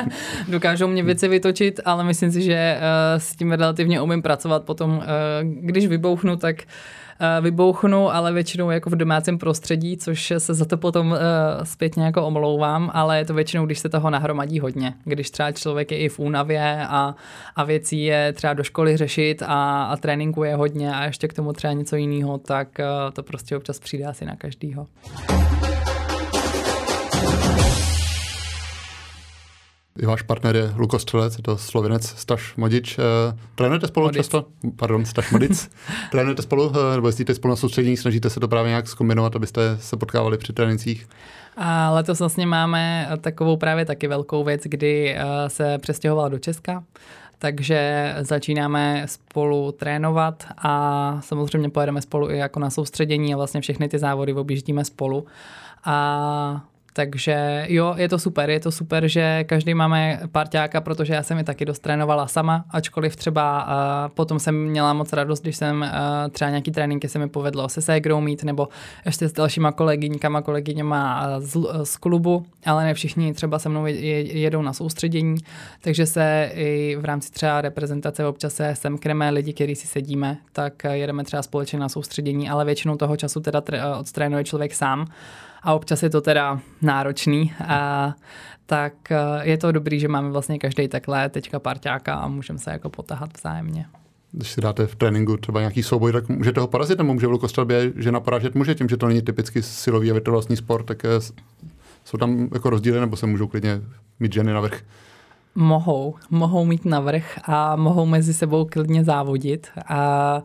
Dokážou 0.49 0.89
mě 0.89 1.03
věci 1.03 1.29
vytočit, 1.29 1.81
ale 1.85 2.05
myslím 2.05 2.33
si, 2.33 2.43
že 2.43 2.79
uh, 2.79 3.21
s 3.21 3.37
tím 3.37 3.53
relativně 3.53 4.01
umím 4.01 4.23
pracovat. 4.23 4.65
Potom, 4.65 4.91
uh, 4.91 5.03
když 5.43 5.87
vybouchnu, 5.87 6.37
tak 6.37 6.57
uh, 6.57 6.73
vybouchnu, 7.41 8.15
ale 8.15 8.33
většinou 8.33 8.71
jako 8.71 8.91
v 8.91 8.97
domácím 8.97 9.39
prostředí, 9.39 9.97
což 9.97 10.33
se 10.39 10.55
za 10.55 10.65
to 10.65 10.77
potom 10.77 11.11
uh, 11.11 11.19
zpětně 11.65 12.05
jako 12.05 12.27
omlouvám, 12.27 12.91
ale 12.95 13.19
je 13.19 13.25
to 13.25 13.35
většinou, 13.35 13.67
když 13.67 13.79
se 13.79 13.89
toho 13.89 14.11
nahromadí 14.11 14.61
hodně. 14.61 14.95
Když 15.05 15.31
třeba 15.31 15.53
člověk 15.53 15.93
je 15.93 15.99
i 15.99 16.09
v 16.09 16.19
únavě 16.19 16.87
a, 16.89 17.15
a 17.57 17.65
věcí 17.65 18.05
je 18.05 18.33
třeba 18.33 18.55
do 18.55 18.63
školy 18.63 18.97
řešit 18.97 19.43
a, 19.47 19.85
a 19.85 19.97
tréninku 19.97 20.45
je 20.45 20.57
hodně 20.57 20.95
a 20.95 21.05
ještě 21.05 21.29
k 21.29 21.33
tomu 21.33 21.53
třeba 21.53 21.73
něco 21.73 21.97
jiného, 21.97 22.39
tak 22.39 22.69
uh, 22.79 23.11
to 23.13 23.23
prostě 23.23 23.57
občas 23.57 23.79
přijde 23.79 24.05
asi 24.05 24.25
na 24.25 24.37
každýho. 24.37 24.87
I 29.99 30.07
váš 30.07 30.23
partner 30.23 30.57
je 30.57 30.73
lukostřelec, 30.77 31.37
je 31.37 31.43
to 31.43 31.59
slovinec 31.59 32.07
Staš 32.07 32.57
Modič. 32.57 32.99
Uh, 32.99 33.05
trénujete 33.55 33.87
spolu 33.87 34.07
Modic. 34.07 34.17
často? 34.17 34.45
Pardon, 34.77 35.05
Staš 35.05 35.31
Modic. 35.31 35.71
trénujete 36.11 36.43
spolu, 36.43 36.69
uh, 36.69 36.77
nebo 36.95 37.09
jezdíte 37.09 37.35
spolu 37.35 37.53
na 37.53 37.57
soustředění, 37.57 37.97
snažíte 37.97 38.31
se 38.31 38.41
to 38.41 38.49
právě 38.49 38.69
nějak 38.69 38.89
zkombinovat, 38.89 39.37
abyste 39.37 39.77
se 39.81 39.97
potkávali 39.97 40.39
při 40.39 40.53
trénincích? 40.53 41.09
A 41.57 41.91
letos 41.91 42.19
vlastně 42.19 42.47
máme 42.47 43.09
takovou 43.21 43.57
právě 43.57 43.85
taky 43.85 44.09
velkou 44.09 44.45
věc, 44.45 44.61
kdy 44.65 45.17
uh, 45.17 45.49
se 45.49 45.79
přestěhoval 45.79 46.31
do 46.31 46.39
Česka, 46.39 46.85
takže 47.39 48.15
začínáme 48.21 49.03
spolu 49.07 49.73
trénovat 49.73 50.47
a 50.59 51.17
samozřejmě 51.21 51.71
pojedeme 51.71 52.03
spolu 52.03 52.31
i 52.31 52.39
jako 52.39 52.61
na 52.61 52.71
soustředění 52.71 53.35
a 53.35 53.37
vlastně 53.37 53.61
všechny 53.61 53.89
ty 53.89 53.99
závody 53.99 54.33
objíždíme 54.33 54.85
spolu. 54.85 55.27
A 55.85 56.65
takže 56.93 57.67
jo, 57.69 57.95
je 57.97 58.09
to 58.09 58.19
super, 58.19 58.51
je 58.51 58.61
to 58.61 58.73
super, 58.73 59.09
že 59.09 59.45
každý 59.45 59.75
máme 59.75 60.21
parťáka, 60.33 60.81
protože 60.81 61.15
já 61.15 61.23
jsem 61.23 61.39
je 61.39 61.45
taky 61.45 61.65
dost 61.65 61.79
trénovala 61.79 62.27
sama, 62.27 62.65
ačkoliv 62.71 63.17
třeba 63.17 63.67
uh, 63.67 64.15
potom 64.15 64.39
jsem 64.39 64.65
měla 64.65 64.93
moc 64.93 65.13
radost, 65.13 65.43
když 65.43 65.57
jsem 65.57 65.81
uh, 65.81 66.31
třeba 66.31 66.51
nějaký 66.51 66.71
tréninky 66.71 67.09
se 67.09 67.19
mi 67.19 67.29
povedlo 67.29 67.69
se 67.69 67.83
ségrou 67.83 68.21
mít, 68.21 68.45
nebo 68.45 68.69
ještě 69.07 69.29
s 69.29 69.33
dalšíma 69.33 69.73
kolegyňkama, 69.73 70.43
kolegyněma 70.43 71.27
z, 71.39 71.57
z 71.85 71.97
klubu, 71.97 72.47
ale 72.67 72.85
ne 72.85 72.95
všichni 72.95 73.35
třeba 73.35 73.59
se 73.59 73.69
mnou 73.69 73.87
jedou 73.87 74.63
na 74.63 74.73
soustředění, 74.73 75.37
takže 75.81 76.07
se 76.07 76.51
i 76.55 76.97
v 77.01 77.05
rámci 77.05 77.33
třeba 77.33 77.61
reprezentace 77.61 78.27
občas 78.27 78.55
se 78.55 78.75
semkreme 78.75 79.31
lidi, 79.31 79.53
kteří 79.53 79.75
si 79.77 79.87
sedíme, 79.87 80.39
tak 80.53 80.73
jedeme 80.91 81.25
třeba 81.25 81.43
společně 81.43 81.79
na 81.79 81.89
soustředění, 81.89 82.51
ale 82.51 82.65
většinou 82.65 82.97
toho 82.97 83.17
času 83.17 83.41
teda 83.41 83.63
odstrénuje 83.99 84.45
člověk 84.45 84.75
sám 84.75 85.07
a 85.63 85.75
občas 85.75 86.03
je 86.03 86.11
to 86.11 86.21
teda 86.21 86.61
náročný. 86.83 87.53
A, 87.69 88.15
tak 88.67 89.13
e, 89.13 89.17
je 89.43 89.59
to 89.59 89.73
dobrý, 89.73 90.01
že 90.01 90.09
máme 90.09 90.31
vlastně 90.31 90.59
každý 90.59 90.89
takhle 90.89 91.29
teďka 91.29 91.59
parťáka 91.59 92.15
a 92.15 92.29
můžeme 92.29 92.59
se 92.59 92.71
jako 92.71 92.91
potahat 92.91 93.31
vzájemně. 93.39 93.87
Když 94.33 94.51
si 94.51 94.61
dáte 94.61 94.87
v 94.87 94.97
tréninku 94.97 95.37
třeba 95.37 95.61
nějaký 95.61 95.83
souboj, 95.83 96.13
tak 96.13 96.29
můžete 96.29 96.61
ho 96.61 96.67
porazit, 96.67 96.99
nebo 96.99 97.15
může 97.15 97.27
v 97.27 97.31
lukostřelbě 97.31 97.93
žena 97.97 98.21
porážet 98.21 98.55
muže 98.55 98.75
tím, 98.75 98.89
že 98.89 98.97
to 98.97 99.09
není 99.09 99.23
typicky 99.23 99.63
silový 99.63 100.11
a 100.11 100.15
vytrvalostní 100.15 100.57
sport, 100.57 100.85
tak 100.85 101.05
e, 101.05 101.09
jsou 102.05 102.19
tam 102.19 102.49
jako 102.55 102.71
rozdíly, 102.71 103.01
nebo 103.01 103.17
se 103.17 103.27
můžou 103.27 103.47
klidně 103.47 103.81
mít 104.21 104.33
ženy 104.33 104.53
navrh? 104.53 104.81
Mohou, 105.55 106.15
mohou 106.31 106.65
mít 106.65 106.85
navrh 106.85 107.39
a 107.45 107.77
mohou 107.77 108.07
mezi 108.07 108.35
sebou 108.35 108.65
klidně 108.65 109.05
závodit. 109.05 109.67
A 109.89 110.43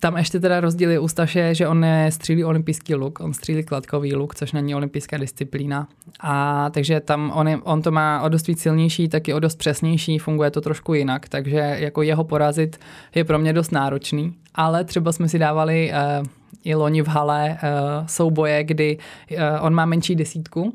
Tam 0.00 0.16
ještě 0.16 0.40
teda 0.40 0.60
rozdíl 0.60 0.90
je 0.90 0.98
u 0.98 1.08
Staše, 1.08 1.54
že 1.54 1.68
on 1.68 1.86
střílí 2.08 2.44
olympijský 2.44 2.94
luk, 2.94 3.20
on 3.20 3.34
střílí 3.34 3.62
kladkový 3.62 4.14
luk, 4.14 4.34
což 4.34 4.52
není 4.52 4.74
olympijská 4.74 5.16
disciplína. 5.18 5.88
A 6.20 6.70
takže 6.70 7.00
tam 7.00 7.32
on, 7.34 7.48
je, 7.48 7.56
on 7.56 7.82
to 7.82 7.90
má 7.90 8.22
o 8.22 8.28
dost 8.28 8.46
víc 8.46 8.60
silnější, 8.60 9.08
taky 9.08 9.34
o 9.34 9.40
dost 9.40 9.56
přesnější, 9.56 10.18
funguje 10.18 10.50
to 10.50 10.60
trošku 10.60 10.94
jinak, 10.94 11.28
takže 11.28 11.76
jako 11.78 12.02
jeho 12.02 12.24
porazit 12.24 12.80
je 13.14 13.24
pro 13.24 13.38
mě 13.38 13.52
dost 13.52 13.72
náročný. 13.72 14.34
Ale 14.54 14.84
třeba 14.84 15.12
jsme 15.12 15.28
si 15.28 15.38
dávali 15.38 15.92
uh, 16.20 16.26
i 16.64 16.74
loni 16.74 17.02
v 17.02 17.08
hale 17.08 17.50
uh, 17.50 18.06
souboje, 18.06 18.64
kdy 18.64 18.98
uh, 19.30 19.38
on 19.60 19.74
má 19.74 19.86
menší 19.86 20.14
desítku, 20.14 20.72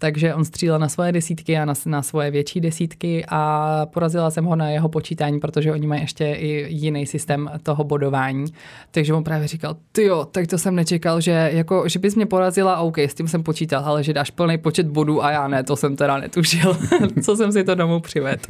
takže 0.00 0.34
on 0.34 0.44
střílel 0.44 0.78
na 0.78 0.88
svoje 0.88 1.12
desítky 1.12 1.58
a 1.58 1.64
na, 1.64 1.74
na 1.86 2.02
svoje 2.02 2.30
větší 2.30 2.60
desítky 2.60 3.24
a 3.28 3.86
porazila 3.86 4.30
jsem 4.30 4.44
ho 4.44 4.56
na 4.56 4.70
jeho 4.70 4.88
počítání, 4.88 5.40
protože 5.40 5.72
oni 5.72 5.86
mají 5.86 6.00
ještě 6.00 6.24
i 6.24 6.66
jiný 6.74 7.06
systém 7.06 7.50
toho 7.62 7.84
bodování. 7.84 8.44
Takže 8.90 9.14
on 9.14 9.24
právě 9.24 9.48
říkal, 9.48 9.76
ty 9.92 10.02
jo, 10.02 10.24
tak 10.24 10.46
to 10.46 10.58
jsem 10.58 10.74
nečekal, 10.74 11.20
že, 11.20 11.50
jako, 11.52 11.88
že 11.88 11.98
bys 11.98 12.14
mě 12.14 12.26
porazila, 12.26 12.80
OK, 12.80 12.98
s 12.98 13.14
tím 13.14 13.28
jsem 13.28 13.42
počítal, 13.42 13.84
ale 13.84 14.02
že 14.02 14.12
dáš 14.12 14.30
plný 14.30 14.58
počet 14.58 14.86
bodů 14.86 15.24
a 15.24 15.30
já 15.30 15.48
ne, 15.48 15.62
to 15.62 15.76
jsem 15.76 15.96
teda 15.96 16.18
netušil, 16.18 16.76
co 17.22 17.36
jsem 17.36 17.52
si 17.52 17.64
to 17.64 17.74
domů 17.74 18.00
přived. 18.00 18.46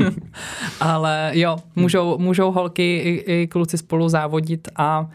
ale 0.80 1.30
jo, 1.34 1.56
můžou, 1.76 2.18
můžou 2.18 2.50
holky 2.50 2.96
i, 2.96 3.32
i 3.32 3.46
kluci 3.46 3.78
spolu 3.78 4.08
závodit 4.08 4.68
a 4.76 5.08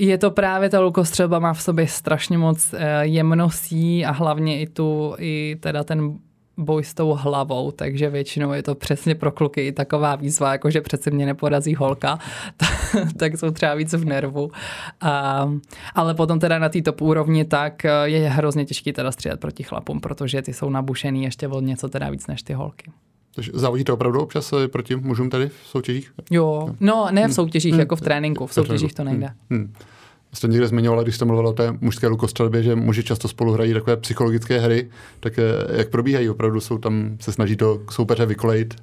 je 0.00 0.18
to 0.18 0.30
právě 0.30 0.68
ta 0.70 0.80
lukostřelba 0.80 1.38
má 1.38 1.52
v 1.52 1.62
sobě 1.62 1.86
strašně 1.86 2.38
moc 2.38 2.74
eh, 2.74 3.06
jemností 3.06 4.04
a 4.04 4.10
hlavně 4.10 4.60
i 4.60 4.66
tu, 4.66 5.14
i 5.18 5.56
teda 5.60 5.84
ten 5.84 6.18
boj 6.56 6.84
s 6.84 6.94
tou 6.94 7.12
hlavou, 7.12 7.70
takže 7.70 8.10
většinou 8.10 8.52
je 8.52 8.62
to 8.62 8.74
přesně 8.74 9.14
pro 9.14 9.32
kluky 9.32 9.66
i 9.66 9.72
taková 9.72 10.16
výzva, 10.16 10.52
jako 10.52 10.70
že 10.70 10.80
přece 10.80 11.10
mě 11.10 11.26
neporazí 11.26 11.74
holka, 11.74 12.18
tak 13.16 13.38
jsou 13.38 13.50
třeba 13.50 13.74
víc 13.74 13.92
v 13.92 14.04
nervu. 14.04 14.50
A, 15.00 15.48
ale 15.94 16.14
potom 16.14 16.40
teda 16.40 16.58
na 16.58 16.68
té 16.68 16.82
top 16.82 17.00
úrovni 17.00 17.44
tak 17.44 17.84
eh, 17.84 17.90
je 18.04 18.28
hrozně 18.28 18.64
těžký 18.64 18.92
teda 18.92 19.12
střílet 19.12 19.40
proti 19.40 19.62
chlapům, 19.62 20.00
protože 20.00 20.42
ty 20.42 20.52
jsou 20.52 20.70
nabušený 20.70 21.24
ještě 21.24 21.48
o 21.48 21.60
něco 21.60 21.88
teda 21.88 22.10
víc 22.10 22.26
než 22.26 22.42
ty 22.42 22.52
holky. 22.52 22.90
Takže 23.34 23.50
závodíte 23.54 23.92
opravdu 23.92 24.20
občas 24.20 24.52
eh, 24.52 24.68
proti 24.68 24.96
mužům 24.96 25.30
tady 25.30 25.48
v 25.48 25.66
soutěžích? 25.66 26.12
Jo, 26.30 26.74
no 26.80 27.08
ne 27.10 27.28
v 27.28 27.34
soutěžích, 27.34 27.72
hmm. 27.72 27.80
jako 27.80 27.96
v 27.96 28.00
tréninku, 28.00 28.46
v 28.46 28.54
soutěžích 28.54 28.94
to 28.94 29.04
nejde. 29.04 29.26
Hmm. 29.50 29.60
Hmm. 29.60 29.72
Jste 30.32 30.48
někde 30.48 30.66
zmiňovala, 30.66 31.02
když 31.02 31.14
jste 31.14 31.24
mluvila 31.24 31.50
o 31.50 31.52
té 31.52 31.72
mužské 31.80 32.06
lukostřelbě, 32.06 32.62
že 32.62 32.76
muži 32.76 33.02
často 33.02 33.28
spolu 33.28 33.52
hrají 33.52 33.72
takové 33.72 33.96
psychologické 33.96 34.58
hry, 34.58 34.90
tak 35.20 35.38
eh, 35.38 35.42
jak 35.76 35.88
probíhají? 35.88 36.30
Opravdu 36.30 36.60
jsou 36.60 36.78
tam, 36.78 37.16
se 37.20 37.32
snaží 37.32 37.56
to 37.56 37.82
soupeře 37.90 38.26
vykolejit? 38.26 38.74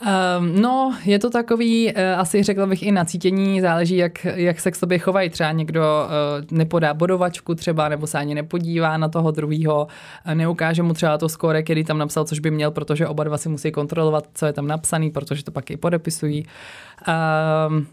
Um, 0.00 0.60
no, 0.60 0.94
je 1.04 1.18
to 1.18 1.30
takový, 1.30 1.92
uh, 1.94 2.20
asi 2.20 2.42
řekla 2.42 2.66
bych 2.66 2.82
i 2.82 2.92
na 2.92 3.04
cítění, 3.04 3.60
záleží, 3.60 3.96
jak, 3.96 4.24
jak 4.24 4.60
se 4.60 4.70
k 4.70 4.76
sobě 4.76 4.98
chovají. 4.98 5.30
Třeba 5.30 5.52
někdo 5.52 5.80
uh, 5.80 6.58
nepodá 6.58 6.94
bodovačku 6.94 7.54
třeba, 7.54 7.88
nebo 7.88 8.06
se 8.06 8.18
ani 8.18 8.34
nepodívá 8.34 8.96
na 8.96 9.08
toho 9.08 9.30
druhého, 9.30 9.88
uh, 10.26 10.34
neukáže 10.34 10.82
mu 10.82 10.94
třeba 10.94 11.18
to 11.18 11.28
skóre, 11.28 11.62
který 11.62 11.84
tam 11.84 11.98
napsal, 11.98 12.24
což 12.24 12.38
by 12.38 12.50
měl, 12.50 12.70
protože 12.70 13.06
oba 13.06 13.24
dva 13.24 13.38
si 13.38 13.48
musí 13.48 13.72
kontrolovat, 13.72 14.28
co 14.34 14.46
je 14.46 14.52
tam 14.52 14.66
napsaný, 14.66 15.10
protože 15.10 15.44
to 15.44 15.50
pak 15.50 15.70
i 15.70 15.76
podepisují. 15.76 16.46
Um, 17.68 17.86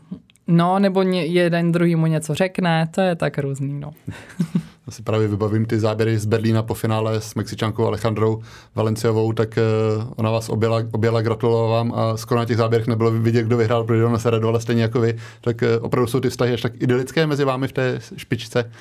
No, 0.47 0.79
nebo 0.79 1.01
jeden 1.01 1.71
druhý 1.71 1.95
mu 1.95 2.07
něco 2.07 2.33
řekne, 2.33 2.87
to 2.91 3.01
je 3.01 3.15
tak 3.15 3.37
různý, 3.37 3.79
no. 3.79 3.91
Já 4.87 4.91
si 4.93 5.03
právě 5.03 5.27
vybavím 5.27 5.65
ty 5.65 5.79
záběry 5.79 6.19
z 6.19 6.25
Berlína 6.25 6.63
po 6.63 6.73
finále 6.73 7.21
s 7.21 7.35
Mexičankou 7.35 7.85
Alejandrou 7.85 8.41
Valenciovou, 8.75 9.33
tak 9.33 9.59
uh, 9.97 10.13
ona 10.15 10.31
vás 10.31 10.49
objela, 10.49 10.83
objela, 10.91 11.21
gratulovala 11.21 11.69
vám 11.69 11.93
a 11.95 12.17
skoro 12.17 12.39
na 12.39 12.45
těch 12.45 12.57
záběrech 12.57 12.87
nebylo 12.87 13.11
vidět, 13.11 13.43
kdo 13.43 13.57
vyhrál, 13.57 13.83
protože 13.83 14.05
ona 14.05 14.19
se 14.19 14.29
radovala 14.29 14.59
stejně 14.59 14.81
jako 14.81 14.99
vy. 14.99 15.15
Tak 15.41 15.61
uh, 15.61 15.85
opravdu 15.85 16.07
jsou 16.07 16.19
ty 16.19 16.29
vztahy 16.29 16.53
až 16.53 16.61
tak 16.61 16.81
idylické 16.81 17.27
mezi 17.27 17.43
vámi 17.43 17.67
v 17.67 17.71
té 17.71 17.99
špičce? 18.17 18.71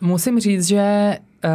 Musím 0.00 0.40
říct, 0.40 0.66
že 0.66 1.16
uh, 1.44 1.50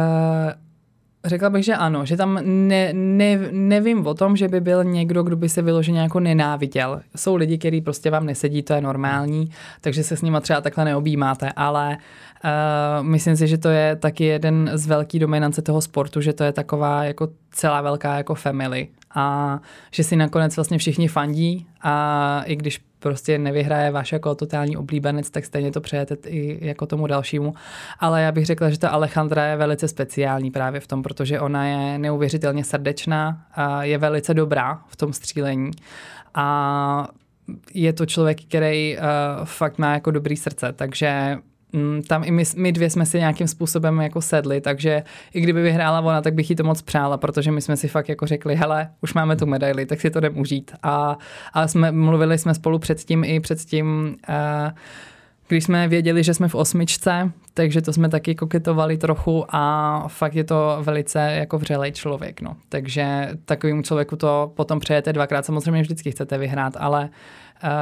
Řekla 1.26 1.50
bych, 1.50 1.64
že 1.64 1.74
ano, 1.74 2.04
že 2.06 2.16
tam 2.16 2.38
ne, 2.44 2.92
ne, 2.92 3.38
nevím 3.52 4.06
o 4.06 4.14
tom, 4.14 4.36
že 4.36 4.48
by 4.48 4.60
byl 4.60 4.84
někdo, 4.84 5.22
kdo 5.22 5.36
by 5.36 5.48
se 5.48 5.62
vyloženě 5.62 6.00
jako 6.00 6.20
nenáviděl. 6.20 7.00
Jsou 7.16 7.36
lidi, 7.36 7.58
kteří 7.58 7.80
prostě 7.80 8.10
vám 8.10 8.26
nesedí, 8.26 8.62
to 8.62 8.72
je 8.72 8.80
normální, 8.80 9.50
takže 9.80 10.04
se 10.04 10.16
s 10.16 10.22
nimi 10.22 10.38
třeba 10.40 10.60
takhle 10.60 10.84
neobjímáte, 10.84 11.52
ale 11.56 11.96
uh, 12.44 13.06
myslím 13.06 13.36
si, 13.36 13.46
že 13.46 13.58
to 13.58 13.68
je 13.68 13.96
taky 13.96 14.24
jeden 14.24 14.70
z 14.74 14.86
velký 14.86 15.18
dominance 15.18 15.62
toho 15.62 15.80
sportu, 15.80 16.20
že 16.20 16.32
to 16.32 16.44
je 16.44 16.52
taková 16.52 17.04
jako 17.04 17.28
celá 17.50 17.82
velká 17.82 18.16
jako 18.16 18.34
family 18.34 18.88
a 19.14 19.58
že 19.90 20.04
si 20.04 20.16
nakonec 20.16 20.56
vlastně 20.56 20.78
všichni 20.78 21.08
fandí 21.08 21.66
a 21.82 22.42
i 22.46 22.56
když 22.56 22.80
prostě 23.06 23.38
nevyhraje 23.38 23.90
váš 23.90 24.12
jako 24.12 24.34
totální 24.34 24.76
oblíbenec, 24.76 25.30
tak 25.30 25.44
stejně 25.44 25.72
to 25.72 25.80
přejete 25.80 26.16
i 26.26 26.66
jako 26.66 26.86
tomu 26.86 27.06
dalšímu. 27.06 27.54
Ale 27.98 28.22
já 28.22 28.32
bych 28.32 28.46
řekla, 28.46 28.70
že 28.70 28.78
ta 28.78 28.88
Alejandra 28.88 29.46
je 29.46 29.56
velice 29.56 29.88
speciální 29.88 30.50
právě 30.50 30.80
v 30.80 30.86
tom, 30.86 31.02
protože 31.02 31.40
ona 31.40 31.66
je 31.66 31.98
neuvěřitelně 31.98 32.64
srdečná 32.64 33.46
a 33.54 33.82
je 33.84 33.98
velice 33.98 34.34
dobrá 34.34 34.80
v 34.88 34.96
tom 34.96 35.12
střílení. 35.12 35.70
A 36.34 37.08
je 37.74 37.92
to 37.92 38.06
člověk, 38.06 38.44
který 38.44 38.96
uh, 38.96 39.02
fakt 39.44 39.78
má 39.78 39.94
jako 39.94 40.10
dobrý 40.10 40.36
srdce, 40.36 40.72
takže 40.72 41.38
tam 42.08 42.24
i 42.24 42.30
my, 42.30 42.42
my 42.56 42.72
dvě 42.72 42.90
jsme 42.90 43.06
si 43.06 43.18
nějakým 43.18 43.48
způsobem 43.48 44.00
jako 44.00 44.20
sedli, 44.20 44.60
takže 44.60 45.02
i 45.34 45.40
kdyby 45.40 45.62
vyhrála 45.62 46.00
ona, 46.00 46.22
tak 46.22 46.34
bych 46.34 46.50
jí 46.50 46.56
to 46.56 46.64
moc 46.64 46.82
přála, 46.82 47.16
protože 47.16 47.52
my 47.52 47.60
jsme 47.60 47.76
si 47.76 47.88
fakt 47.88 48.08
jako 48.08 48.26
řekli, 48.26 48.56
hele, 48.56 48.88
už 49.00 49.14
máme 49.14 49.36
tu 49.36 49.46
medaili, 49.46 49.86
tak 49.86 50.00
si 50.00 50.10
to 50.10 50.18
jdem 50.18 50.38
užít. 50.38 50.70
A, 50.82 51.18
a 51.52 51.68
jsme, 51.68 51.92
mluvili 51.92 52.38
jsme 52.38 52.54
spolu 52.54 52.78
předtím 52.78 53.24
i 53.24 53.40
předtím, 53.40 54.16
uh, 54.28 54.34
když 55.48 55.64
jsme 55.64 55.88
věděli, 55.88 56.24
že 56.24 56.34
jsme 56.34 56.48
v 56.48 56.54
osmičce, 56.54 57.30
takže 57.54 57.82
to 57.82 57.92
jsme 57.92 58.08
taky 58.08 58.34
koketovali 58.34 58.98
trochu 58.98 59.44
a 59.48 60.04
fakt 60.08 60.34
je 60.34 60.44
to 60.44 60.78
velice 60.80 61.20
jako 61.20 61.58
vřelej 61.58 61.92
člověk. 61.92 62.40
No. 62.40 62.56
Takže 62.68 63.28
takovému 63.44 63.82
člověku 63.82 64.16
to 64.16 64.52
potom 64.56 64.80
přejete 64.80 65.12
dvakrát. 65.12 65.46
Samozřejmě 65.46 65.82
vždycky 65.82 66.10
chcete 66.10 66.38
vyhrát, 66.38 66.76
ale 66.78 67.04
uh, 67.04 67.10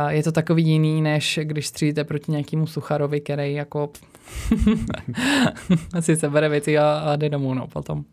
je 0.09 0.23
to 0.23 0.33
takový 0.33 0.65
jiný, 0.65 1.03
než 1.03 1.41
když 1.43 1.67
střílíte 1.67 2.05
proti 2.05 2.33
nějakému 2.33 2.67
sucharovi, 2.67 3.21
který 3.21 3.55
jako 3.55 3.91
si 6.01 6.17
sebere 6.17 6.49
věci 6.49 6.79
a, 6.79 6.99
a 6.99 7.17
jde 7.17 7.29
domů 7.29 7.55
no, 7.55 7.67
potom. 7.67 8.05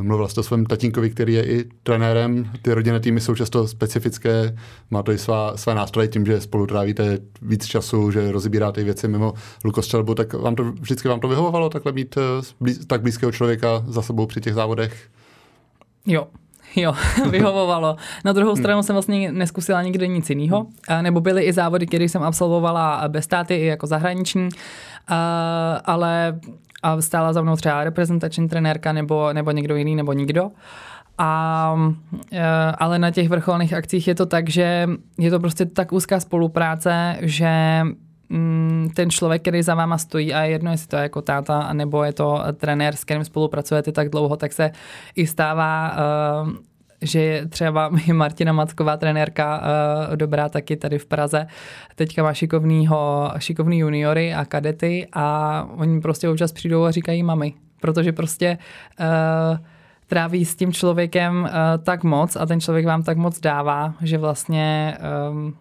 Mluvila 0.00 0.28
jste 0.28 0.40
o 0.40 0.42
svém 0.42 0.66
tatínkovi, 0.66 1.10
který 1.10 1.34
je 1.34 1.44
i 1.44 1.64
trenérem. 1.82 2.50
Ty 2.62 2.72
rodinné 2.72 3.00
týmy 3.00 3.20
jsou 3.20 3.34
často 3.34 3.68
specifické, 3.68 4.56
má 4.90 5.02
to 5.02 5.12
i 5.12 5.18
svá, 5.18 5.56
své 5.56 5.74
nástroje 5.74 6.08
tím, 6.08 6.26
že 6.26 6.40
spolu 6.40 6.66
trávíte 6.66 7.18
víc 7.42 7.66
času, 7.66 8.10
že 8.10 8.32
rozbíráte 8.32 8.84
věci 8.84 9.08
mimo 9.08 9.34
lukostřelbu, 9.64 10.14
tak 10.14 10.32
vám 10.32 10.54
to, 10.54 10.64
vždycky 10.64 11.08
vám 11.08 11.20
to 11.20 11.28
vyhovovalo 11.28 11.68
takhle 11.68 11.92
mít 11.92 12.16
eh, 12.16 12.20
blíz, 12.60 12.86
tak 12.86 13.02
blízkého 13.02 13.32
člověka 13.32 13.84
za 13.86 14.02
sebou 14.02 14.26
při 14.26 14.40
těch 14.40 14.54
závodech? 14.54 15.08
Jo, 16.06 16.26
Jo, 16.76 16.92
vyhovovalo. 17.30 17.96
Na 18.24 18.32
druhou 18.32 18.56
stranu 18.56 18.78
hmm. 18.78 18.82
jsem 18.82 18.94
vlastně 18.94 19.32
neskusila 19.32 19.82
nikdy 19.82 20.08
nic 20.08 20.30
jiného. 20.30 20.66
Nebo 21.02 21.20
byly 21.20 21.42
i 21.42 21.52
závody, 21.52 21.86
které 21.86 22.04
jsem 22.04 22.22
absolvovala 22.22 23.02
bez 23.08 23.24
státy, 23.24 23.54
i 23.54 23.66
jako 23.66 23.86
zahraniční, 23.86 24.48
ale 25.84 26.40
stála 27.00 27.32
za 27.32 27.42
mnou 27.42 27.56
třeba 27.56 27.84
reprezentační 27.84 28.48
trenérka 28.48 28.92
nebo, 28.92 29.32
nebo 29.32 29.50
někdo 29.50 29.76
jiný, 29.76 29.96
nebo 29.96 30.12
nikdo. 30.12 30.50
A, 31.18 31.76
e, 32.32 32.42
ale 32.78 32.98
na 32.98 33.10
těch 33.10 33.28
vrcholných 33.28 33.74
akcích 33.74 34.08
je 34.08 34.14
to 34.14 34.26
tak, 34.26 34.50
že 34.50 34.88
je 35.18 35.30
to 35.30 35.40
prostě 35.40 35.66
tak 35.66 35.92
úzká 35.92 36.20
spolupráce, 36.20 37.16
že 37.20 37.82
mm, 38.30 38.90
ten 38.94 39.10
člověk, 39.10 39.42
který 39.42 39.62
za 39.62 39.74
váma 39.74 39.98
stojí 39.98 40.34
a 40.34 40.42
jedno, 40.42 40.70
jestli 40.70 40.88
to 40.88 40.96
je 40.96 41.02
jako 41.02 41.22
táta, 41.22 41.72
nebo 41.72 42.04
je 42.04 42.12
to 42.12 42.42
trenér, 42.54 42.96
s 42.96 43.04
kterým 43.04 43.24
spolupracujete 43.24 43.92
tak 43.92 44.08
dlouho, 44.08 44.36
tak 44.36 44.52
se 44.52 44.70
i 45.16 45.26
stává 45.26 45.96
uh, 46.44 46.50
že 47.02 47.42
třeba 47.48 47.90
je 48.06 48.14
Martina 48.14 48.52
Macková, 48.52 48.96
trenérka, 48.96 49.62
uh, 50.08 50.16
dobrá 50.16 50.48
taky 50.48 50.76
tady 50.76 50.98
v 50.98 51.06
Praze, 51.06 51.46
teďka 51.94 52.22
má 52.22 52.34
šikovnýho, 52.34 53.32
šikovný 53.38 53.78
juniory 53.78 54.34
a 54.34 54.44
kadety 54.44 55.08
a 55.12 55.68
oni 55.76 56.00
prostě 56.00 56.28
občas 56.28 56.52
přijdou 56.52 56.84
a 56.84 56.90
říkají 56.90 57.22
mami, 57.22 57.54
protože 57.80 58.12
prostě 58.12 58.58
uh, 59.00 59.58
tráví 60.06 60.44
s 60.44 60.54
tím 60.56 60.72
člověkem 60.72 61.42
uh, 61.42 61.48
tak 61.84 62.04
moc 62.04 62.36
a 62.36 62.46
ten 62.46 62.60
člověk 62.60 62.86
vám 62.86 63.02
tak 63.02 63.16
moc 63.16 63.40
dává, 63.40 63.94
že 64.02 64.18
vlastně 64.18 64.98
um, 65.30 65.54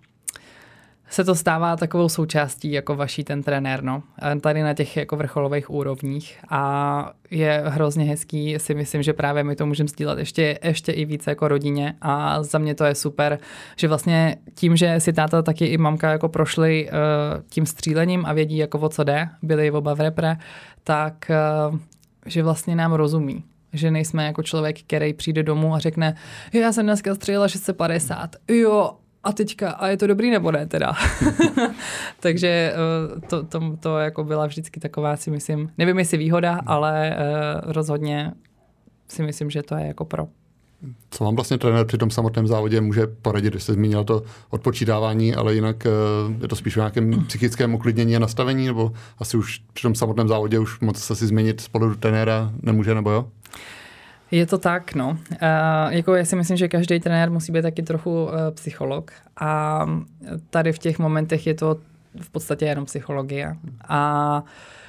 se 1.09 1.23
to 1.23 1.35
stává 1.35 1.75
takovou 1.75 2.09
součástí 2.09 2.71
jako 2.71 2.95
vaší 2.95 3.23
ten 3.23 3.43
trenér, 3.43 3.83
no. 3.83 4.03
Tady 4.41 4.63
na 4.63 4.73
těch 4.73 4.97
jako 4.97 5.15
vrcholových 5.15 5.69
úrovních. 5.69 6.39
A 6.49 7.11
je 7.31 7.63
hrozně 7.65 8.05
hezký, 8.05 8.55
si 8.59 8.75
myslím, 8.75 9.03
že 9.03 9.13
právě 9.13 9.43
my 9.43 9.55
to 9.55 9.65
můžeme 9.65 9.89
sdílet 9.89 10.19
ještě, 10.19 10.59
ještě 10.63 10.91
i 10.91 11.05
více 11.05 11.31
jako 11.31 11.47
rodině. 11.47 11.95
A 12.01 12.43
za 12.43 12.57
mě 12.57 12.75
to 12.75 12.85
je 12.85 12.95
super, 12.95 13.39
že 13.75 13.87
vlastně 13.87 14.37
tím, 14.53 14.75
že 14.75 14.99
si 14.99 15.13
táta 15.13 15.41
taky 15.41 15.65
i 15.65 15.77
mamka 15.77 16.11
jako 16.11 16.29
prošli 16.29 16.89
uh, 16.89 17.41
tím 17.49 17.65
střílením 17.65 18.25
a 18.25 18.33
vědí 18.33 18.57
jako 18.57 18.79
o 18.79 18.89
co 18.89 19.03
jde, 19.03 19.29
byli 19.41 19.71
oba 19.71 19.93
v 19.93 19.99
repre, 19.99 20.37
tak 20.83 21.31
uh, 21.69 21.79
že 22.25 22.43
vlastně 22.43 22.75
nám 22.75 22.93
rozumí. 22.93 23.43
Že 23.73 23.91
nejsme 23.91 24.25
jako 24.25 24.43
člověk, 24.43 24.81
který 24.81 25.13
přijde 25.13 25.43
domů 25.43 25.75
a 25.75 25.79
řekne, 25.79 26.15
já 26.53 26.71
jsem 26.71 26.85
dneska 26.85 27.15
střílela 27.15 27.47
650, 27.47 28.35
jo, 28.47 28.91
a 29.23 29.31
teďka, 29.31 29.71
a 29.71 29.87
je 29.87 29.97
to 29.97 30.07
dobrý 30.07 30.31
nebo 30.31 30.51
ne 30.51 30.65
teda? 30.67 30.93
Takže 32.19 32.47
eh, 32.47 33.19
to, 33.27 33.43
to, 33.43 33.77
to 33.79 33.97
jako 33.97 34.23
byla 34.23 34.45
vždycky 34.45 34.79
taková, 34.79 35.17
si 35.17 35.31
myslím, 35.31 35.71
nevím 35.77 35.99
jestli 35.99 36.17
výhoda, 36.17 36.61
ale 36.65 37.17
uh, 37.17 37.71
rozhodně 37.71 38.33
si 39.07 39.23
myslím, 39.23 39.49
že 39.49 39.63
to 39.63 39.75
je 39.75 39.87
jako 39.87 40.05
pro. 40.05 40.27
Co 41.09 41.23
vám 41.23 41.35
vlastně 41.35 41.57
trenér 41.57 41.85
při 41.85 41.97
tom 41.97 42.09
samotném 42.09 42.47
závodě 42.47 42.81
může 42.81 43.07
poradit, 43.07 43.49
když 43.49 43.63
jste 43.63 43.73
zmínil 43.73 44.03
to 44.03 44.23
odpočítávání, 44.49 45.35
ale 45.35 45.55
jinak 45.55 45.85
eh, 45.85 45.89
je 46.41 46.47
to 46.47 46.55
spíš 46.55 46.77
o 46.77 46.79
nějakém 46.79 47.23
psychickém 47.27 47.73
uklidnění 47.73 48.15
a 48.15 48.19
nastavení, 48.19 48.67
nebo 48.67 48.91
asi 49.17 49.37
už 49.37 49.61
při 49.73 49.81
tom 49.81 49.95
samotném 49.95 50.27
závodě 50.27 50.59
už 50.59 50.79
moc 50.79 50.97
se 50.97 51.15
si 51.15 51.27
změnit 51.27 51.61
z 51.61 51.67
pohledu 51.67 51.95
trenéra 51.95 52.51
nemůže, 52.61 52.95
nebo 52.95 53.11
jo? 53.11 53.29
Je 54.31 54.45
to 54.45 54.57
tak, 54.57 54.95
no. 54.95 55.09
Uh, 55.09 55.37
jako 55.89 56.15
já 56.15 56.25
si 56.25 56.35
myslím, 56.35 56.57
že 56.57 56.67
každý 56.67 56.99
trenér 56.99 57.31
musí 57.31 57.51
být 57.51 57.61
taky 57.61 57.83
trochu 57.83 58.23
uh, 58.23 58.31
psycholog 58.53 59.11
a 59.39 59.85
tady 60.49 60.71
v 60.71 60.79
těch 60.79 60.99
momentech 60.99 61.47
je 61.47 61.53
to 61.53 61.77
v 62.21 62.29
podstatě 62.29 62.65
jenom 62.65 62.85
psychologie. 62.85 63.55
A 63.87 64.43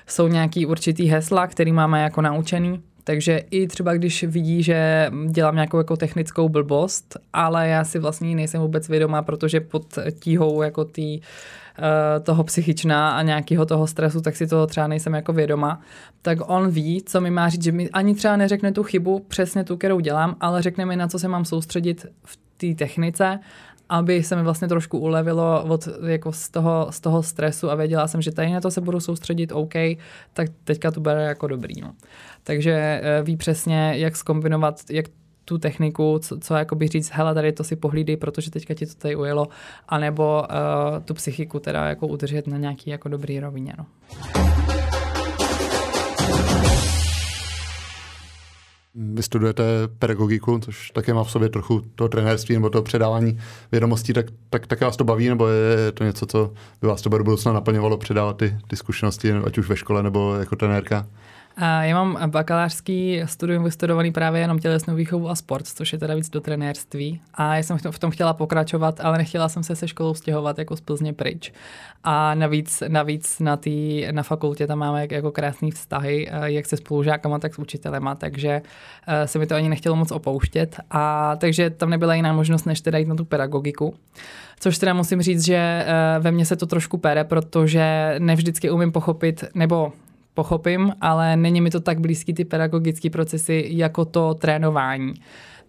jsou 0.07 0.29
nějaký 0.29 0.67
určitý 0.67 1.07
hesla, 1.07 1.47
který 1.47 1.73
máme 1.73 2.03
jako 2.03 2.23
naučený, 2.23 2.83
takže 3.05 3.39
i 3.51 3.67
třeba 3.67 3.95
když 3.95 4.25
vidí, 4.25 4.63
že 4.63 5.11
dělám 5.31 5.55
nějakou 5.55 5.79
jako 5.79 5.97
technickou 5.97 6.49
blbost, 6.49 7.17
ale 7.33 7.69
já 7.69 7.85
si 7.85 7.99
vlastně 7.99 8.35
nejsem 8.35 8.61
vůbec 8.61 8.89
vědomá, 8.89 9.23
protože 9.23 9.61
pod 9.61 9.99
tíhou 10.21 10.63
jako 10.63 10.85
tý, 10.85 11.21
toho 12.23 12.45
psychičná 12.45 13.11
a 13.11 13.23
nějakého 13.23 13.67
toho 13.67 13.87
stresu, 13.87 14.21
tak 14.21 14.37
si 14.37 14.47
toho 14.47 14.67
třeba 14.67 14.87
nejsem 14.87 15.15
jako 15.15 15.33
vědoma, 15.33 15.81
tak 16.23 16.39
on 16.47 16.71
ví, 16.71 17.03
co 17.07 17.21
mi 17.21 17.31
má 17.31 17.49
říct, 17.49 17.65
že 17.65 17.73
mi 17.73 17.91
ani 17.91 18.15
třeba 18.15 18.37
neřekne 18.37 18.73
tu 18.73 18.83
chybu, 18.83 19.19
přesně 19.29 19.65
tu, 19.65 19.77
kterou 19.77 20.01
dělám, 20.01 20.37
ale 20.41 20.63
řekne 20.63 20.87
mi, 20.87 20.97
na 20.97 21.09
co 21.09 21.19
se 21.19 21.29
mám 21.29 21.45
soustředit 21.45 22.07
v 22.25 22.39
té 22.57 22.75
technice 22.85 23.41
aby 23.91 24.23
se 24.23 24.37
mi 24.37 24.43
vlastně 24.43 24.69
trošku 24.69 24.99
ulevilo 24.99 25.65
od, 25.65 25.89
jako 26.07 26.33
z, 26.33 26.49
toho, 26.49 26.87
z 26.91 27.01
toho 27.01 27.23
stresu 27.23 27.71
a 27.71 27.75
věděla 27.75 28.09
jsem, 28.09 28.23
že 28.23 28.33
tady 28.33 28.51
na 28.51 28.61
to 28.61 28.71
se 28.71 28.81
budu 28.81 29.01
soustředit, 29.01 29.53
OK, 29.53 29.75
tak 30.33 30.49
teďka 30.65 30.91
to 30.91 31.01
bere 31.01 31.25
jako 31.25 31.47
dobrý. 31.47 31.81
No. 31.81 31.93
Takže 32.45 32.73
eh, 32.73 33.23
ví 33.23 33.37
přesně, 33.37 33.93
jak 33.97 34.17
skombinovat, 34.17 34.81
jak 34.91 35.07
tu 35.51 35.59
techniku, 35.59 36.19
co, 36.23 36.39
co 36.39 36.55
jakoby 36.55 36.89
říct, 36.89 37.11
hele, 37.13 37.35
tady 37.35 37.53
to 37.53 37.65
si 37.65 37.77
pohlídej, 37.77 38.17
protože 38.17 38.51
teďka 38.51 38.75
ti 38.75 38.87
to 38.87 38.95
tady 38.95 39.17
ujelo, 39.17 39.49
anebo 39.89 40.43
uh, 40.43 41.03
tu 41.05 41.15
psychiku 41.15 41.59
teda 41.59 41.85
jako 41.85 42.07
udržet 42.07 42.47
na 42.47 42.57
nějaký 42.57 42.91
jako 42.91 43.09
dobrý 43.09 43.41
rovině. 43.41 43.73
No. 43.79 43.87
Vy 48.95 49.23
studujete 49.23 49.63
pedagogiku, 49.99 50.59
což 50.59 50.91
také 50.91 51.15
má 51.15 51.25
v 51.25 51.31
sobě 51.31 51.49
trochu 51.49 51.83
to 51.95 52.09
trenérství 52.09 52.55
nebo 52.55 52.71
to 52.71 52.83
předávání 52.83 53.39
vědomostí, 53.73 54.13
tak, 54.13 54.27
tak, 54.51 54.67
tak 54.67 54.81
vás 54.81 54.97
to 54.97 55.05
baví, 55.05 55.29
nebo 55.29 55.49
je 55.49 55.93
to 55.93 56.05
něco, 56.05 56.27
co 56.27 56.53
by 56.81 56.87
vás 56.89 57.03
to 57.03 57.09
do 57.09 57.25
budoucna 57.25 57.53
naplňovalo 57.53 57.97
předávat 57.97 58.37
ty, 58.37 58.57
ty 58.69 58.77
zkušenosti, 58.77 59.33
ať 59.33 59.59
už 59.59 59.69
ve 59.69 59.77
škole 59.77 60.03
nebo 60.03 60.35
jako 60.35 60.57
trenérka? 60.57 61.07
Já 61.59 62.05
mám 62.05 62.31
bakalářský 62.31 63.23
studium 63.25 63.65
vystudovaný 63.65 64.13
právě 64.13 64.41
jenom 64.41 64.59
tělesnou 64.59 64.95
výchovu 64.95 65.29
a 65.29 65.35
sport, 65.35 65.67
což 65.67 65.93
je 65.93 65.99
teda 65.99 66.15
víc 66.15 66.31
do 66.31 66.41
trenérství. 66.41 67.21
A 67.35 67.57
já 67.57 67.63
jsem 67.63 67.79
v 67.91 67.99
tom 67.99 68.11
chtěla 68.11 68.33
pokračovat, 68.33 69.01
ale 69.01 69.19
nechtěla 69.19 69.49
jsem 69.49 69.63
se 69.63 69.77
se 69.77 69.89
školou 69.89 70.15
stěhovat 70.15 70.59
jako 70.59 70.77
z 70.77 70.81
Plzně 70.81 71.13
pryč. 71.13 71.53
A 72.05 72.35
navíc, 72.35 72.83
navíc 72.89 73.41
na, 73.41 73.57
tý, 73.57 74.07
na 74.11 74.23
fakultě 74.23 74.67
tam 74.67 74.79
máme 74.79 75.07
jako 75.11 75.33
krásný 75.33 75.71
vztahy, 75.71 76.29
eh, 76.31 76.51
jak 76.53 76.67
se 76.67 76.77
spolužákama, 76.77 77.39
tak 77.39 77.55
s 77.55 77.59
učitelema, 77.59 78.15
takže 78.15 78.63
eh, 79.07 79.27
se 79.27 79.39
mi 79.39 79.47
to 79.47 79.55
ani 79.55 79.69
nechtělo 79.69 79.97
moc 79.97 80.11
opouštět. 80.11 80.77
A 80.91 81.37
takže 81.37 81.71
tam 81.71 81.91
nebyla 81.91 82.15
jiná 82.15 82.33
možnost, 82.33 82.65
než 82.65 82.81
teda 82.81 82.99
jít 82.99 83.09
na 83.09 83.15
tu 83.15 83.25
pedagogiku. 83.25 83.95
Což 84.61 84.79
teda 84.79 84.95
musím 84.95 85.23
říct, 85.23 85.45
že 85.45 85.57
eh, 85.57 86.19
ve 86.19 86.31
mně 86.33 86.47
se 86.47 86.57
to 86.57 86.67
trošku 86.67 86.99
pere, 86.99 87.25
protože 87.25 88.15
nevždycky 88.19 88.71
umím 88.71 88.93
pochopit, 88.93 89.45
nebo 89.55 89.93
pochopím, 90.35 90.93
ale 91.01 91.37
není 91.37 91.61
mi 91.61 91.71
to 91.71 91.81
tak 91.81 92.01
blízký 92.01 92.35
ty 92.35 92.45
pedagogické 92.45 93.11
procesy 93.11 93.67
jako 93.69 94.05
to 94.05 94.35
trénování. 94.35 95.15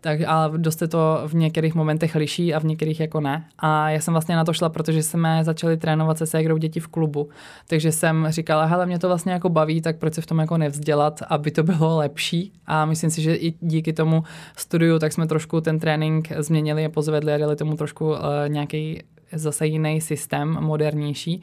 Tak, 0.04 0.20
ale 0.28 0.58
dost 0.58 0.80
se 0.80 0.88
to 0.88 1.22
v 1.28 1.36
některých 1.36 1.76
momentech 1.76 2.16
liší 2.16 2.54
a 2.54 2.60
v 2.60 2.64
některých 2.64 3.00
jako 3.00 3.22
ne. 3.22 3.46
A 3.60 3.90
já 3.90 4.00
jsem 4.00 4.14
vlastně 4.14 4.36
na 4.36 4.44
to 4.44 4.54
šla, 4.54 4.70
protože 4.70 5.04
jsme 5.04 5.44
začali 5.44 5.78
trénovat 5.78 6.18
se 6.18 6.26
ségrou 6.26 6.58
děti 6.58 6.80
v 6.80 6.88
klubu. 6.88 7.30
Takže 7.68 7.92
jsem 7.92 8.28
říkala, 8.30 8.66
hele, 8.66 8.86
mě 8.86 9.00
to 9.00 9.08
vlastně 9.08 9.32
jako 9.32 9.50
baví, 9.50 9.82
tak 9.82 9.98
proč 9.98 10.14
se 10.14 10.22
v 10.22 10.26
tom 10.26 10.40
jako 10.40 10.58
nevzdělat, 10.58 11.20
aby 11.30 11.52
to 11.52 11.64
bylo 11.64 11.98
lepší. 11.98 12.54
A 12.68 12.86
myslím 12.86 13.10
si, 13.10 13.22
že 13.22 13.36
i 13.36 13.54
díky 13.62 13.94
tomu 13.94 14.24
studiu, 14.58 15.00
tak 15.00 15.14
jsme 15.14 15.28
trošku 15.28 15.62
ten 15.62 15.80
trénink 15.80 16.32
změnili 16.38 16.86
a 16.86 16.90
pozvedli 16.90 17.34
a 17.34 17.38
dali 17.38 17.56
tomu 17.56 17.76
trošku 17.76 18.10
uh, 18.10 18.18
nějaký 18.48 19.00
zase 19.34 19.68
jiný 19.68 20.02
systém, 20.02 20.58
modernější. 20.60 21.42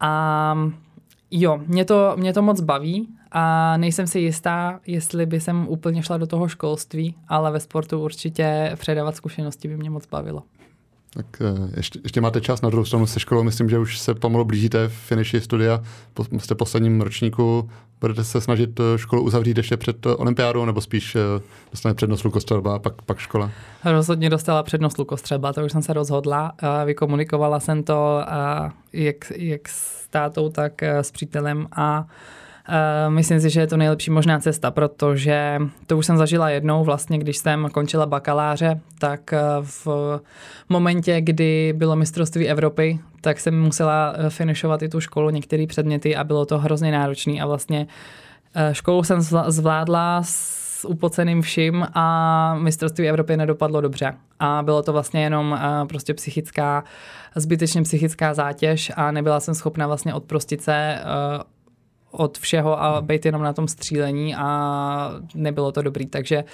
A 0.00 0.54
Jo, 1.30 1.60
mě 1.66 1.84
to, 1.84 2.12
mě 2.16 2.32
to 2.32 2.42
moc 2.42 2.60
baví 2.60 3.08
a 3.32 3.76
nejsem 3.76 4.06
si 4.06 4.18
jistá, 4.18 4.80
jestli 4.86 5.26
by 5.26 5.40
jsem 5.40 5.68
úplně 5.68 6.02
šla 6.02 6.16
do 6.16 6.26
toho 6.26 6.48
školství, 6.48 7.14
ale 7.28 7.50
ve 7.50 7.60
sportu 7.60 8.04
určitě 8.04 8.72
předávat 8.78 9.16
zkušenosti 9.16 9.68
by 9.68 9.76
mě 9.76 9.90
moc 9.90 10.06
bavilo. 10.06 10.42
Tak 11.14 11.26
eh, 11.40 11.70
ještě, 11.76 12.00
ještě 12.02 12.20
máte 12.20 12.40
čas 12.40 12.62
na 12.62 12.70
druhou 12.70 12.84
stranu 12.84 13.06
se 13.06 13.20
školou. 13.20 13.42
Myslím, 13.42 13.68
že 13.68 13.78
už 13.78 13.98
se 13.98 14.14
pomalu 14.14 14.44
blížíte 14.44 14.88
v 14.88 14.92
finiši 14.92 15.40
studia. 15.40 15.82
Po, 16.14 16.24
jste 16.38 16.54
posledním 16.54 17.00
ročníku. 17.00 17.70
Budete 18.00 18.24
se 18.24 18.40
snažit 18.40 18.80
eh, 18.80 18.98
školu 18.98 19.22
uzavřít 19.22 19.56
ještě 19.56 19.76
před 19.76 20.06
eh, 20.06 20.14
olympiádou, 20.14 20.64
nebo 20.64 20.80
spíš 20.80 21.16
dostane 21.70 21.94
přednost 21.94 22.24
lukostřelba 22.24 22.74
a 22.74 22.78
pak, 22.78 23.02
pak 23.02 23.18
škola? 23.18 23.50
Rozhodně 23.84 24.30
dostala 24.30 24.62
přednost 24.62 24.98
lukostřelba, 24.98 25.52
to 25.52 25.64
už 25.64 25.72
jsem 25.72 25.82
se 25.82 25.92
rozhodla. 25.92 26.52
Vykomunikovala 26.84 27.60
jsem 27.60 27.82
to 27.82 28.24
jak, 28.92 29.32
jak 29.36 29.68
s 29.68 30.08
tátou, 30.08 30.48
tak 30.48 30.82
s 30.82 31.10
přítelem 31.10 31.66
a 31.72 32.06
myslím 33.08 33.40
si, 33.40 33.50
že 33.50 33.60
je 33.60 33.66
to 33.66 33.76
nejlepší 33.76 34.10
možná 34.10 34.38
cesta, 34.38 34.70
protože 34.70 35.58
to 35.86 35.98
už 35.98 36.06
jsem 36.06 36.16
zažila 36.16 36.50
jednou, 36.50 36.84
vlastně 36.84 37.18
když 37.18 37.36
jsem 37.36 37.68
končila 37.72 38.06
bakaláře, 38.06 38.80
tak 38.98 39.32
eh, 39.32 39.40
v 39.60 39.86
momentě, 40.68 41.20
kdy 41.20 41.74
bylo 41.76 41.96
mistrovství 41.96 42.48
Evropy, 42.48 42.98
tak 43.20 43.40
jsem 43.40 43.60
musela 43.60 44.14
eh, 44.16 44.30
finišovat 44.30 44.82
i 44.82 44.88
tu 44.88 45.00
školu, 45.00 45.30
některé 45.30 45.66
předměty 45.66 46.16
a 46.16 46.24
bylo 46.24 46.46
to 46.46 46.58
hrozně 46.58 46.92
náročné 46.92 47.40
a 47.40 47.46
vlastně 47.46 47.86
školu 48.72 49.02
jsem 49.02 49.20
zvládla 49.48 50.22
s 50.22 50.88
upoceným 50.88 51.42
vším 51.42 51.86
a 51.94 52.54
mistrovství 52.58 53.08
Evropy 53.08 53.36
nedopadlo 53.36 53.80
dobře. 53.80 54.14
A 54.40 54.62
bylo 54.62 54.82
to 54.82 54.92
vlastně 54.92 55.22
jenom 55.22 55.58
prostě 55.88 56.14
psychická, 56.14 56.84
zbytečně 57.36 57.82
psychická 57.82 58.34
zátěž 58.34 58.92
a 58.96 59.10
nebyla 59.10 59.40
jsem 59.40 59.54
schopna 59.54 59.86
vlastně 59.86 60.14
odprostit 60.14 60.62
se 60.62 60.98
od 62.10 62.38
všeho 62.38 62.82
a 62.82 63.00
být 63.00 63.26
jenom 63.26 63.42
na 63.42 63.52
tom 63.52 63.68
střílení 63.68 64.34
a 64.34 65.12
nebylo 65.34 65.72
to 65.72 65.82
dobrý. 65.82 66.06
Takže 66.06 66.44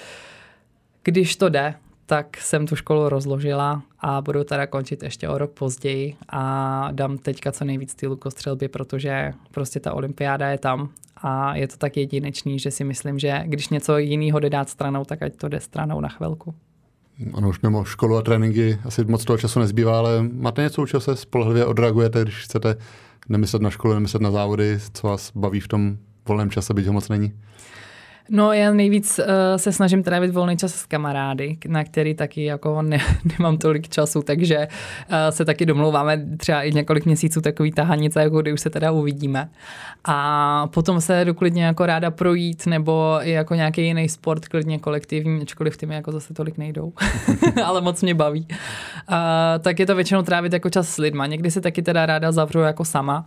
když 1.03 1.35
to 1.35 1.49
jde, 1.49 1.73
tak 2.05 2.37
jsem 2.37 2.67
tu 2.67 2.75
školu 2.75 3.09
rozložila 3.09 3.81
a 3.99 4.21
budu 4.21 4.43
teda 4.43 4.67
končit 4.67 5.03
ještě 5.03 5.29
o 5.29 5.37
rok 5.37 5.51
později 5.51 6.15
a 6.29 6.87
dám 6.91 7.17
teďka 7.17 7.51
co 7.51 7.65
nejvíc 7.65 7.95
ty 7.95 8.07
lukostřelby, 8.07 8.67
protože 8.67 9.33
prostě 9.51 9.79
ta 9.79 9.93
olympiáda 9.93 10.49
je 10.49 10.57
tam 10.57 10.89
a 11.17 11.55
je 11.55 11.67
to 11.67 11.77
tak 11.77 11.97
jedinečný, 11.97 12.59
že 12.59 12.71
si 12.71 12.83
myslím, 12.83 13.19
že 13.19 13.43
když 13.45 13.69
něco 13.69 13.97
jiného 13.97 14.39
jde 14.39 14.49
dát 14.49 14.69
stranou, 14.69 15.05
tak 15.05 15.21
ať 15.21 15.35
to 15.35 15.47
jde 15.47 15.59
stranou 15.59 15.99
na 15.99 16.09
chvilku. 16.09 16.55
Ano, 17.33 17.49
už 17.49 17.61
mimo 17.61 17.83
školu 17.85 18.17
a 18.17 18.21
tréninky 18.21 18.79
asi 18.85 19.03
moc 19.03 19.25
toho 19.25 19.37
času 19.37 19.59
nezbývá, 19.59 19.97
ale 19.97 20.23
máte 20.31 20.61
něco, 20.61 20.81
u 20.81 20.85
čeho 20.85 21.01
se 21.01 21.15
spolehlivě 21.15 21.65
odreagujete, 21.65 22.21
když 22.21 22.43
chcete 22.43 22.77
nemyslet 23.29 23.61
na 23.61 23.69
školu, 23.69 23.93
nemyslet 23.93 24.21
na 24.21 24.31
závody, 24.31 24.79
co 24.93 25.07
vás 25.07 25.31
baví 25.35 25.59
v 25.59 25.67
tom 25.67 25.97
volném 26.27 26.51
čase, 26.51 26.73
byť 26.73 26.87
ho 26.87 26.93
moc 26.93 27.09
není? 27.09 27.33
No 28.29 28.53
já 28.53 28.73
nejvíc 28.73 29.19
uh, 29.19 29.25
se 29.57 29.71
snažím 29.71 30.03
trávit 30.03 30.31
volný 30.31 30.57
čas 30.57 30.75
s 30.75 30.85
kamarády, 30.85 31.57
na 31.67 31.83
který 31.83 32.13
taky 32.15 32.43
jako 32.43 32.81
ne, 32.81 32.99
nemám 33.39 33.57
tolik 33.57 33.89
času, 33.89 34.21
takže 34.21 34.57
uh, 34.67 35.15
se 35.29 35.45
taky 35.45 35.65
domlouváme 35.65 36.25
třeba 36.37 36.63
i 36.63 36.71
několik 36.71 37.05
měsíců 37.05 37.41
takový 37.41 37.71
tahanice, 37.71 38.21
jako 38.21 38.41
kdy 38.41 38.53
už 38.53 38.61
se 38.61 38.69
teda 38.69 38.91
uvidíme. 38.91 39.49
A 40.05 40.67
potom 40.67 41.01
se 41.01 41.25
doklidně 41.25 41.63
jako 41.65 41.85
ráda 41.85 42.11
projít, 42.11 42.65
nebo 42.65 43.17
jako 43.21 43.55
nějaký 43.55 43.85
jiný 43.85 44.09
sport, 44.09 44.47
klidně 44.47 44.79
kolektivní, 44.79 45.41
ačkoliv 45.41 45.77
ty 45.77 45.85
mi 45.85 45.95
jako 45.95 46.11
zase 46.11 46.33
tolik 46.33 46.57
nejdou, 46.57 46.93
ale 47.65 47.81
moc 47.81 48.01
mě 48.01 48.15
baví. 48.15 48.47
Uh, 48.49 49.15
tak 49.59 49.79
je 49.79 49.85
to 49.85 49.95
většinou 49.95 50.21
trávit 50.21 50.53
jako 50.53 50.69
čas 50.69 50.89
s 50.89 50.97
lidma. 50.97 51.25
Někdy 51.25 51.51
se 51.51 51.61
taky 51.61 51.81
teda 51.81 52.05
ráda 52.05 52.31
zavřu 52.31 52.59
jako 52.59 52.85
sama, 52.85 53.25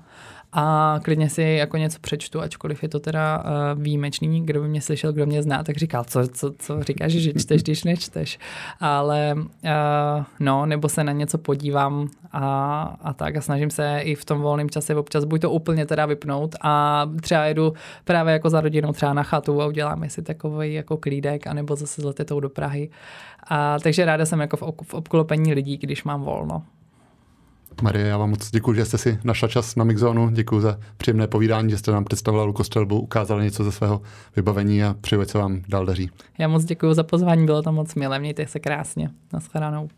a 0.53 1.01
klidně 1.05 1.31
si 1.31 1.43
jako 1.43 1.77
něco 1.77 1.99
přečtu, 2.01 2.41
ačkoliv 2.41 2.83
je 2.83 2.89
to 2.89 3.01
teda 3.01 3.39
uh, 3.39 3.83
výjimečný, 3.83 4.47
kdo 4.47 4.63
by 4.63 4.69
mě 4.69 4.81
slyšel, 4.81 5.13
kdo 5.13 5.27
mě 5.27 5.43
zná, 5.43 5.63
tak 5.63 5.77
říkal, 5.77 6.05
co, 6.05 6.29
co, 6.29 6.55
co 6.59 6.83
říkáš, 6.83 7.13
že 7.13 7.33
čteš, 7.33 7.63
když 7.63 7.85
nečteš. 7.85 8.39
Ale 8.81 9.35
uh, 9.35 10.25
no, 10.41 10.67
nebo 10.67 10.89
se 10.89 11.05
na 11.05 11.13
něco 11.13 11.39
podívám 11.39 12.09
a, 12.33 12.83
a 13.03 13.13
tak 13.13 13.37
a 13.37 13.41
snažím 13.41 13.71
se 13.71 14.01
i 14.03 14.15
v 14.15 14.25
tom 14.25 14.41
volném 14.41 14.71
čase 14.71 14.95
občas 14.95 15.25
buď 15.25 15.41
to 15.41 15.51
úplně 15.51 15.87
teda 15.87 16.07
vypnout 16.07 16.55
a 16.61 17.05
třeba 17.21 17.45
jedu 17.45 17.73
právě 18.05 18.33
jako 18.33 18.51
za 18.51 18.61
rodinou 18.61 18.93
třeba 18.93 19.13
na 19.13 19.23
chatu 19.23 19.63
a 19.63 19.67
uděláme 19.67 20.11
si 20.11 20.23
takový 20.23 20.75
jako 20.75 20.97
klídek, 20.97 21.47
anebo 21.47 21.77
zase 21.77 22.03
zletetou 22.03 22.41
do 22.41 22.49
Prahy. 22.49 22.91
A, 23.49 23.79
takže 23.79 24.05
ráda 24.05 24.27
jsem 24.27 24.41
jako 24.41 24.57
v, 24.57 24.63
v 24.83 24.95
obklopení 24.95 25.55
lidí, 25.55 25.77
když 25.77 26.05
mám 26.05 26.23
volno. 26.23 26.63
Marie, 27.83 28.07
já 28.07 28.19
vám 28.19 28.31
moc 28.31 28.51
děkuji, 28.51 28.73
že 28.73 28.85
jste 28.85 28.99
si 28.99 29.19
našla 29.25 29.49
čas 29.49 29.77
na 29.77 29.85
Mixzonu. 29.85 30.31
Děkuji 30.31 30.61
za 30.61 30.79
příjemné 30.97 31.27
povídání, 31.27 31.71
že 31.71 31.79
jste 31.79 31.93
nám 31.93 32.05
představila 32.05 32.45
lukostřelbu, 32.45 33.01
ukázala 33.01 33.43
něco 33.43 33.65
ze 33.65 33.73
svého 33.73 34.03
vybavení 34.37 34.85
a 34.85 34.95
přeju, 35.01 35.25
se 35.25 35.39
vám 35.39 35.63
dál 35.69 35.87
daří. 35.87 36.11
Já 36.39 36.49
moc 36.49 36.65
děkuji 36.65 36.95
za 36.95 37.03
pozvání, 37.03 37.47
bylo 37.47 37.63
to 37.63 37.73
moc 37.73 37.95
milé, 37.95 38.19
mějte 38.19 38.47
se 38.47 38.61
krásně. 38.61 39.11
Naschledanou. 39.33 39.89